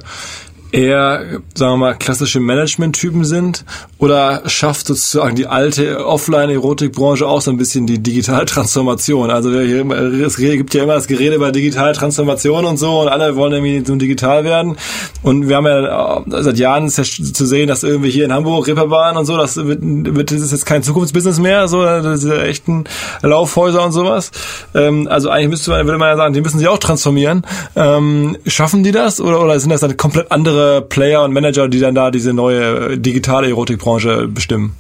eher, 0.72 1.42
sagen 1.56 1.74
wir 1.74 1.78
mal, 1.78 1.96
klassische 1.96 2.40
Management-Typen 2.40 3.26
sind 3.26 3.66
oder 3.98 4.44
schafft 4.46 4.88
sozusagen 4.88 5.36
die 5.36 5.48
alte 5.48 6.06
Offline-Erotikbranche 6.06 7.28
auch 7.28 7.42
so 7.42 7.52
ein 7.52 7.58
bisschen 7.58 7.88
die 7.88 8.00
Digitaltransformation? 8.00 9.32
Also 9.32 9.52
es 9.52 10.38
gibt 10.38 10.74
ja 10.74 10.84
immer 10.84 10.94
das 10.94 11.08
Gerede 11.08 11.36
über 11.36 11.52
Digitaltransformation 11.52 12.66
und 12.66 12.78
so 12.78 13.02
und 13.02 13.08
alle 13.08 13.36
wollen 13.36 13.54
irgendwie 13.54 13.84
so 13.86 13.96
digital 13.96 14.44
werden 14.44 14.78
und 15.24 15.50
wir 15.50 15.56
haben 15.56 15.66
ja 15.66 16.18
äh, 16.20 16.44
seit 16.44 16.58
Jahren 16.58 16.90
zu 16.90 17.46
sehen, 17.46 17.68
dass 17.68 17.84
irgendwie 17.84 18.10
hier 18.10 18.26
in 18.26 18.34
Hamburg 18.34 18.68
Reeperbahn 18.68 19.18
und 19.18 19.26
so, 19.26 19.38
das 19.38 19.56
wird, 19.58 19.80
wird 19.82 20.32
das 20.32 20.42
ist 20.42 20.52
jetzt 20.52 20.66
kein 20.66 20.84
Zukunftsbusiness 20.84 21.40
mehr, 21.40 21.68
so 21.68 21.84
diese 22.12 22.42
echten 22.44 22.86
Laufhäuser 23.22 23.84
und 23.84 23.92
sowas. 23.92 24.32
Ähm, 24.76 25.08
also 25.10 25.30
eigentlich 25.30 25.50
müsste 25.50 25.72
man, 25.72 25.86
würde 25.86 25.98
man 25.98 26.10
ja 26.10 26.18
sagen, 26.18 26.34
die 26.34 26.42
müssen 26.42 26.60
sich 26.60 26.68
auch 26.68 26.78
transformieren. 26.78 27.44
Ähm, 27.76 28.38
schaffen 28.46 28.84
die 28.84 28.92
das 28.92 29.20
oder, 29.20 29.42
oder 29.42 29.60
sind 29.60 29.72
das 29.72 29.82
dann 29.82 29.98
komplett 29.98 30.32
andere 30.32 30.59
andere 30.60 30.82
Player 30.82 31.24
und 31.24 31.34
Manager, 31.34 31.68
die 31.68 31.80
dann 31.80 31.96
da 31.96 32.12
diese 32.12 32.34
neue 32.34 32.98
digitale 32.98 33.48
Erotikbranche 33.50 34.28
bestimmen? 34.28 34.76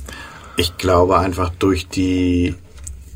Ich 0.57 0.77
glaube 0.77 1.17
einfach 1.17 1.51
durch 1.57 1.87
die 1.87 2.55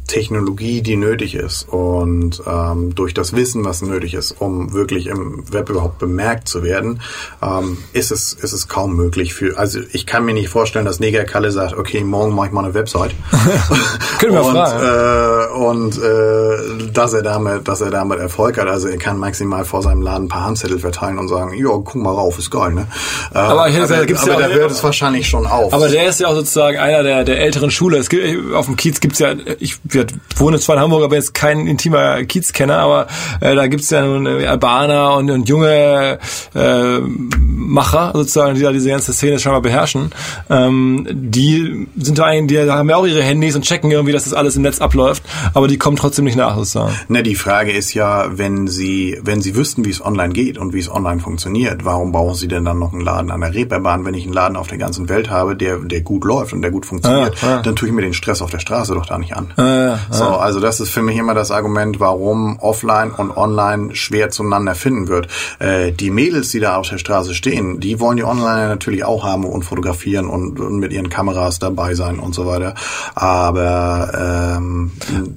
Technologie, 0.07 0.81
die 0.81 0.95
nötig 0.95 1.35
ist 1.35 1.67
und 1.69 2.41
ähm, 2.45 2.95
durch 2.95 3.13
das 3.13 3.33
Wissen, 3.33 3.65
was 3.65 3.81
nötig 3.81 4.13
ist, 4.13 4.35
um 4.39 4.73
wirklich 4.73 5.07
im 5.07 5.51
Web 5.51 5.69
überhaupt 5.69 5.99
bemerkt 5.99 6.47
zu 6.47 6.63
werden, 6.63 7.01
ähm, 7.41 7.77
ist 7.93 8.11
es 8.11 8.33
ist 8.33 8.53
es 8.53 8.67
kaum 8.67 8.95
möglich 8.95 9.33
für. 9.33 9.57
Also 9.57 9.79
ich 9.91 10.05
kann 10.05 10.25
mir 10.25 10.33
nicht 10.33 10.49
vorstellen, 10.49 10.85
dass 10.85 10.99
Neger 10.99 11.23
Kalle 11.23 11.51
sagt, 11.51 11.77
okay, 11.77 12.03
morgen 12.03 12.35
mache 12.35 12.47
ich 12.47 12.53
mal 12.53 12.65
eine 12.65 12.73
Website. 12.73 13.11
Können 14.19 14.33
wir 14.33 14.43
und, 14.43 14.55
fragen. 14.55 14.83
Äh, 14.83 15.53
und 15.53 15.97
äh, 15.97 16.91
dass 16.91 17.13
er 17.13 17.21
damit, 17.21 17.67
dass 17.67 17.81
er 17.81 17.91
damit 17.91 18.19
Erfolg 18.19 18.57
hat. 18.57 18.67
Also 18.67 18.87
er 18.87 18.97
kann 18.97 19.17
maximal 19.17 19.65
vor 19.65 19.81
seinem 19.81 20.01
Laden 20.01 20.25
ein 20.25 20.29
paar 20.29 20.45
Handzettel 20.45 20.79
verteilen 20.79 21.17
und 21.17 21.27
sagen, 21.27 21.53
ja, 21.57 21.69
guck 21.69 21.95
mal 21.95 22.13
rauf, 22.13 22.37
ist 22.39 22.51
geil, 22.51 22.73
ne? 22.73 22.87
Äh, 23.33 23.37
Aber 23.37 23.67
hier 23.67 23.83
aber, 23.83 24.05
gibt's 24.05 24.23
aber 24.23 24.41
ja 24.41 24.47
da 24.47 24.53
hört 24.53 24.71
es 24.71 24.83
wahrscheinlich 24.83 25.27
schon 25.27 25.45
auf. 25.45 25.73
Aber 25.73 25.89
der 25.89 26.07
ist 26.07 26.19
ja 26.19 26.27
auch 26.27 26.35
sozusagen 26.35 26.77
einer 26.77 27.03
der, 27.03 27.23
der 27.23 27.39
älteren 27.39 27.71
Schule. 27.71 27.97
Es 27.97 28.09
gibt, 28.09 28.53
auf 28.53 28.65
dem 28.65 28.75
Kiez 28.75 28.99
gibt's 28.99 29.19
ja, 29.19 29.33
ich 29.59 29.79
wir 29.93 30.05
wohne 30.37 30.59
zwar 30.59 30.75
in 30.75 30.81
Hamburg, 30.81 31.03
aber 31.03 31.15
jetzt 31.15 31.33
kein 31.33 31.67
intimer 31.67 32.23
Kiezkenner, 32.23 32.77
aber 32.79 33.07
äh, 33.39 33.55
da 33.55 33.67
gibt's 33.67 33.89
ja 33.89 34.05
nun 34.05 34.25
äh, 34.25 34.45
Albaner 34.45 35.15
und, 35.15 35.29
und 35.29 35.47
junge 35.49 36.19
äh, 36.55 36.99
Macher 36.99 38.11
sozusagen, 38.13 38.55
die 38.55 38.61
da 38.61 38.71
diese 38.71 38.89
ganze 38.89 39.13
Szene 39.13 39.39
scheinbar 39.39 39.61
beherrschen. 39.61 40.11
Ähm, 40.49 41.07
die 41.11 41.87
sind 41.97 42.17
da 42.19 42.25
eigentlich, 42.25 42.59
die 42.59 42.69
haben 42.69 42.89
ja 42.89 42.95
auch 42.97 43.05
ihre 43.05 43.23
Handys 43.23 43.55
und 43.55 43.63
checken 43.63 43.91
irgendwie, 43.91 44.11
dass 44.11 44.25
das 44.25 44.33
alles 44.33 44.55
im 44.55 44.61
Netz 44.63 44.81
abläuft, 44.81 45.23
aber 45.53 45.67
die 45.67 45.77
kommen 45.77 45.97
trotzdem 45.97 46.25
nicht 46.25 46.35
nach 46.37 46.55
sozusagen. 46.55 46.93
Ne, 47.07 47.23
die 47.23 47.35
Frage 47.35 47.71
ist 47.71 47.93
ja, 47.93 48.37
wenn 48.37 48.67
Sie, 48.67 49.19
wenn 49.23 49.41
Sie 49.41 49.55
wüssten, 49.55 49.85
wie 49.85 49.89
es 49.89 50.03
online 50.03 50.33
geht 50.33 50.57
und 50.57 50.73
wie 50.73 50.79
es 50.79 50.89
online 50.89 51.21
funktioniert, 51.21 51.85
warum 51.85 52.11
brauchen 52.11 52.35
Sie 52.35 52.47
denn 52.47 52.65
dann 52.65 52.79
noch 52.79 52.93
einen 52.93 53.01
Laden 53.01 53.31
an 53.31 53.41
der 53.41 53.53
Reeperbahn, 53.53 54.05
wenn 54.05 54.13
ich 54.13 54.23
einen 54.25 54.33
Laden 54.33 54.57
auf 54.57 54.67
der 54.67 54.77
ganzen 54.77 55.09
Welt 55.09 55.29
habe, 55.29 55.55
der, 55.55 55.77
der 55.77 56.01
gut 56.01 56.23
läuft 56.25 56.53
und 56.53 56.61
der 56.61 56.71
gut 56.71 56.85
funktioniert, 56.85 57.35
Ah, 57.43 57.57
ah. 57.57 57.61
dann 57.61 57.75
tue 57.75 57.87
ich 57.89 57.93
mir 57.93 58.01
den 58.01 58.13
Stress 58.13 58.41
auf 58.41 58.51
der 58.51 58.59
Straße 58.59 58.93
doch 58.93 59.05
da 59.05 59.17
nicht 59.17 59.35
an. 59.35 59.53
Ja, 59.87 59.99
So, 60.11 60.25
also 60.25 60.59
das 60.59 60.79
ist 60.79 60.89
für 60.89 61.01
mich 61.01 61.17
immer 61.17 61.33
das 61.33 61.51
Argument, 61.51 61.99
warum 61.99 62.59
offline 62.59 63.11
und 63.11 63.35
online 63.35 63.95
schwer 63.95 64.29
zueinander 64.29 64.75
finden 64.75 65.07
wird. 65.07 65.27
Äh, 65.59 65.91
die 65.91 66.09
Mädels, 66.09 66.49
die 66.49 66.59
da 66.59 66.77
auf 66.77 66.89
der 66.89 66.97
Straße 66.97 67.33
stehen, 67.33 67.79
die 67.79 67.99
wollen 67.99 68.17
die 68.17 68.23
online 68.23 68.67
natürlich 68.67 69.03
auch 69.03 69.23
haben 69.23 69.45
und 69.45 69.63
fotografieren 69.63 70.27
und, 70.27 70.59
und 70.59 70.79
mit 70.79 70.91
ihren 70.93 71.09
Kameras 71.09 71.59
dabei 71.59 71.95
sein 71.95 72.19
und 72.19 72.33
so 72.35 72.45
weiter. 72.45 72.75
Aber 73.15 74.55
ähm, 74.57 74.91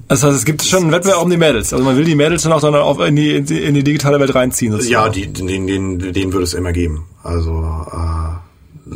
Das 0.07 0.23
heißt, 0.23 0.35
es 0.35 0.45
gibt 0.45 0.63
schon 0.63 0.83
einen 0.83 0.91
Wettbewerb 0.91 1.21
um 1.21 1.29
die 1.29 1.37
Mädels. 1.37 1.73
Also 1.73 1.85
man 1.85 1.97
will 1.97 2.05
die 2.05 2.15
Mädels 2.15 2.43
dann 2.43 2.53
auch 2.53 2.61
dann 2.61 2.75
auch 2.75 2.99
in 2.99 3.15
die, 3.15 3.35
in 3.35 3.45
die, 3.45 3.63
in 3.63 3.73
die 3.73 3.83
digitale 3.83 4.19
Welt 4.19 4.33
reinziehen. 4.33 4.71
sozusagen. 4.71 4.93
Ja, 4.93 5.09
die, 5.09 5.27
den, 5.27 5.67
den, 5.67 6.13
den 6.13 6.33
würde 6.33 6.43
es 6.43 6.53
immer 6.53 6.71
geben. 6.73 7.05
Also 7.23 7.51
äh, 7.91 8.95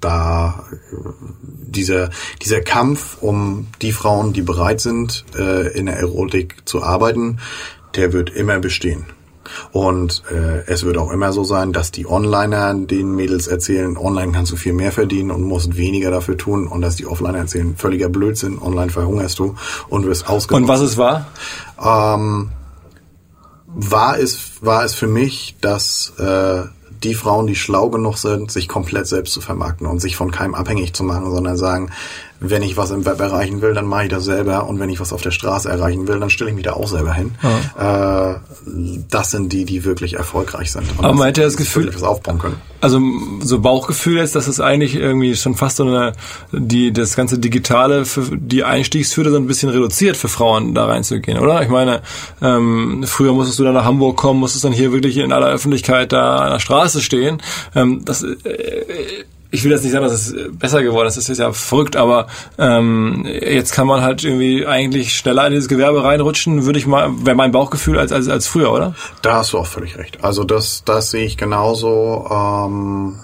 da 0.00 0.64
dieser 1.30 2.10
dieser 2.42 2.60
Kampf 2.60 3.18
um 3.20 3.68
die 3.82 3.92
Frauen, 3.92 4.32
die 4.32 4.42
bereit 4.42 4.80
sind, 4.80 5.24
äh, 5.36 5.76
in 5.76 5.86
der 5.86 5.96
Erotik 5.96 6.62
zu 6.64 6.82
arbeiten, 6.82 7.38
der 7.94 8.12
wird 8.12 8.30
immer 8.30 8.58
bestehen. 8.58 9.06
Und 9.72 10.22
äh, 10.30 10.64
es 10.66 10.84
wird 10.84 10.98
auch 10.98 11.10
immer 11.10 11.32
so 11.32 11.44
sein, 11.44 11.72
dass 11.72 11.90
die 11.90 12.06
Onliner 12.06 12.74
den 12.74 13.14
Mädels 13.14 13.46
erzählen, 13.46 13.96
online 13.96 14.32
kannst 14.32 14.52
du 14.52 14.56
viel 14.56 14.72
mehr 14.72 14.92
verdienen 14.92 15.30
und 15.30 15.42
musst 15.42 15.76
weniger 15.76 16.10
dafür 16.10 16.36
tun. 16.36 16.66
Und 16.66 16.82
dass 16.82 16.96
die 16.96 17.06
Offliner 17.06 17.38
erzählen, 17.38 17.76
völliger 17.76 18.08
Blödsinn, 18.08 18.58
online 18.58 18.90
verhungerst 18.90 19.38
du 19.38 19.54
und 19.88 20.06
wirst 20.06 20.28
ausgenutzt. 20.28 20.62
Und 20.62 20.68
was 20.68 20.80
es 20.80 20.96
war? 20.96 21.28
Ähm, 21.82 22.50
war 23.66 24.18
es 24.18 24.62
war 24.62 24.84
es 24.84 24.94
für 24.94 25.06
mich, 25.06 25.56
dass 25.60 26.12
äh, 26.18 26.62
die 27.04 27.14
Frauen, 27.14 27.46
die 27.46 27.54
schlau 27.54 27.88
genug 27.90 28.16
sind, 28.18 28.50
sich 28.50 28.68
komplett 28.68 29.06
selbst 29.06 29.32
zu 29.32 29.40
vermarkten 29.40 29.86
und 29.86 30.00
sich 30.00 30.16
von 30.16 30.30
keinem 30.30 30.54
abhängig 30.54 30.94
zu 30.94 31.04
machen, 31.04 31.30
sondern 31.30 31.56
sagen, 31.56 31.90
wenn 32.40 32.62
ich 32.62 32.76
was 32.76 32.90
im 32.90 33.04
Web 33.04 33.20
erreichen 33.20 33.62
will, 33.62 33.74
dann 33.74 33.86
mache 33.86 34.04
ich 34.04 34.10
das 34.10 34.24
selber 34.24 34.68
und 34.68 34.78
wenn 34.78 34.90
ich 34.90 35.00
was 35.00 35.12
auf 35.12 35.22
der 35.22 35.32
Straße 35.32 35.68
erreichen 35.68 36.06
will, 36.06 36.20
dann 36.20 36.30
stelle 36.30 36.50
ich 36.50 36.56
mich 36.56 36.64
da 36.64 36.74
auch 36.74 36.86
selber 36.86 37.12
hin. 37.12 37.32
Äh, 37.78 38.34
das 39.10 39.30
sind 39.32 39.52
die, 39.52 39.64
die 39.64 39.84
wirklich 39.84 40.14
erfolgreich 40.14 40.70
sind. 40.70 40.84
Und 40.96 41.04
Aber 41.04 41.14
man 41.14 41.26
hätte 41.26 41.40
ja 41.40 41.46
das 41.46 41.56
Gefühl- 41.56 41.92
was 41.92 42.02
aufbauen 42.02 42.38
können. 42.38 42.56
Also 42.80 43.00
so 43.40 43.58
Bauchgefühl 43.58 44.18
ist, 44.18 44.36
dass 44.36 44.46
es 44.46 44.60
eigentlich 44.60 44.94
irgendwie 44.94 45.34
schon 45.34 45.56
fast 45.56 45.78
so 45.78 45.84
eine, 45.84 46.12
die 46.52 46.92
das 46.92 47.16
ganze 47.16 47.38
Digitale 47.38 48.04
für 48.04 48.36
die 48.36 48.62
Einstiegshürde 48.62 49.32
so 49.32 49.36
ein 49.36 49.48
bisschen 49.48 49.68
reduziert 49.70 50.16
für 50.16 50.28
Frauen 50.28 50.74
da 50.74 50.86
reinzugehen, 50.86 51.40
oder? 51.40 51.60
Ich 51.62 51.70
meine, 51.70 52.02
ähm, 52.40 53.02
früher 53.04 53.32
musstest 53.32 53.58
du 53.58 53.64
dann 53.64 53.74
nach 53.74 53.84
Hamburg 53.84 54.16
kommen, 54.16 54.38
musstest 54.38 54.64
dann 54.64 54.72
hier 54.72 54.92
wirklich 54.92 55.16
in 55.16 55.32
aller 55.32 55.48
Öffentlichkeit 55.48 56.12
da 56.12 56.36
an 56.36 56.52
der 56.52 56.60
Straße 56.60 57.00
stehen. 57.00 57.42
Ähm, 57.74 58.04
das 58.04 58.22
äh, 58.22 59.24
ich 59.50 59.64
will 59.64 59.70
jetzt 59.70 59.82
nicht 59.82 59.92
sagen, 59.92 60.04
dass 60.04 60.28
es 60.28 60.34
besser 60.52 60.82
geworden 60.82 61.08
ist, 61.08 61.16
das 61.16 61.28
ist 61.28 61.38
ja 61.38 61.52
verrückt, 61.52 61.96
aber 61.96 62.26
ähm, 62.58 63.24
jetzt 63.24 63.72
kann 63.72 63.86
man 63.86 64.02
halt 64.02 64.22
irgendwie 64.24 64.66
eigentlich 64.66 65.14
schneller 65.16 65.46
in 65.46 65.52
dieses 65.52 65.68
Gewerbe 65.68 66.04
reinrutschen, 66.04 66.66
würde 66.66 66.78
ich 66.78 66.86
mal, 66.86 67.10
wäre 67.24 67.36
mein 67.36 67.52
Bauchgefühl 67.52 67.98
als, 67.98 68.12
als, 68.12 68.28
als 68.28 68.46
früher, 68.46 68.72
oder? 68.72 68.94
Da 69.22 69.34
hast 69.34 69.52
du 69.52 69.58
auch 69.58 69.66
völlig 69.66 69.96
recht. 69.96 70.22
Also 70.22 70.44
das, 70.44 70.84
das 70.84 71.10
sehe 71.10 71.24
ich 71.24 71.36
genauso. 71.36 72.28
Ähm, 72.30 73.18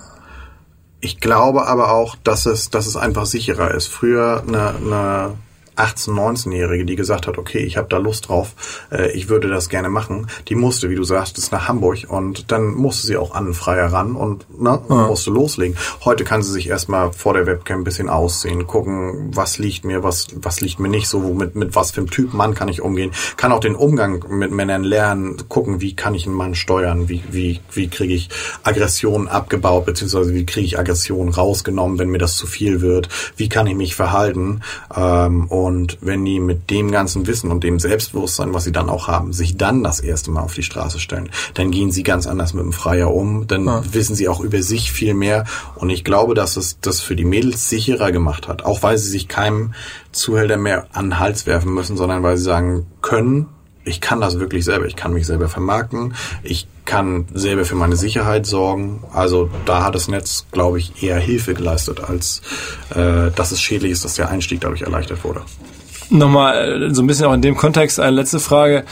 ich 1.00 1.20
glaube 1.20 1.66
aber 1.66 1.92
auch, 1.92 2.16
dass 2.24 2.46
es, 2.46 2.70
dass 2.70 2.86
es 2.86 2.96
einfach 2.96 3.26
sicherer 3.26 3.72
ist. 3.74 3.88
Früher 3.88 4.42
eine, 4.46 4.74
eine 4.76 5.34
18-, 5.76 6.10
19-Jährige, 6.10 6.84
die 6.84 6.96
gesagt 6.96 7.26
hat, 7.26 7.38
okay, 7.38 7.58
ich 7.58 7.76
habe 7.76 7.88
da 7.88 7.98
Lust 7.98 8.28
drauf, 8.28 8.54
äh, 8.90 9.10
ich 9.12 9.28
würde 9.28 9.48
das 9.48 9.68
gerne 9.68 9.88
machen, 9.88 10.28
die 10.48 10.54
musste, 10.54 10.90
wie 10.90 10.94
du 10.94 11.04
sagst, 11.04 11.38
ist 11.38 11.52
nach 11.52 11.68
Hamburg 11.68 11.98
und 12.08 12.50
dann 12.52 12.74
musste 12.74 13.06
sie 13.06 13.16
auch 13.16 13.34
an 13.34 13.54
freier 13.54 13.92
ran 13.92 14.16
und 14.16 14.46
ne, 14.60 14.80
musste 14.88 15.30
loslegen. 15.30 15.76
Heute 16.04 16.24
kann 16.24 16.42
sie 16.42 16.52
sich 16.52 16.68
erstmal 16.68 17.12
vor 17.12 17.34
der 17.34 17.46
Webcam 17.46 17.80
ein 17.80 17.84
bisschen 17.84 18.08
aussehen, 18.08 18.66
gucken, 18.66 19.30
was 19.34 19.58
liegt 19.58 19.84
mir, 19.84 20.02
was, 20.02 20.28
was 20.34 20.60
liegt 20.60 20.78
mir 20.80 20.88
nicht 20.88 21.08
so, 21.08 21.22
womit, 21.24 21.54
mit 21.54 21.74
was 21.74 21.90
für 21.90 22.00
einem 22.00 22.10
Typ 22.10 22.34
Mann 22.34 22.54
kann 22.54 22.68
ich 22.68 22.80
umgehen, 22.80 23.12
kann 23.36 23.52
auch 23.52 23.60
den 23.60 23.74
Umgang 23.74 24.24
mit 24.28 24.50
Männern 24.50 24.84
lernen, 24.84 25.36
gucken, 25.48 25.80
wie 25.80 25.94
kann 25.96 26.14
ich 26.14 26.26
einen 26.26 26.36
Mann 26.36 26.54
steuern, 26.54 27.08
wie, 27.08 27.22
wie, 27.30 27.60
wie 27.72 27.88
kriege 27.88 28.14
ich 28.14 28.28
Aggression 28.62 29.28
abgebaut, 29.28 29.86
beziehungsweise 29.86 30.34
wie 30.34 30.46
kriege 30.46 30.66
ich 30.66 30.78
Aggression 30.78 31.28
rausgenommen, 31.28 31.98
wenn 31.98 32.10
mir 32.10 32.18
das 32.18 32.36
zu 32.36 32.46
viel 32.46 32.80
wird, 32.80 33.08
wie 33.36 33.48
kann 33.48 33.66
ich 33.66 33.74
mich 33.74 33.94
verhalten, 33.94 34.60
ähm, 34.96 35.46
und 35.46 35.63
wenn 36.00 36.24
die 36.24 36.40
mit 36.40 36.70
dem 36.70 36.90
ganzen 36.90 37.26
Wissen 37.26 37.50
und 37.50 37.64
dem 37.64 37.78
Selbstbewusstsein, 37.78 38.54
was 38.54 38.64
sie 38.64 38.72
dann 38.72 38.88
auch 38.88 39.08
haben, 39.08 39.32
sich 39.32 39.56
dann 39.56 39.82
das 39.82 40.00
erste 40.00 40.30
Mal 40.30 40.42
auf 40.42 40.54
die 40.54 40.62
Straße 40.62 40.98
stellen, 40.98 41.30
dann 41.54 41.70
gehen 41.70 41.90
sie 41.90 42.02
ganz 42.02 42.26
anders 42.26 42.54
mit 42.54 42.64
dem 42.64 42.72
Freier 42.72 43.12
um, 43.12 43.46
dann 43.46 43.66
wissen 43.92 44.14
sie 44.14 44.28
auch 44.28 44.40
über 44.40 44.62
sich 44.62 44.92
viel 44.92 45.14
mehr. 45.14 45.44
Und 45.76 45.90
ich 45.90 46.04
glaube, 46.04 46.34
dass 46.34 46.56
es 46.56 46.78
das 46.80 47.00
für 47.00 47.16
die 47.16 47.24
Mädels 47.24 47.68
sicherer 47.68 48.12
gemacht 48.12 48.48
hat, 48.48 48.64
auch 48.64 48.82
weil 48.82 48.98
sie 48.98 49.10
sich 49.10 49.28
keinem 49.28 49.74
Zuhälter 50.12 50.56
mehr 50.56 50.86
an 50.92 51.06
den 51.06 51.18
Hals 51.18 51.46
werfen 51.46 51.74
müssen, 51.74 51.96
sondern 51.96 52.22
weil 52.22 52.36
sie 52.36 52.44
sagen 52.44 52.86
können, 53.00 53.46
ich 53.84 54.00
kann 54.00 54.20
das 54.20 54.38
wirklich 54.38 54.64
selber, 54.64 54.86
ich 54.86 54.96
kann 54.96 55.12
mich 55.12 55.26
selber 55.26 55.48
vermarkten, 55.48 56.14
ich 56.42 56.66
kann 56.84 57.26
selber 57.32 57.64
für 57.64 57.74
meine 57.74 57.96
Sicherheit 57.96 58.46
sorgen. 58.46 59.02
Also 59.12 59.50
da 59.64 59.84
hat 59.84 59.94
das 59.94 60.08
Netz, 60.08 60.46
glaube 60.52 60.78
ich, 60.78 61.02
eher 61.02 61.18
Hilfe 61.18 61.54
geleistet, 61.54 62.00
als 62.00 62.42
äh, 62.94 63.30
dass 63.34 63.52
es 63.52 63.60
schädlich 63.60 63.92
ist, 63.92 64.04
dass 64.04 64.14
der 64.14 64.28
Einstieg 64.28 64.60
dadurch 64.60 64.82
erleichtert 64.82 65.24
wurde. 65.24 65.42
Nochmal 66.10 66.82
äh, 66.82 66.94
so 66.94 67.02
ein 67.02 67.06
bisschen 67.06 67.26
auch 67.26 67.34
in 67.34 67.42
dem 67.42 67.56
Kontext 67.56 68.00
eine 68.00 68.16
letzte 68.16 68.40
Frage. 68.40 68.84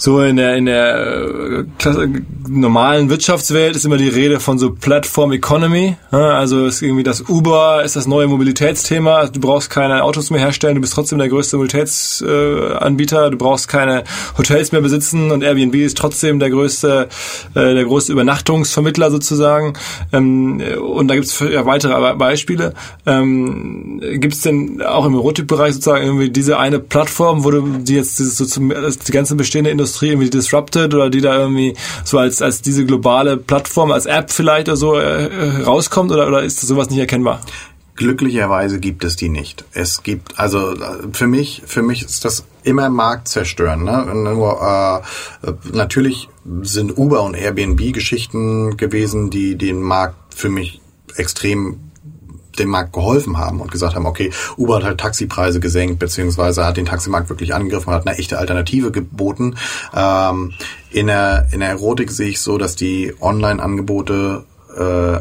So 0.00 0.22
in 0.22 0.36
der 0.36 0.54
in 0.56 0.66
der 0.66 1.64
äh, 1.84 2.08
normalen 2.48 3.10
Wirtschaftswelt 3.10 3.74
ist 3.74 3.84
immer 3.84 3.96
die 3.96 4.08
Rede 4.08 4.38
von 4.38 4.56
so 4.56 4.70
Platform 4.70 5.32
Economy. 5.32 5.96
ja, 6.12 6.38
Also 6.38 6.66
ist 6.66 6.82
irgendwie 6.82 7.02
das 7.02 7.28
Uber 7.28 7.82
ist 7.84 7.96
das 7.96 8.06
neue 8.06 8.28
Mobilitätsthema. 8.28 9.26
Du 9.26 9.40
brauchst 9.40 9.70
keine 9.70 10.04
Autos 10.04 10.30
mehr 10.30 10.38
herstellen, 10.40 10.76
du 10.76 10.80
bist 10.80 10.92
trotzdem 10.92 11.18
der 11.18 11.28
größte 11.28 11.56
Mobilitätsanbieter. 11.56 12.80
Anbieter. 12.80 13.30
du 13.30 13.36
brauchst 13.36 13.66
keine 13.66 14.04
Hotels 14.38 14.70
mehr 14.70 14.80
besitzen 14.80 15.32
und 15.32 15.42
Airbnb 15.42 15.74
ist 15.74 15.98
trotzdem 15.98 16.38
der 16.38 16.50
größte 16.50 17.08
äh, 17.54 17.74
der 17.74 17.84
größte 17.84 18.12
Übernachtungsvermittler 18.12 19.10
sozusagen. 19.10 19.72
Ähm, 20.12 20.62
und 20.80 21.08
da 21.08 21.16
gibt 21.16 21.26
es 21.26 21.40
ja 21.40 21.66
weitere 21.66 22.14
Beispiele. 22.14 22.72
Ähm, 23.04 24.00
gibt 24.14 24.34
es 24.34 24.42
denn 24.42 24.80
auch 24.80 25.06
im 25.06 25.14
Erotikbereich 25.14 25.74
sozusagen 25.74 26.04
irgendwie 26.04 26.30
diese 26.30 26.56
eine 26.58 26.78
Plattform, 26.78 27.42
wo 27.42 27.50
du 27.50 27.62
die 27.80 27.94
jetzt 27.94 28.16
so 28.16 28.44
zum, 28.44 28.68
die 28.68 29.12
ganze 29.12 29.34
bestehende 29.34 29.70
Industrie 29.70 29.87
irgendwie 30.02 30.30
disrupted 30.30 30.94
oder 30.94 31.10
die 31.10 31.20
da 31.20 31.36
irgendwie 31.36 31.74
so 32.04 32.18
als 32.18 32.42
als 32.42 32.62
diese 32.62 32.84
globale 32.84 33.36
Plattform 33.36 33.90
als 33.90 34.06
App 34.06 34.30
vielleicht 34.30 34.68
oder 34.68 34.76
so 34.76 34.94
äh, 34.96 35.62
rauskommt 35.62 36.10
oder 36.12 36.26
oder 36.28 36.42
ist 36.42 36.60
sowas 36.60 36.90
nicht 36.90 36.98
erkennbar? 36.98 37.40
Glücklicherweise 37.98 38.78
gibt 38.78 39.02
es 39.02 39.16
die 39.16 39.28
nicht. 39.28 39.64
Es 39.72 40.04
gibt, 40.04 40.38
also 40.38 40.70
äh, 40.70 41.08
für 41.12 41.26
mich, 41.26 41.62
für 41.66 41.82
mich 41.82 42.04
ist 42.04 42.24
das 42.24 42.44
immer 42.62 42.88
Markt 42.90 43.26
zerstören. 43.26 43.82
Ne? 43.82 44.14
Nur, 44.14 45.02
äh, 45.42 45.52
natürlich 45.72 46.28
sind 46.62 46.96
Uber 46.96 47.24
und 47.24 47.34
Airbnb 47.34 47.92
Geschichten 47.92 48.76
gewesen, 48.76 49.30
die 49.30 49.56
den 49.56 49.80
Markt 49.82 50.32
für 50.32 50.48
mich 50.48 50.80
extrem 51.16 51.87
dem 52.58 52.68
Markt 52.68 52.92
geholfen 52.92 53.38
haben 53.38 53.60
und 53.60 53.70
gesagt 53.70 53.94
haben, 53.94 54.06
okay, 54.06 54.30
Uber 54.56 54.76
hat 54.76 54.84
halt 54.84 55.00
Taxipreise 55.00 55.60
gesenkt, 55.60 55.98
beziehungsweise 55.98 56.66
hat 56.66 56.76
den 56.76 56.86
Taximarkt 56.86 57.28
wirklich 57.28 57.54
angegriffen 57.54 57.88
und 57.88 57.94
hat 57.94 58.06
eine 58.06 58.18
echte 58.18 58.38
Alternative 58.38 58.90
geboten. 58.90 59.56
Ähm, 59.94 60.52
in, 60.90 61.06
der, 61.06 61.48
in 61.52 61.60
der 61.60 61.70
Erotik 61.70 62.10
sehe 62.10 62.28
ich 62.28 62.40
so, 62.40 62.58
dass 62.58 62.76
die 62.76 63.14
Online-Angebote 63.20 64.44
äh, 64.76 65.20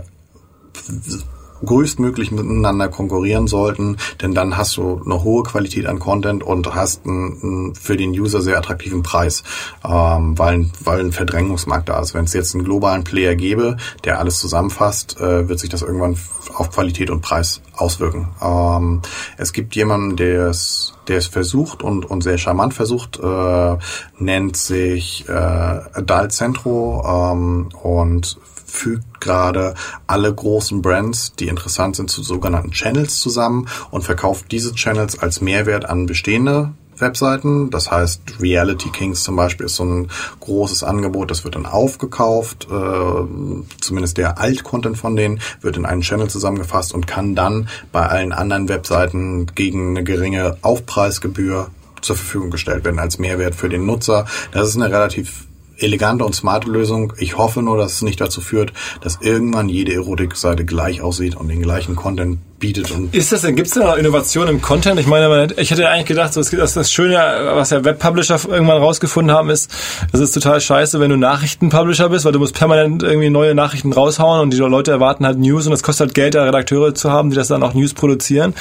größtmöglich 1.66 2.32
miteinander 2.32 2.89
konkurrieren 2.89 3.47
sollten, 3.47 3.97
denn 4.22 4.34
dann 4.34 4.58
hast 4.58 4.78
du 4.78 5.01
eine 5.03 5.24
hohe 5.24 5.43
Qualität 5.43 5.86
an 5.86 5.99
Content 5.99 6.43
und 6.43 6.74
hast 6.74 7.05
einen, 7.05 7.76
für 7.76 7.97
den 7.97 8.12
User 8.12 8.41
sehr 8.41 8.58
attraktiven 8.58 9.03
Preis, 9.03 9.43
ähm, 9.86 10.38
weil, 10.38 10.70
weil 10.84 10.99
ein 10.99 11.12
Verdrängungsmarkt 11.12 11.89
da 11.89 11.99
ist. 11.99 12.14
Wenn 12.14 12.26
es 12.26 12.34
jetzt 12.34 12.55
einen 12.55 12.64
globalen 12.64 13.03
Player 13.03 13.36
gäbe, 13.36 13.78
der 14.03 14.20
alles 14.20 14.39
zusammenfasst, 14.39 15.20
äh, 15.20 15.47
wird 15.47 15.60
sich 15.60 15.70
das 15.70 15.82
irgendwann 15.82 16.18
auf 16.53 16.72
Qualität 16.72 17.10
und 17.10 17.22
Preis 17.22 17.62
auswirken. 17.76 18.30
Ähm, 18.41 19.01
es 19.38 19.53
gibt 19.53 19.76
jemanden, 19.76 20.16
der 20.16 20.47
es 20.47 20.93
der 21.08 21.18
es 21.18 21.28
versucht 21.28 21.84
und, 21.84 22.05
und 22.05 22.22
sehr 22.22 22.38
charmant 22.38 22.74
versucht, 22.74 23.20
äh, 23.20 23.78
nennt 24.20 24.58
sich 24.58 25.26
äh, 25.28 25.32
Adult 25.32 26.34
Centro 26.34 27.32
ähm, 27.34 27.70
und 27.82 28.38
fügt 28.68 29.22
gerade 29.22 29.74
alle 30.05 30.34
großen 30.34 30.82
Brands, 30.82 31.34
die 31.39 31.47
interessant 31.47 31.95
sind, 31.95 32.11
zu 32.11 32.22
sogenannten 32.22 32.72
Channels 32.72 33.20
zusammen 33.20 33.68
und 33.89 34.03
verkauft 34.03 34.51
diese 34.51 34.74
Channels 34.74 35.18
als 35.18 35.41
Mehrwert 35.41 35.89
an 35.89 36.05
bestehende 36.05 36.74
Webseiten. 37.01 37.70
Das 37.70 37.91
heißt, 37.91 38.22
Reality 38.41 38.89
Kings 38.89 39.24
zum 39.24 39.36
Beispiel 39.36 39.68
ist 39.68 39.76
so 39.76 39.86
ein 39.86 40.09
großes 40.39 40.84
Angebot, 40.84 41.32
das 41.32 41.43
wird 41.43 41.55
dann 41.55 41.65
aufgekauft, 41.65 42.68
äh, 42.70 43.65
zumindest 43.82 44.18
der 44.18 44.39
Alt-Content 44.39 44.97
von 44.97 45.15
denen 45.15 45.39
wird 45.61 45.78
in 45.78 45.86
einen 45.86 46.01
Channel 46.01 46.30
zusammengefasst 46.30 46.93
und 46.93 47.07
kann 47.07 47.36
dann 47.36 47.70
bei 47.91 48.05
allen 48.05 48.32
anderen 48.32 48.70
Webseiten 48.70 49.47
gegen 49.53 49.91
eine 49.91 50.03
geringe 50.03 50.57
Aufpreisgebühr 50.61 51.70
zur 52.01 52.15
Verfügung 52.15 52.51
gestellt 52.51 52.86
werden 52.86 52.99
als 52.99 53.18
Mehrwert 53.18 53.55
für 53.55 53.70
den 53.70 53.86
Nutzer. 53.86 54.26
Das 54.51 54.68
ist 54.68 54.76
eine 54.76 54.91
relativ 54.91 55.47
elegante 55.78 56.26
und 56.26 56.36
smarte 56.36 56.70
Lösung. 56.70 57.14
Ich 57.18 57.38
hoffe 57.38 57.62
nur, 57.62 57.78
dass 57.78 57.94
es 57.94 58.02
nicht 58.02 58.20
dazu 58.20 58.42
führt, 58.42 58.74
dass 59.02 59.20
irgendwann 59.22 59.70
jede 59.70 59.94
Erotikseite 59.94 60.66
gleich 60.66 61.02
aussieht 61.02 61.36
und 61.36 61.48
den 61.48 61.62
gleichen 61.62 61.96
Content 61.96 62.40
bietet. 62.60 62.91
Und 62.91 63.14
ist 63.14 63.32
das 63.32 63.41
denn, 63.41 63.55
gibt 63.55 63.68
es 63.68 63.74
da 63.76 63.82
noch 63.82 63.97
Innovation 63.97 64.47
im 64.47 64.62
Content? 64.62 64.99
Ich 64.99 65.05
meine, 65.05 65.47
ich 65.58 65.70
hätte 65.70 65.88
eigentlich 65.89 66.08
gedacht, 66.08 66.34
so, 66.34 66.41
das, 66.41 66.74
das 66.74 66.91
Schöne, 66.91 67.18
was 67.53 67.70
ja 67.70 67.84
Webpublisher 67.84 68.39
irgendwann 68.47 68.78
rausgefunden 68.78 69.36
haben, 69.36 69.49
ist, 69.49 69.72
es 70.12 70.20
ist 70.20 70.32
total 70.32 70.60
scheiße, 70.60 70.99
wenn 70.99 71.10
du 71.10 71.18
Nachrichtenpublisher 71.18 72.10
bist, 72.10 72.26
weil 72.26 72.32
du 72.32 72.39
musst 72.39 72.55
permanent 72.55 73.03
irgendwie 73.03 73.30
neue 73.30 73.53
Nachrichten 73.53 73.93
raushauen 73.93 74.41
und 74.41 74.53
die 74.53 74.58
Leute 74.58 74.91
erwarten 74.91 75.26
halt 75.26 75.38
News 75.38 75.68
und 75.68 75.74
es 75.74 75.84
kostet 75.84 76.08
halt 76.08 76.16
Geld, 76.16 76.36
da 76.36 76.43
Redakteure 76.43 76.95
zu 76.95 77.12
haben, 77.12 77.30
die 77.30 77.36
das 77.36 77.47
dann 77.47 77.62
auch 77.64 77.74
News 77.74 77.93
produzieren. 77.93 78.53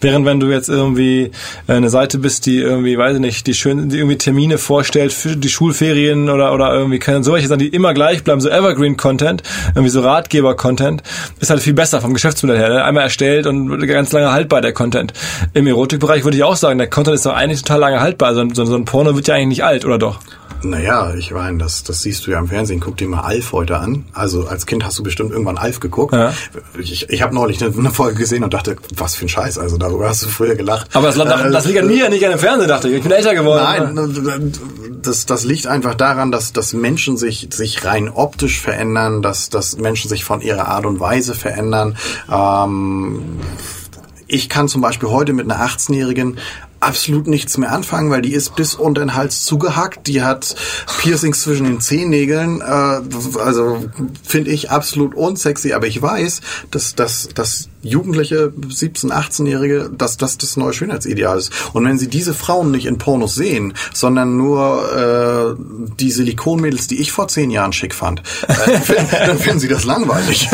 Während 0.00 0.26
wenn 0.26 0.38
du 0.38 0.46
jetzt 0.46 0.68
irgendwie 0.68 1.32
eine 1.66 1.90
Seite 1.90 2.18
bist, 2.18 2.46
die 2.46 2.58
irgendwie, 2.58 2.96
weiß 2.96 3.16
ich 3.16 3.20
nicht, 3.20 3.46
die 3.46 3.54
schön, 3.54 3.88
die 3.88 3.98
irgendwie 3.98 4.18
Termine 4.18 4.58
vorstellt 4.58 5.12
für 5.12 5.36
die 5.36 5.48
Schulferien 5.48 6.30
oder, 6.30 6.54
oder 6.54 6.72
irgendwie 6.72 6.98
können 6.98 7.24
solche 7.24 7.48
Sachen, 7.48 7.58
die 7.58 7.68
immer 7.68 7.94
gleich 7.94 8.22
bleiben, 8.22 8.40
so 8.40 8.48
Evergreen-Content, 8.48 9.42
irgendwie 9.74 9.90
so 9.90 10.00
Ratgeber-Content, 10.00 11.02
ist 11.40 11.50
halt 11.50 11.60
viel 11.60 11.74
besser 11.74 12.00
vom 12.00 12.14
Geschäftsmodell 12.14 12.58
her. 12.58 12.68
Ne? 12.68 12.84
Einmal 12.84 13.04
erstellt, 13.04 13.39
hält 13.40 13.46
und 13.46 13.86
ganz 13.86 14.12
lange 14.12 14.30
haltbar, 14.32 14.60
der 14.60 14.72
Content. 14.72 15.12
Im 15.54 15.66
Erotikbereich 15.66 16.24
würde 16.24 16.36
ich 16.36 16.44
auch 16.44 16.56
sagen, 16.56 16.78
der 16.78 16.88
Content 16.88 17.16
ist 17.16 17.26
doch 17.26 17.34
eigentlich 17.34 17.62
total 17.62 17.80
lange 17.80 18.00
haltbar. 18.00 18.34
So, 18.34 18.46
so, 18.52 18.64
so 18.64 18.76
ein 18.76 18.84
Porno 18.84 19.14
wird 19.14 19.28
ja 19.28 19.34
eigentlich 19.34 19.48
nicht 19.48 19.64
alt, 19.64 19.84
oder 19.84 19.98
doch? 19.98 20.20
Naja, 20.62 21.14
ich 21.14 21.30
meine, 21.30 21.58
das, 21.58 21.84
das 21.84 22.02
siehst 22.02 22.26
du 22.26 22.30
ja 22.30 22.38
im 22.38 22.48
Fernsehen. 22.48 22.80
Guck 22.80 22.96
dir 22.96 23.08
mal 23.08 23.20
Alf 23.20 23.52
heute 23.52 23.78
an. 23.78 24.04
Also 24.12 24.46
als 24.46 24.66
Kind 24.66 24.84
hast 24.84 24.98
du 24.98 25.02
bestimmt 25.02 25.30
irgendwann 25.30 25.58
Alf 25.58 25.80
geguckt. 25.80 26.14
Ja. 26.14 26.32
Ich, 26.78 27.08
ich 27.08 27.22
habe 27.22 27.34
neulich 27.34 27.62
eine, 27.62 27.74
eine, 27.76 27.90
Folge 27.90 28.18
gesehen 28.18 28.44
und 28.44 28.54
dachte, 28.54 28.76
was 28.96 29.14
für 29.14 29.26
ein 29.26 29.28
Scheiß. 29.28 29.58
Also 29.58 29.78
darüber 29.78 30.08
hast 30.08 30.22
du 30.22 30.28
früher 30.28 30.54
gelacht. 30.54 30.88
Aber 30.94 31.06
das, 31.06 31.16
äh, 31.16 31.50
das 31.50 31.66
liegt 31.66 31.78
an 31.78 31.86
mir, 31.86 32.08
nicht 32.08 32.24
an 32.24 32.30
dem 32.30 32.38
Fernsehen, 32.38 32.68
dachte 32.68 32.88
ich. 32.88 32.96
Ich 32.96 33.02
bin 33.02 33.12
älter 33.12 33.34
geworden. 33.34 33.94
Nein, 33.94 34.52
das, 35.02 35.26
das 35.26 35.44
liegt 35.44 35.66
einfach 35.66 35.94
daran, 35.94 36.30
dass, 36.30 36.52
dass 36.52 36.72
Menschen 36.72 37.16
sich, 37.16 37.48
sich 37.52 37.84
rein 37.84 38.08
optisch 38.08 38.60
verändern, 38.60 39.22
dass, 39.22 39.48
dass 39.48 39.78
Menschen 39.78 40.08
sich 40.08 40.24
von 40.24 40.40
ihrer 40.40 40.68
Art 40.68 40.86
und 40.86 41.00
Weise 41.00 41.34
verändern. 41.34 41.96
Ähm, 42.30 43.40
ich 44.26 44.48
kann 44.48 44.68
zum 44.68 44.80
Beispiel 44.80 45.08
heute 45.08 45.32
mit 45.32 45.50
einer 45.50 45.64
18-Jährigen 45.64 46.38
absolut 46.80 47.26
nichts 47.26 47.56
mehr 47.58 47.72
anfangen, 47.72 48.10
weil 48.10 48.22
die 48.22 48.32
ist 48.32 48.56
bis 48.56 48.74
unter 48.74 49.02
den 49.02 49.14
Hals 49.14 49.44
zugehackt. 49.44 50.06
Die 50.06 50.22
hat 50.22 50.56
Piercings 51.00 51.42
zwischen 51.42 51.64
den 51.64 51.80
Zehennägeln. 51.80 52.60
Äh, 52.60 53.00
also 53.38 53.84
finde 54.26 54.50
ich 54.50 54.70
absolut 54.70 55.14
unsexy. 55.14 55.72
Aber 55.72 55.86
ich 55.86 56.00
weiß, 56.00 56.40
dass, 56.70 56.94
dass, 56.94 57.28
dass 57.34 57.68
Jugendliche, 57.82 58.52
17-, 58.56 59.10
18-Jährige, 59.10 59.90
dass 59.96 60.16
das 60.16 60.38
das 60.38 60.56
neue 60.56 60.72
Schönheitsideal 60.72 61.38
ist. 61.38 61.52
Und 61.72 61.86
wenn 61.86 61.98
sie 61.98 62.08
diese 62.08 62.34
Frauen 62.34 62.70
nicht 62.70 62.86
in 62.86 62.98
Pornos 62.98 63.34
sehen, 63.34 63.74
sondern 63.92 64.36
nur 64.36 65.56
äh, 65.56 65.62
die 65.98 66.10
Silikonmädels, 66.10 66.88
die 66.88 67.00
ich 67.00 67.12
vor 67.12 67.28
zehn 67.28 67.50
Jahren 67.50 67.72
schick 67.72 67.94
fand, 67.94 68.22
äh, 68.48 68.54
dann 69.26 69.38
finden 69.38 69.60
sie 69.60 69.68
das 69.68 69.84
langweilig. 69.84 70.48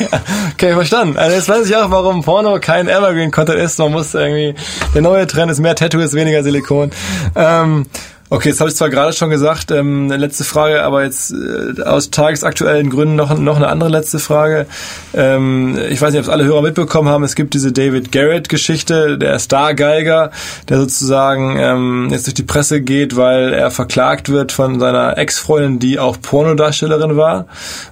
okay, 0.52 0.72
verstanden. 0.72 1.16
Also 1.16 1.36
jetzt 1.36 1.48
weiß 1.48 1.68
ich 1.68 1.76
auch, 1.76 1.90
warum 1.90 2.22
Porno 2.22 2.58
kein 2.60 2.88
Evergreen-Content 2.88 3.58
ist. 3.58 3.78
Man 3.78 3.92
muss 3.92 4.14
irgendwie, 4.14 4.54
der 4.94 5.02
neue 5.02 5.26
Trend 5.26 5.52
ist 5.52 5.60
mehr 5.60 5.74
Tattoo, 5.74 5.98
ist 6.00 6.14
weniger 6.14 6.42
Silikon. 6.42 6.90
Ähm, 7.34 7.86
Okay, 8.32 8.50
jetzt 8.50 8.60
habe 8.60 8.70
ich 8.70 8.76
zwar 8.76 8.90
gerade 8.90 9.12
schon 9.12 9.28
gesagt, 9.28 9.72
ähm, 9.72 10.08
letzte 10.08 10.44
Frage, 10.44 10.84
aber 10.84 11.02
jetzt 11.02 11.32
äh, 11.32 11.82
aus 11.82 12.10
tagesaktuellen 12.10 12.88
Gründen 12.88 13.16
noch, 13.16 13.36
noch 13.36 13.56
eine 13.56 13.66
andere 13.66 13.90
letzte 13.90 14.20
Frage. 14.20 14.66
Ähm, 15.12 15.76
ich 15.90 16.00
weiß 16.00 16.12
nicht, 16.12 16.20
ob 16.20 16.26
es 16.26 16.32
alle 16.32 16.44
Hörer 16.44 16.62
mitbekommen 16.62 17.08
haben, 17.08 17.24
es 17.24 17.34
gibt 17.34 17.54
diese 17.54 17.72
David 17.72 18.12
Garrett-Geschichte, 18.12 19.18
der 19.18 19.36
Star-Geiger, 19.40 20.30
der 20.68 20.78
sozusagen 20.78 21.56
ähm, 21.58 22.08
jetzt 22.12 22.28
durch 22.28 22.34
die 22.34 22.44
Presse 22.44 22.82
geht, 22.82 23.16
weil 23.16 23.52
er 23.52 23.72
verklagt 23.72 24.28
wird 24.28 24.52
von 24.52 24.78
seiner 24.78 25.18
Ex-Freundin, 25.18 25.80
die 25.80 25.98
auch 25.98 26.16
Pornodarstellerin 26.22 27.16
war. 27.16 27.46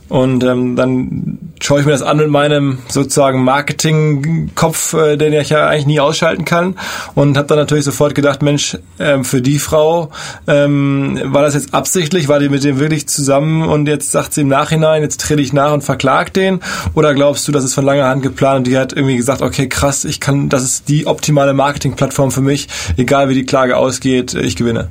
Und 0.08 0.42
ähm, 0.42 0.74
dann 0.74 1.38
schaue 1.60 1.80
ich 1.80 1.86
mir 1.86 1.92
das 1.92 2.02
an 2.02 2.16
mit 2.16 2.28
meinem 2.28 2.78
sozusagen 2.88 3.44
Marketing-Kopf, 3.44 4.94
äh, 4.94 5.16
den 5.16 5.32
ich 5.34 5.50
ja 5.50 5.66
eigentlich 5.66 5.86
nie 5.86 6.00
ausschalten 6.00 6.44
kann. 6.44 6.76
Und 7.14 7.36
habe 7.36 7.46
dann 7.48 7.58
natürlich 7.58 7.84
sofort 7.84 8.14
gedacht, 8.14 8.42
Mensch, 8.42 8.78
ähm, 8.98 9.24
für 9.24 9.42
die 9.42 9.58
Frau 9.58 10.10
ähm, 10.46 11.20
war 11.24 11.42
das 11.42 11.54
jetzt 11.54 11.74
absichtlich, 11.74 12.28
war 12.28 12.38
die 12.38 12.48
mit 12.48 12.64
dem 12.64 12.78
wirklich 12.78 13.08
zusammen 13.08 13.64
und 13.68 13.86
jetzt 13.86 14.12
sagt 14.12 14.34
sie 14.34 14.42
im 14.42 14.48
Nachhinein, 14.48 15.02
jetzt 15.02 15.20
trete 15.20 15.42
ich 15.42 15.52
nach 15.52 15.72
und 15.72 15.84
verklag 15.84 16.32
den? 16.32 16.60
Oder 16.94 17.14
glaubst 17.14 17.46
du, 17.46 17.52
das 17.52 17.64
ist 17.64 17.74
von 17.74 17.84
langer 17.84 18.06
Hand 18.06 18.22
geplant 18.22 18.58
und 18.58 18.66
die 18.66 18.78
hat 18.78 18.94
irgendwie 18.94 19.16
gesagt, 19.16 19.42
okay, 19.42 19.68
krass, 19.68 20.04
ich 20.04 20.20
kann, 20.20 20.48
das 20.48 20.62
ist 20.62 20.88
die 20.88 21.06
optimale 21.06 21.52
Marketingplattform 21.52 22.30
für 22.30 22.40
mich, 22.40 22.68
egal 22.96 23.28
wie 23.28 23.34
die 23.34 23.46
Klage 23.46 23.76
ausgeht, 23.76 24.34
ich 24.34 24.56
gewinne? 24.56 24.88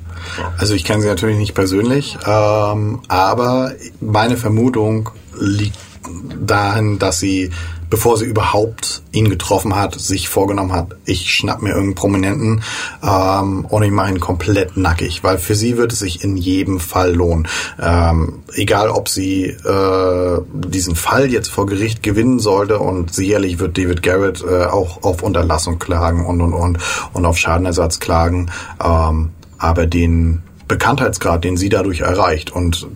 Also 0.58 0.74
ich 0.74 0.84
kenne 0.84 1.02
sie 1.02 1.08
natürlich 1.08 1.38
nicht 1.38 1.54
persönlich, 1.54 2.18
ähm, 2.26 3.02
aber 3.08 3.72
meine 4.00 4.38
Vermutung 4.38 5.10
liegt 5.40 5.78
dahin, 6.40 7.00
dass 7.00 7.20
sie, 7.20 7.52
bevor 7.90 8.18
sie 8.18 8.26
überhaupt 8.26 9.04
ihn 9.12 9.30
getroffen 9.30 9.76
hat, 9.76 9.96
sich 9.96 10.30
vorgenommen 10.30 10.74
hat, 10.74 10.96
ich 11.06 11.34
schnapp 11.34 11.62
mir 11.62 11.70
irgendeinen 11.70 11.96
Prominenten 11.96 12.64
ähm, 13.04 13.66
und 13.66 13.84
ich 13.84 13.92
mache 13.92 14.12
ihn 14.12 14.20
komplett 14.20 14.78
nackig, 14.78 15.24
weil 15.24 15.38
für 15.38 15.56
sie 15.56 15.78
wird 15.78 15.94
es 15.94 16.00
sich 16.00 16.24
in 16.24 16.38
jedem 16.38 16.80
Fall 16.80 17.14
lohnen. 17.14 17.48
Ähm, 17.82 18.44
egal, 18.54 18.90
ob 18.90 19.10
sie 19.10 19.46
äh, 19.46 20.42
diesen 20.54 20.96
Fall 20.96 21.32
jetzt 21.32 21.50
vor 21.50 21.66
Gericht 21.66 22.04
gewinnen 22.04 22.40
sollte 22.40 22.80
und 22.80 23.14
sicherlich 23.14 23.60
wird 23.60 23.78
David 23.78 24.04
Garrett 24.04 24.44
äh, 24.44 24.66
auch 24.66 25.04
auf 25.04 25.24
Unterlassung 25.24 25.80
klagen 25.80 26.26
und 26.26 26.42
und 26.42 26.54
und 26.54 26.78
und 27.14 27.26
auf 27.26 27.38
Schadenersatz 27.38 28.00
klagen. 28.00 28.52
Ähm, 28.84 29.32
aber 29.58 29.88
den 29.88 30.42
Bekanntheitsgrad, 30.68 31.44
den 31.46 31.56
sie 31.56 31.70
dadurch 31.70 32.02
erreicht 32.02 32.52
und 32.52 32.88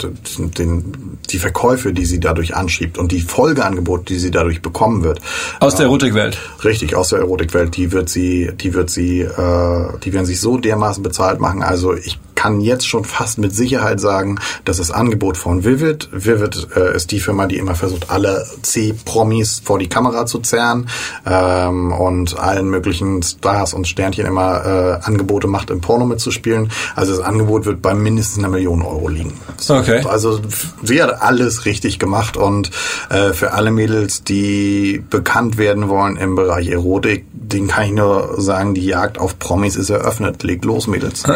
den, 0.58 1.20
die 1.30 1.40
Verkäufe, 1.40 1.94
die 1.94 2.06
sie 2.06 2.20
dadurch 2.20 2.54
anschiebt 2.54 2.98
und 2.98 3.14
die 3.14 3.22
Folgeangebote, 3.22 4.06
die 4.06 4.20
sie 4.20 4.32
dadurch 4.32 4.62
bekommen 4.62 5.04
wird. 5.04 5.22
Aus 5.62 5.76
der 5.76 5.86
Erotikwelt. 5.86 6.38
Richtig, 6.66 6.96
aus 6.96 7.10
der 7.10 7.20
Erotikwelt. 7.20 7.78
Die 7.78 7.94
wird 7.94 8.10
sie, 8.10 8.52
die 8.54 8.74
wird 8.74 8.90
sie, 8.90 9.22
äh, 9.22 9.98
die 10.04 10.12
werden 10.12 10.26
sich 10.26 10.42
so 10.42 10.58
dermaßen 10.58 11.02
bezahlt 11.02 11.40
machen. 11.40 11.64
Also 11.64 11.96
ich 11.96 12.20
kann 12.42 12.60
jetzt 12.60 12.88
schon 12.88 13.06
fast 13.06 13.38
mit 13.38 13.56
Sicherheit 13.56 14.00
sagen, 14.00 14.40
dass 14.66 14.78
das 14.78 14.90
Angebot 14.90 15.38
von 15.38 15.64
Vivid, 15.64 16.10
Vivid 16.12 16.70
äh, 16.76 16.96
ist 16.96 17.12
die 17.12 17.20
Firma, 17.20 17.46
die 17.46 17.58
immer 17.58 17.76
versucht, 17.76 18.10
alle 18.10 18.48
C-Promis 18.64 19.62
vor 19.64 19.78
die 19.78 19.88
Kamera 19.88 20.26
zu 20.26 20.40
zerren 20.40 20.88
ähm, 21.28 21.92
und 21.92 22.40
allen 22.40 22.68
möglichen 22.68 23.22
Stars 23.22 23.76
und 23.76 23.88
Sternchen 23.88 24.26
immer 24.26 24.66
äh, 24.66 25.06
Angebote 25.06 25.46
macht, 25.46 25.70
im 25.70 25.82
Porno 25.82 26.08
mitzuspielen. 26.08 26.72
Also 26.96 27.16
das 27.16 27.24
Angebot 27.24 27.66
wird 27.66 27.84
bei 27.84 27.94
mindestens 27.94 28.40
einer 28.40 28.50
Million 28.50 28.82
Euro 28.82 29.08
liegen. 29.08 29.34
Okay. 29.70 30.02
Also 30.10 30.40
sie 30.82 31.04
hat 31.04 31.22
alles 31.22 31.66
richtig 31.66 32.00
gemacht 32.00 32.38
und 32.38 32.72
äh, 33.12 33.34
für 33.34 33.54
alle 33.54 33.70
Mädels, 33.70 34.24
die 34.24 35.04
bekannt 35.12 35.60
werden 35.60 35.90
wollen 35.90 36.18
im 36.18 36.34
Bereich 36.36 36.70
Erotik, 36.70 37.26
den 37.52 37.68
kann 37.68 37.84
ich 37.84 37.92
nur 37.92 38.42
sagen, 38.42 38.74
die 38.74 38.86
Jagd 38.86 39.20
auf 39.20 39.38
Promis 39.38 39.76
ist 39.76 39.92
eröffnet. 39.92 40.42
Legt 40.42 40.66
los, 40.66 40.88
Mädels. 40.88 41.24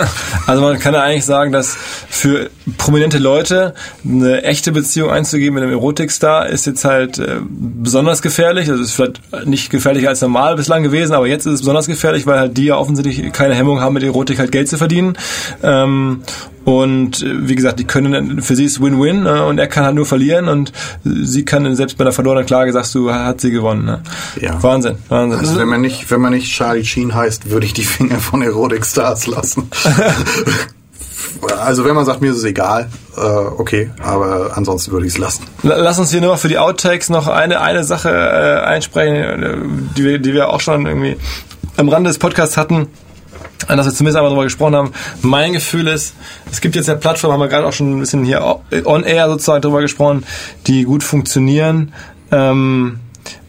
Also 0.48 0.62
man 0.62 0.80
kann 0.80 0.95
ja 0.96 1.04
eigentlich 1.04 1.26
sagen, 1.26 1.52
dass 1.52 1.76
für 2.10 2.50
prominente 2.78 3.18
Leute 3.18 3.74
eine 4.04 4.44
echte 4.44 4.72
Beziehung 4.72 5.10
einzugehen 5.12 5.54
mit 5.54 5.64
einem 5.64 5.72
Erotikstar 5.72 6.48
ist 6.48 6.66
jetzt 6.66 6.86
halt 6.86 7.20
äh, 7.20 7.38
besonders 7.50 8.22
gefährlich. 8.22 8.68
Das 8.68 8.80
ist 8.80 8.94
vielleicht 8.94 9.22
nicht 9.46 9.70
gefährlicher 9.70 10.10
als 10.10 10.22
normal 10.22 10.56
bislang 10.56 10.84
gewesen, 10.84 11.14
aber 11.14 11.28
jetzt 11.28 11.46
ist 11.46 11.54
es 11.54 11.60
besonders 11.62 11.88
gefährlich, 11.88 12.26
weil 12.26 12.40
halt 12.40 12.58
die 12.58 12.66
ja 12.66 12.76
offensichtlich 12.78 13.32
keine 13.32 13.56
Hemmung 13.56 13.82
haben, 13.82 13.94
mit 13.94 14.04
Erotik 14.04 14.40
halt 14.40 14.52
Geld 14.52 14.68
zu 14.68 14.78
verdienen. 14.78 15.18
Ähm, 15.64 16.22
Und 16.66 17.22
äh, 17.22 17.48
wie 17.48 17.54
gesagt, 17.56 17.80
die 17.80 17.84
können 17.84 18.42
für 18.42 18.56
sie 18.56 18.66
ist 18.66 18.82
Win-Win 18.82 19.28
äh, 19.28 19.42
und 19.42 19.60
er 19.60 19.68
kann 19.68 19.86
halt 19.86 19.94
nur 19.94 20.08
verlieren 20.08 20.48
und 20.48 20.72
sie 21.04 21.46
kann 21.46 21.76
selbst 21.76 21.96
bei 21.98 22.04
einer 22.04 22.12
verlorenen 22.12 22.48
Klage 22.48 22.74
sagst 22.74 22.96
du, 22.96 23.14
hat 23.14 23.40
sie 23.40 23.52
gewonnen. 23.52 23.86
Ne? 23.86 24.02
Ja. 24.42 24.62
Wahnsinn, 24.64 24.98
Wahnsinn. 25.08 25.40
Also 25.40 25.60
wenn 25.60 25.68
man 25.68 25.82
nicht, 25.82 26.10
wenn 26.10 26.22
man 26.22 26.34
nicht 26.34 26.52
Charlie 26.52 26.84
Sheen 26.84 27.14
heißt, 27.14 27.52
würde 27.52 27.68
ich 27.68 27.74
die 27.74 27.84
Finger 27.84 28.18
von 28.20 28.42
Erotic 28.42 28.84
Stars 28.84 29.28
lassen. 29.28 29.70
also 31.60 31.86
wenn 31.86 31.96
man 31.96 32.06
sagt, 32.06 32.22
mir 32.22 32.32
ist 32.32 32.38
es 32.38 32.44
egal, 32.44 32.90
äh, 33.18 33.22
okay, 33.22 33.92
aber 34.04 34.52
ansonsten 34.56 34.92
würde 34.92 35.06
ich 35.06 35.14
es 35.14 35.18
lassen. 35.18 35.44
Lass 35.64 36.00
uns 36.00 36.12
hier 36.12 36.22
nur 36.22 36.38
für 36.38 36.48
die 36.48 36.58
Outtakes 36.58 37.10
noch 37.10 37.28
eine, 37.28 37.62
eine 37.62 37.84
Sache 37.84 38.10
äh, 38.10 38.66
einsprechen, 38.66 39.44
äh, 39.44 39.58
die 39.98 40.04
wir, 40.04 40.20
die 40.20 40.34
wir 40.34 40.50
auch 40.50 40.62
schon 40.62 40.86
irgendwie 40.86 41.18
am 41.78 41.90
Rande 41.90 42.10
des 42.10 42.20
Podcasts 42.20 42.58
hatten 42.58 42.88
dass 43.68 43.86
wir 43.86 43.94
zumindest 43.94 44.18
einmal 44.18 44.30
darüber 44.30 44.44
gesprochen 44.44 44.76
haben. 44.76 44.92
Mein 45.22 45.54
Gefühl 45.54 45.88
ist, 45.88 46.14
es 46.52 46.62
gibt 46.62 46.76
jetzt 46.76 46.88
ja 46.88 46.96
Plattformen, 46.96 47.34
haben 47.34 47.40
wir 47.40 47.48
gerade 47.48 47.66
auch 47.66 47.74
schon 47.74 47.98
ein 47.98 48.00
bisschen 48.00 48.24
hier 48.24 48.60
on 48.86 49.04
air 49.04 49.28
sozusagen 49.28 49.62
darüber 49.62 49.82
gesprochen, 49.82 50.24
die 50.68 50.84
gut 50.84 51.04
funktionieren 51.04 51.94
ähm, 52.32 53.00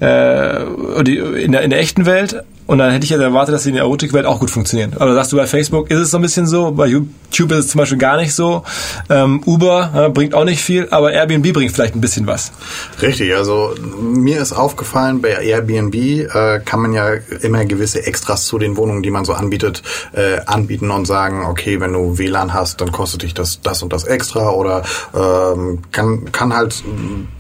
äh, 0.01 0.63
in, 0.63 1.53
der, 1.53 1.63
in 1.63 1.71
der 1.71 1.81
echten 1.81 2.07
Welt, 2.07 2.45
und 2.67 2.79
dann 2.79 2.91
hätte 2.91 3.05
ich 3.05 3.11
ja 3.11 3.21
erwartet, 3.21 3.55
dass 3.55 3.63
sie 3.65 3.71
in 3.71 3.75
der 3.75 3.85
Erotikwelt 3.85 4.27
auch 4.27 4.41
gut 4.41 4.51
funktionieren. 4.51 4.95
Aber 4.99 5.15
sagst 5.15 5.33
du, 5.33 5.37
bei 5.37 5.47
Facebook 5.47 5.91
ist 5.91 5.99
es 5.99 6.11
so 6.11 6.19
ein 6.19 6.23
bisschen 6.23 6.47
so, 6.47 6.73
bei 6.73 6.87
YouTube 6.87 7.53
ist 7.53 7.59
es 7.59 7.69
zum 7.69 7.79
Beispiel 7.79 7.99
gar 7.99 8.17
nicht 8.17 8.35
so. 8.35 8.63
Ähm, 9.09 9.43
Uber 9.45 9.93
äh, 9.95 10.09
bringt 10.11 10.35
auch 10.35 10.45
nicht 10.45 10.63
viel, 10.63 10.89
aber 10.91 11.13
Airbnb 11.13 11.53
bringt 11.53 11.73
vielleicht 11.73 11.95
ein 11.95 12.01
bisschen 12.01 12.27
was. 12.27 12.53
Richtig, 13.01 13.35
also 13.35 13.75
mir 14.01 14.41
ist 14.41 14.53
aufgefallen, 14.53 15.21
bei 15.21 15.45
Airbnb 15.45 15.95
äh, 15.95 16.61
kann 16.65 16.81
man 16.81 16.93
ja 16.93 17.15
immer 17.43 17.65
gewisse 17.65 18.07
Extras 18.07 18.47
zu 18.47 18.59
den 18.59 18.77
Wohnungen, 18.77 19.03
die 19.03 19.11
man 19.11 19.25
so 19.25 19.33
anbietet, 19.33 19.83
äh, 20.13 20.41
anbieten 20.47 20.91
und 20.91 21.07
sagen, 21.07 21.45
okay, 21.47 21.81
wenn 21.81 21.93
du 21.93 22.19
WLAN 22.19 22.53
hast, 22.53 22.81
dann 22.81 22.93
kostet 22.93 23.23
dich 23.23 23.35
das 23.35 23.61
das 23.61 23.83
und 23.83 23.93
das 23.93 24.05
extra 24.05 24.51
oder 24.51 24.83
ähm, 25.15 25.81
kann, 25.93 26.31
kann 26.33 26.55
halt 26.55 26.83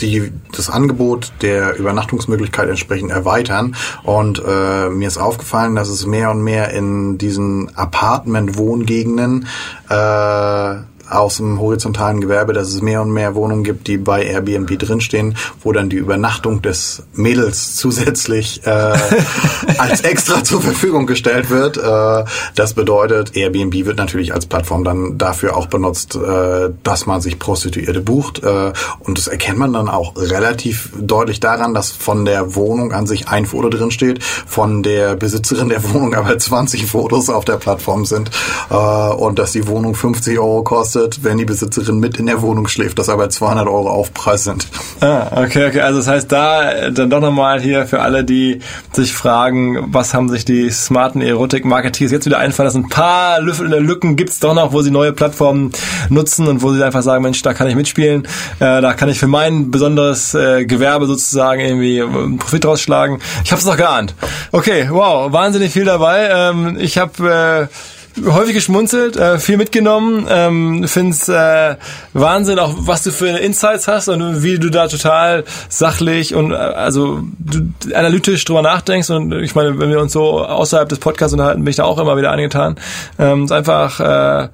die, 0.01 0.33
das 0.55 0.70
Angebot 0.70 1.33
der 1.43 1.77
Übernachtungsmöglichkeit 1.77 2.68
entsprechend 2.68 3.11
erweitern. 3.11 3.77
Und 4.03 4.43
äh, 4.47 4.89
mir 4.89 5.09
ist 5.09 5.16
ist 5.17 5.23
aufgefallen, 5.23 5.75
dass 5.75 5.89
es 5.89 6.07
mehr 6.07 6.31
und 6.31 6.43
mehr 6.43 6.71
in 6.71 7.17
diesen 7.17 7.75
Apartment-Wohngegenden 7.75 9.49
äh, 9.89 10.75
aus 11.09 11.36
dem 11.36 11.61
horizontalen 11.61 12.20
Gewerbe, 12.20 12.52
dass 12.52 12.68
es 12.68 12.82
mehr 12.82 13.02
und 13.02 13.12
mehr 13.12 13.34
Wohnungen 13.34 13.64
gibt, 13.64 13.86
die 13.86 13.98
bei 13.98 14.24
Airbnb 14.24 14.78
drinstehen, 14.78 15.36
wo 15.62 15.72
dann 15.72 15.88
die 15.88 15.96
Übernachtung 15.96 16.62
des 16.62 17.02
Mädels 17.14 17.76
zusätzlich 17.76 18.66
äh, 18.66 18.70
als 19.78 20.00
extra 20.02 20.42
zur 20.42 20.61
Verfügung 20.61 21.07
gestellt 21.07 21.50
wird. 21.50 21.76
Äh, 21.76 22.24
das 22.54 22.74
bedeutet, 22.74 23.36
Airbnb 23.36 23.86
wird 23.86 23.98
natürlich 23.98 24.34
als 24.34 24.46
Plattform 24.46 24.84
dann 24.84 25.18
dafür 25.18 25.57
auch 25.57 25.66
benutzt, 25.66 26.16
äh, 26.16 26.70
dass 26.82 27.07
man 27.07 27.20
sich 27.20 27.38
Prostituierte 27.38 28.00
bucht. 28.00 28.42
Äh, 28.42 28.72
und 29.00 29.18
das 29.18 29.28
erkennt 29.28 29.59
man 29.59 29.72
dann 29.72 29.88
auch 29.88 30.16
relativ 30.16 30.90
deutlich 30.98 31.40
daran, 31.40 31.74
dass 31.74 31.90
von 31.90 32.24
der 32.24 32.54
Wohnung 32.54 32.92
an 32.92 33.07
sich 33.07 33.28
ein 33.28 33.46
Foto 33.46 33.68
drin 33.68 33.90
steht, 33.90 34.22
von 34.22 34.82
der 34.82 35.16
Besitzerin 35.16 35.68
der 35.68 35.82
Wohnung 35.92 36.14
aber 36.14 36.36
20 36.36 36.86
Fotos 36.86 37.30
auf 37.30 37.44
der 37.44 37.57
Plattform 37.57 38.04
sind 38.04 38.30
äh, 38.70 38.74
und 38.74 39.38
dass 39.38 39.52
die 39.52 39.66
Wohnung 39.68 39.94
50 39.94 40.38
Euro 40.38 40.62
kostet 40.62 40.95
kostet, 40.97 41.24
wenn 41.24 41.38
die 41.38 41.44
Besitzerin 41.44 41.99
mit 41.99 42.18
in 42.18 42.26
der 42.26 42.42
Wohnung 42.42 42.68
schläft, 42.68 42.99
das 42.99 43.09
aber 43.09 43.28
200 43.28 43.66
Euro 43.66 43.90
Aufpreis 43.90 44.44
sind. 44.44 44.66
Ah, 45.01 45.42
okay, 45.42 45.68
okay. 45.68 45.80
Also 45.80 45.99
das 45.99 46.09
heißt, 46.09 46.32
da 46.32 46.90
dann 46.90 47.11
doch 47.11 47.20
nochmal 47.20 47.61
hier 47.61 47.86
für 47.86 48.01
alle, 48.01 48.24
die 48.24 48.61
sich 48.92 49.12
fragen, 49.12 49.88
was 49.92 50.14
haben 50.14 50.28
sich 50.30 50.44
die 50.44 50.70
smarten 50.70 51.20
Erotik-Marketeers 51.20 52.11
jetzt 52.11 52.26
wieder 52.26 52.38
einfallen 52.38 52.68
lassen. 52.68 52.84
Ein 52.84 52.88
paar 52.88 53.40
Lücken 53.40 54.16
gibt's 54.16 54.40
doch 54.40 54.55
noch, 54.55 54.72
wo 54.72 54.80
sie 54.80 54.90
neue 54.90 55.12
Plattformen 55.12 55.72
nutzen 56.09 56.49
und 56.49 56.62
wo 56.62 56.72
sie 56.72 56.82
einfach 56.82 57.03
sagen, 57.03 57.22
Mensch, 57.22 57.42
da 57.42 57.53
kann 57.53 57.68
ich 57.68 57.74
mitspielen, 57.74 58.22
äh, 58.59 58.80
da 58.80 58.94
kann 58.94 59.09
ich 59.09 59.18
für 59.18 59.26
mein 59.26 59.70
besonderes 59.70 60.34
äh, 60.34 60.64
Gewerbe 60.64 61.07
sozusagen 61.07 61.61
irgendwie 61.61 61.99
äh, 61.99 62.36
Profit 62.38 62.64
rausschlagen. 62.64 63.18
Ich 63.44 63.53
habe 63.53 63.61
es 63.61 63.66
noch 63.66 63.76
geahnt. 63.76 64.14
Okay, 64.53 64.88
wow, 64.90 65.30
wahnsinnig 65.30 65.72
viel 65.72 65.84
dabei. 65.84 66.28
Ähm, 66.30 66.78
ich 66.80 66.97
habe... 66.97 67.68
Äh, 67.70 67.95
häufig 68.25 68.55
geschmunzelt, 68.55 69.17
äh, 69.17 69.39
viel 69.39 69.57
mitgenommen. 69.57 70.27
Ähm, 70.29 70.89
Find's 70.89 71.29
äh, 71.29 71.77
Wahnsinn, 72.12 72.59
auch 72.59 72.75
was 72.79 73.03
du 73.03 73.11
für 73.11 73.29
Insights 73.29 73.89
hast 73.89 74.09
und 74.09 74.43
wie 74.43 74.59
du 74.59 74.71
da 74.71 74.89
total 74.89 75.45
sachlich 75.69 76.35
und 76.35 76.53
äh, 76.53 76.57
also 76.57 77.23
du, 77.39 77.73
analytisch 77.95 78.45
drüber 78.45 78.62
nachdenkst. 78.62 79.11
Und 79.11 79.33
ich 79.33 79.55
meine, 79.55 79.79
wenn 79.79 79.91
wir 79.91 80.01
uns 80.01 80.12
so 80.12 80.45
außerhalb 80.45 80.89
des 80.89 80.99
Podcasts 80.99 81.33
unterhalten, 81.33 81.62
bin 81.64 81.71
ich 81.71 81.77
da 81.77 81.85
auch 81.85 81.99
immer 81.99 82.17
wieder 82.17 82.33
angetan. 82.33 82.77
Ähm, 83.19 83.45
ist 83.45 83.53
einfach 83.53 84.01
äh, 84.01 84.49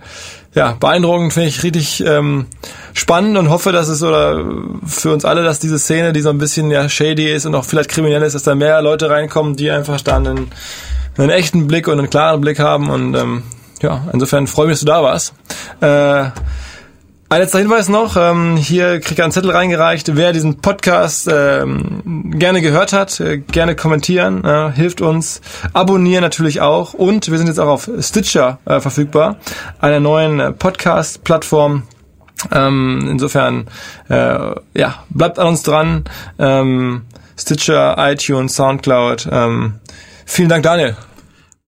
ja 0.54 0.76
beeindruckend, 0.78 1.32
finde 1.32 1.48
ich 1.48 1.62
richtig 1.62 2.04
ähm, 2.04 2.46
spannend 2.92 3.38
und 3.38 3.48
hoffe, 3.48 3.72
dass 3.72 3.88
es 3.88 4.02
oder 4.02 4.44
für 4.86 5.12
uns 5.12 5.24
alle, 5.24 5.42
dass 5.44 5.60
diese 5.60 5.78
Szene, 5.78 6.12
die 6.12 6.20
so 6.20 6.30
ein 6.30 6.38
bisschen 6.38 6.70
ja 6.70 6.88
shady 6.88 7.32
ist 7.32 7.46
und 7.46 7.54
auch 7.54 7.64
vielleicht 7.64 7.90
kriminell 7.90 8.22
ist, 8.22 8.34
dass 8.34 8.42
da 8.42 8.54
mehr 8.54 8.82
Leute 8.82 9.08
reinkommen, 9.08 9.56
die 9.56 9.70
einfach 9.70 10.00
dann 10.00 10.26
einen 10.26 10.50
einen 11.18 11.30
echten 11.30 11.66
Blick 11.66 11.88
und 11.88 11.98
einen 11.98 12.10
klaren 12.10 12.40
Blick 12.40 12.58
haben. 12.58 12.90
Und 12.90 13.14
ähm, 13.14 13.42
ja, 13.80 14.04
insofern 14.12 14.46
freue 14.46 14.66
mich, 14.66 14.74
dass 14.74 14.80
du 14.80 14.86
da 14.86 15.02
warst. 15.02 15.34
Äh, 15.80 16.30
ein 17.32 17.40
letzter 17.40 17.60
Hinweis 17.60 17.88
noch, 17.88 18.14
ähm, 18.18 18.58
hier 18.58 19.00
kriegt 19.00 19.18
er 19.18 19.24
einen 19.24 19.32
Zettel 19.32 19.52
reingereicht. 19.52 20.16
Wer 20.16 20.34
diesen 20.34 20.60
Podcast 20.60 21.26
ähm, 21.32 22.30
gerne 22.38 22.60
gehört 22.60 22.92
hat, 22.92 23.20
äh, 23.20 23.38
gerne 23.38 23.74
kommentieren, 23.74 24.44
äh, 24.44 24.70
hilft 24.72 25.00
uns. 25.00 25.40
Abonnieren 25.72 26.20
natürlich 26.20 26.60
auch. 26.60 26.92
Und 26.92 27.30
wir 27.30 27.38
sind 27.38 27.46
jetzt 27.46 27.58
auch 27.58 27.68
auf 27.68 27.88
Stitcher 28.00 28.58
äh, 28.66 28.80
verfügbar, 28.80 29.38
einer 29.80 29.98
neuen 29.98 30.40
äh, 30.40 30.52
Podcast-Plattform. 30.52 31.84
Ähm, 32.52 33.08
insofern, 33.10 33.66
äh, 34.10 34.54
ja, 34.74 35.02
bleibt 35.08 35.38
an 35.38 35.46
uns 35.46 35.62
dran. 35.62 36.04
Ähm, 36.38 37.00
Stitcher, 37.38 37.96
iTunes, 37.98 38.56
Soundcloud. 38.56 39.26
Vielen 40.26 40.48
Dank, 40.48 40.62
Daniel. 40.62 40.96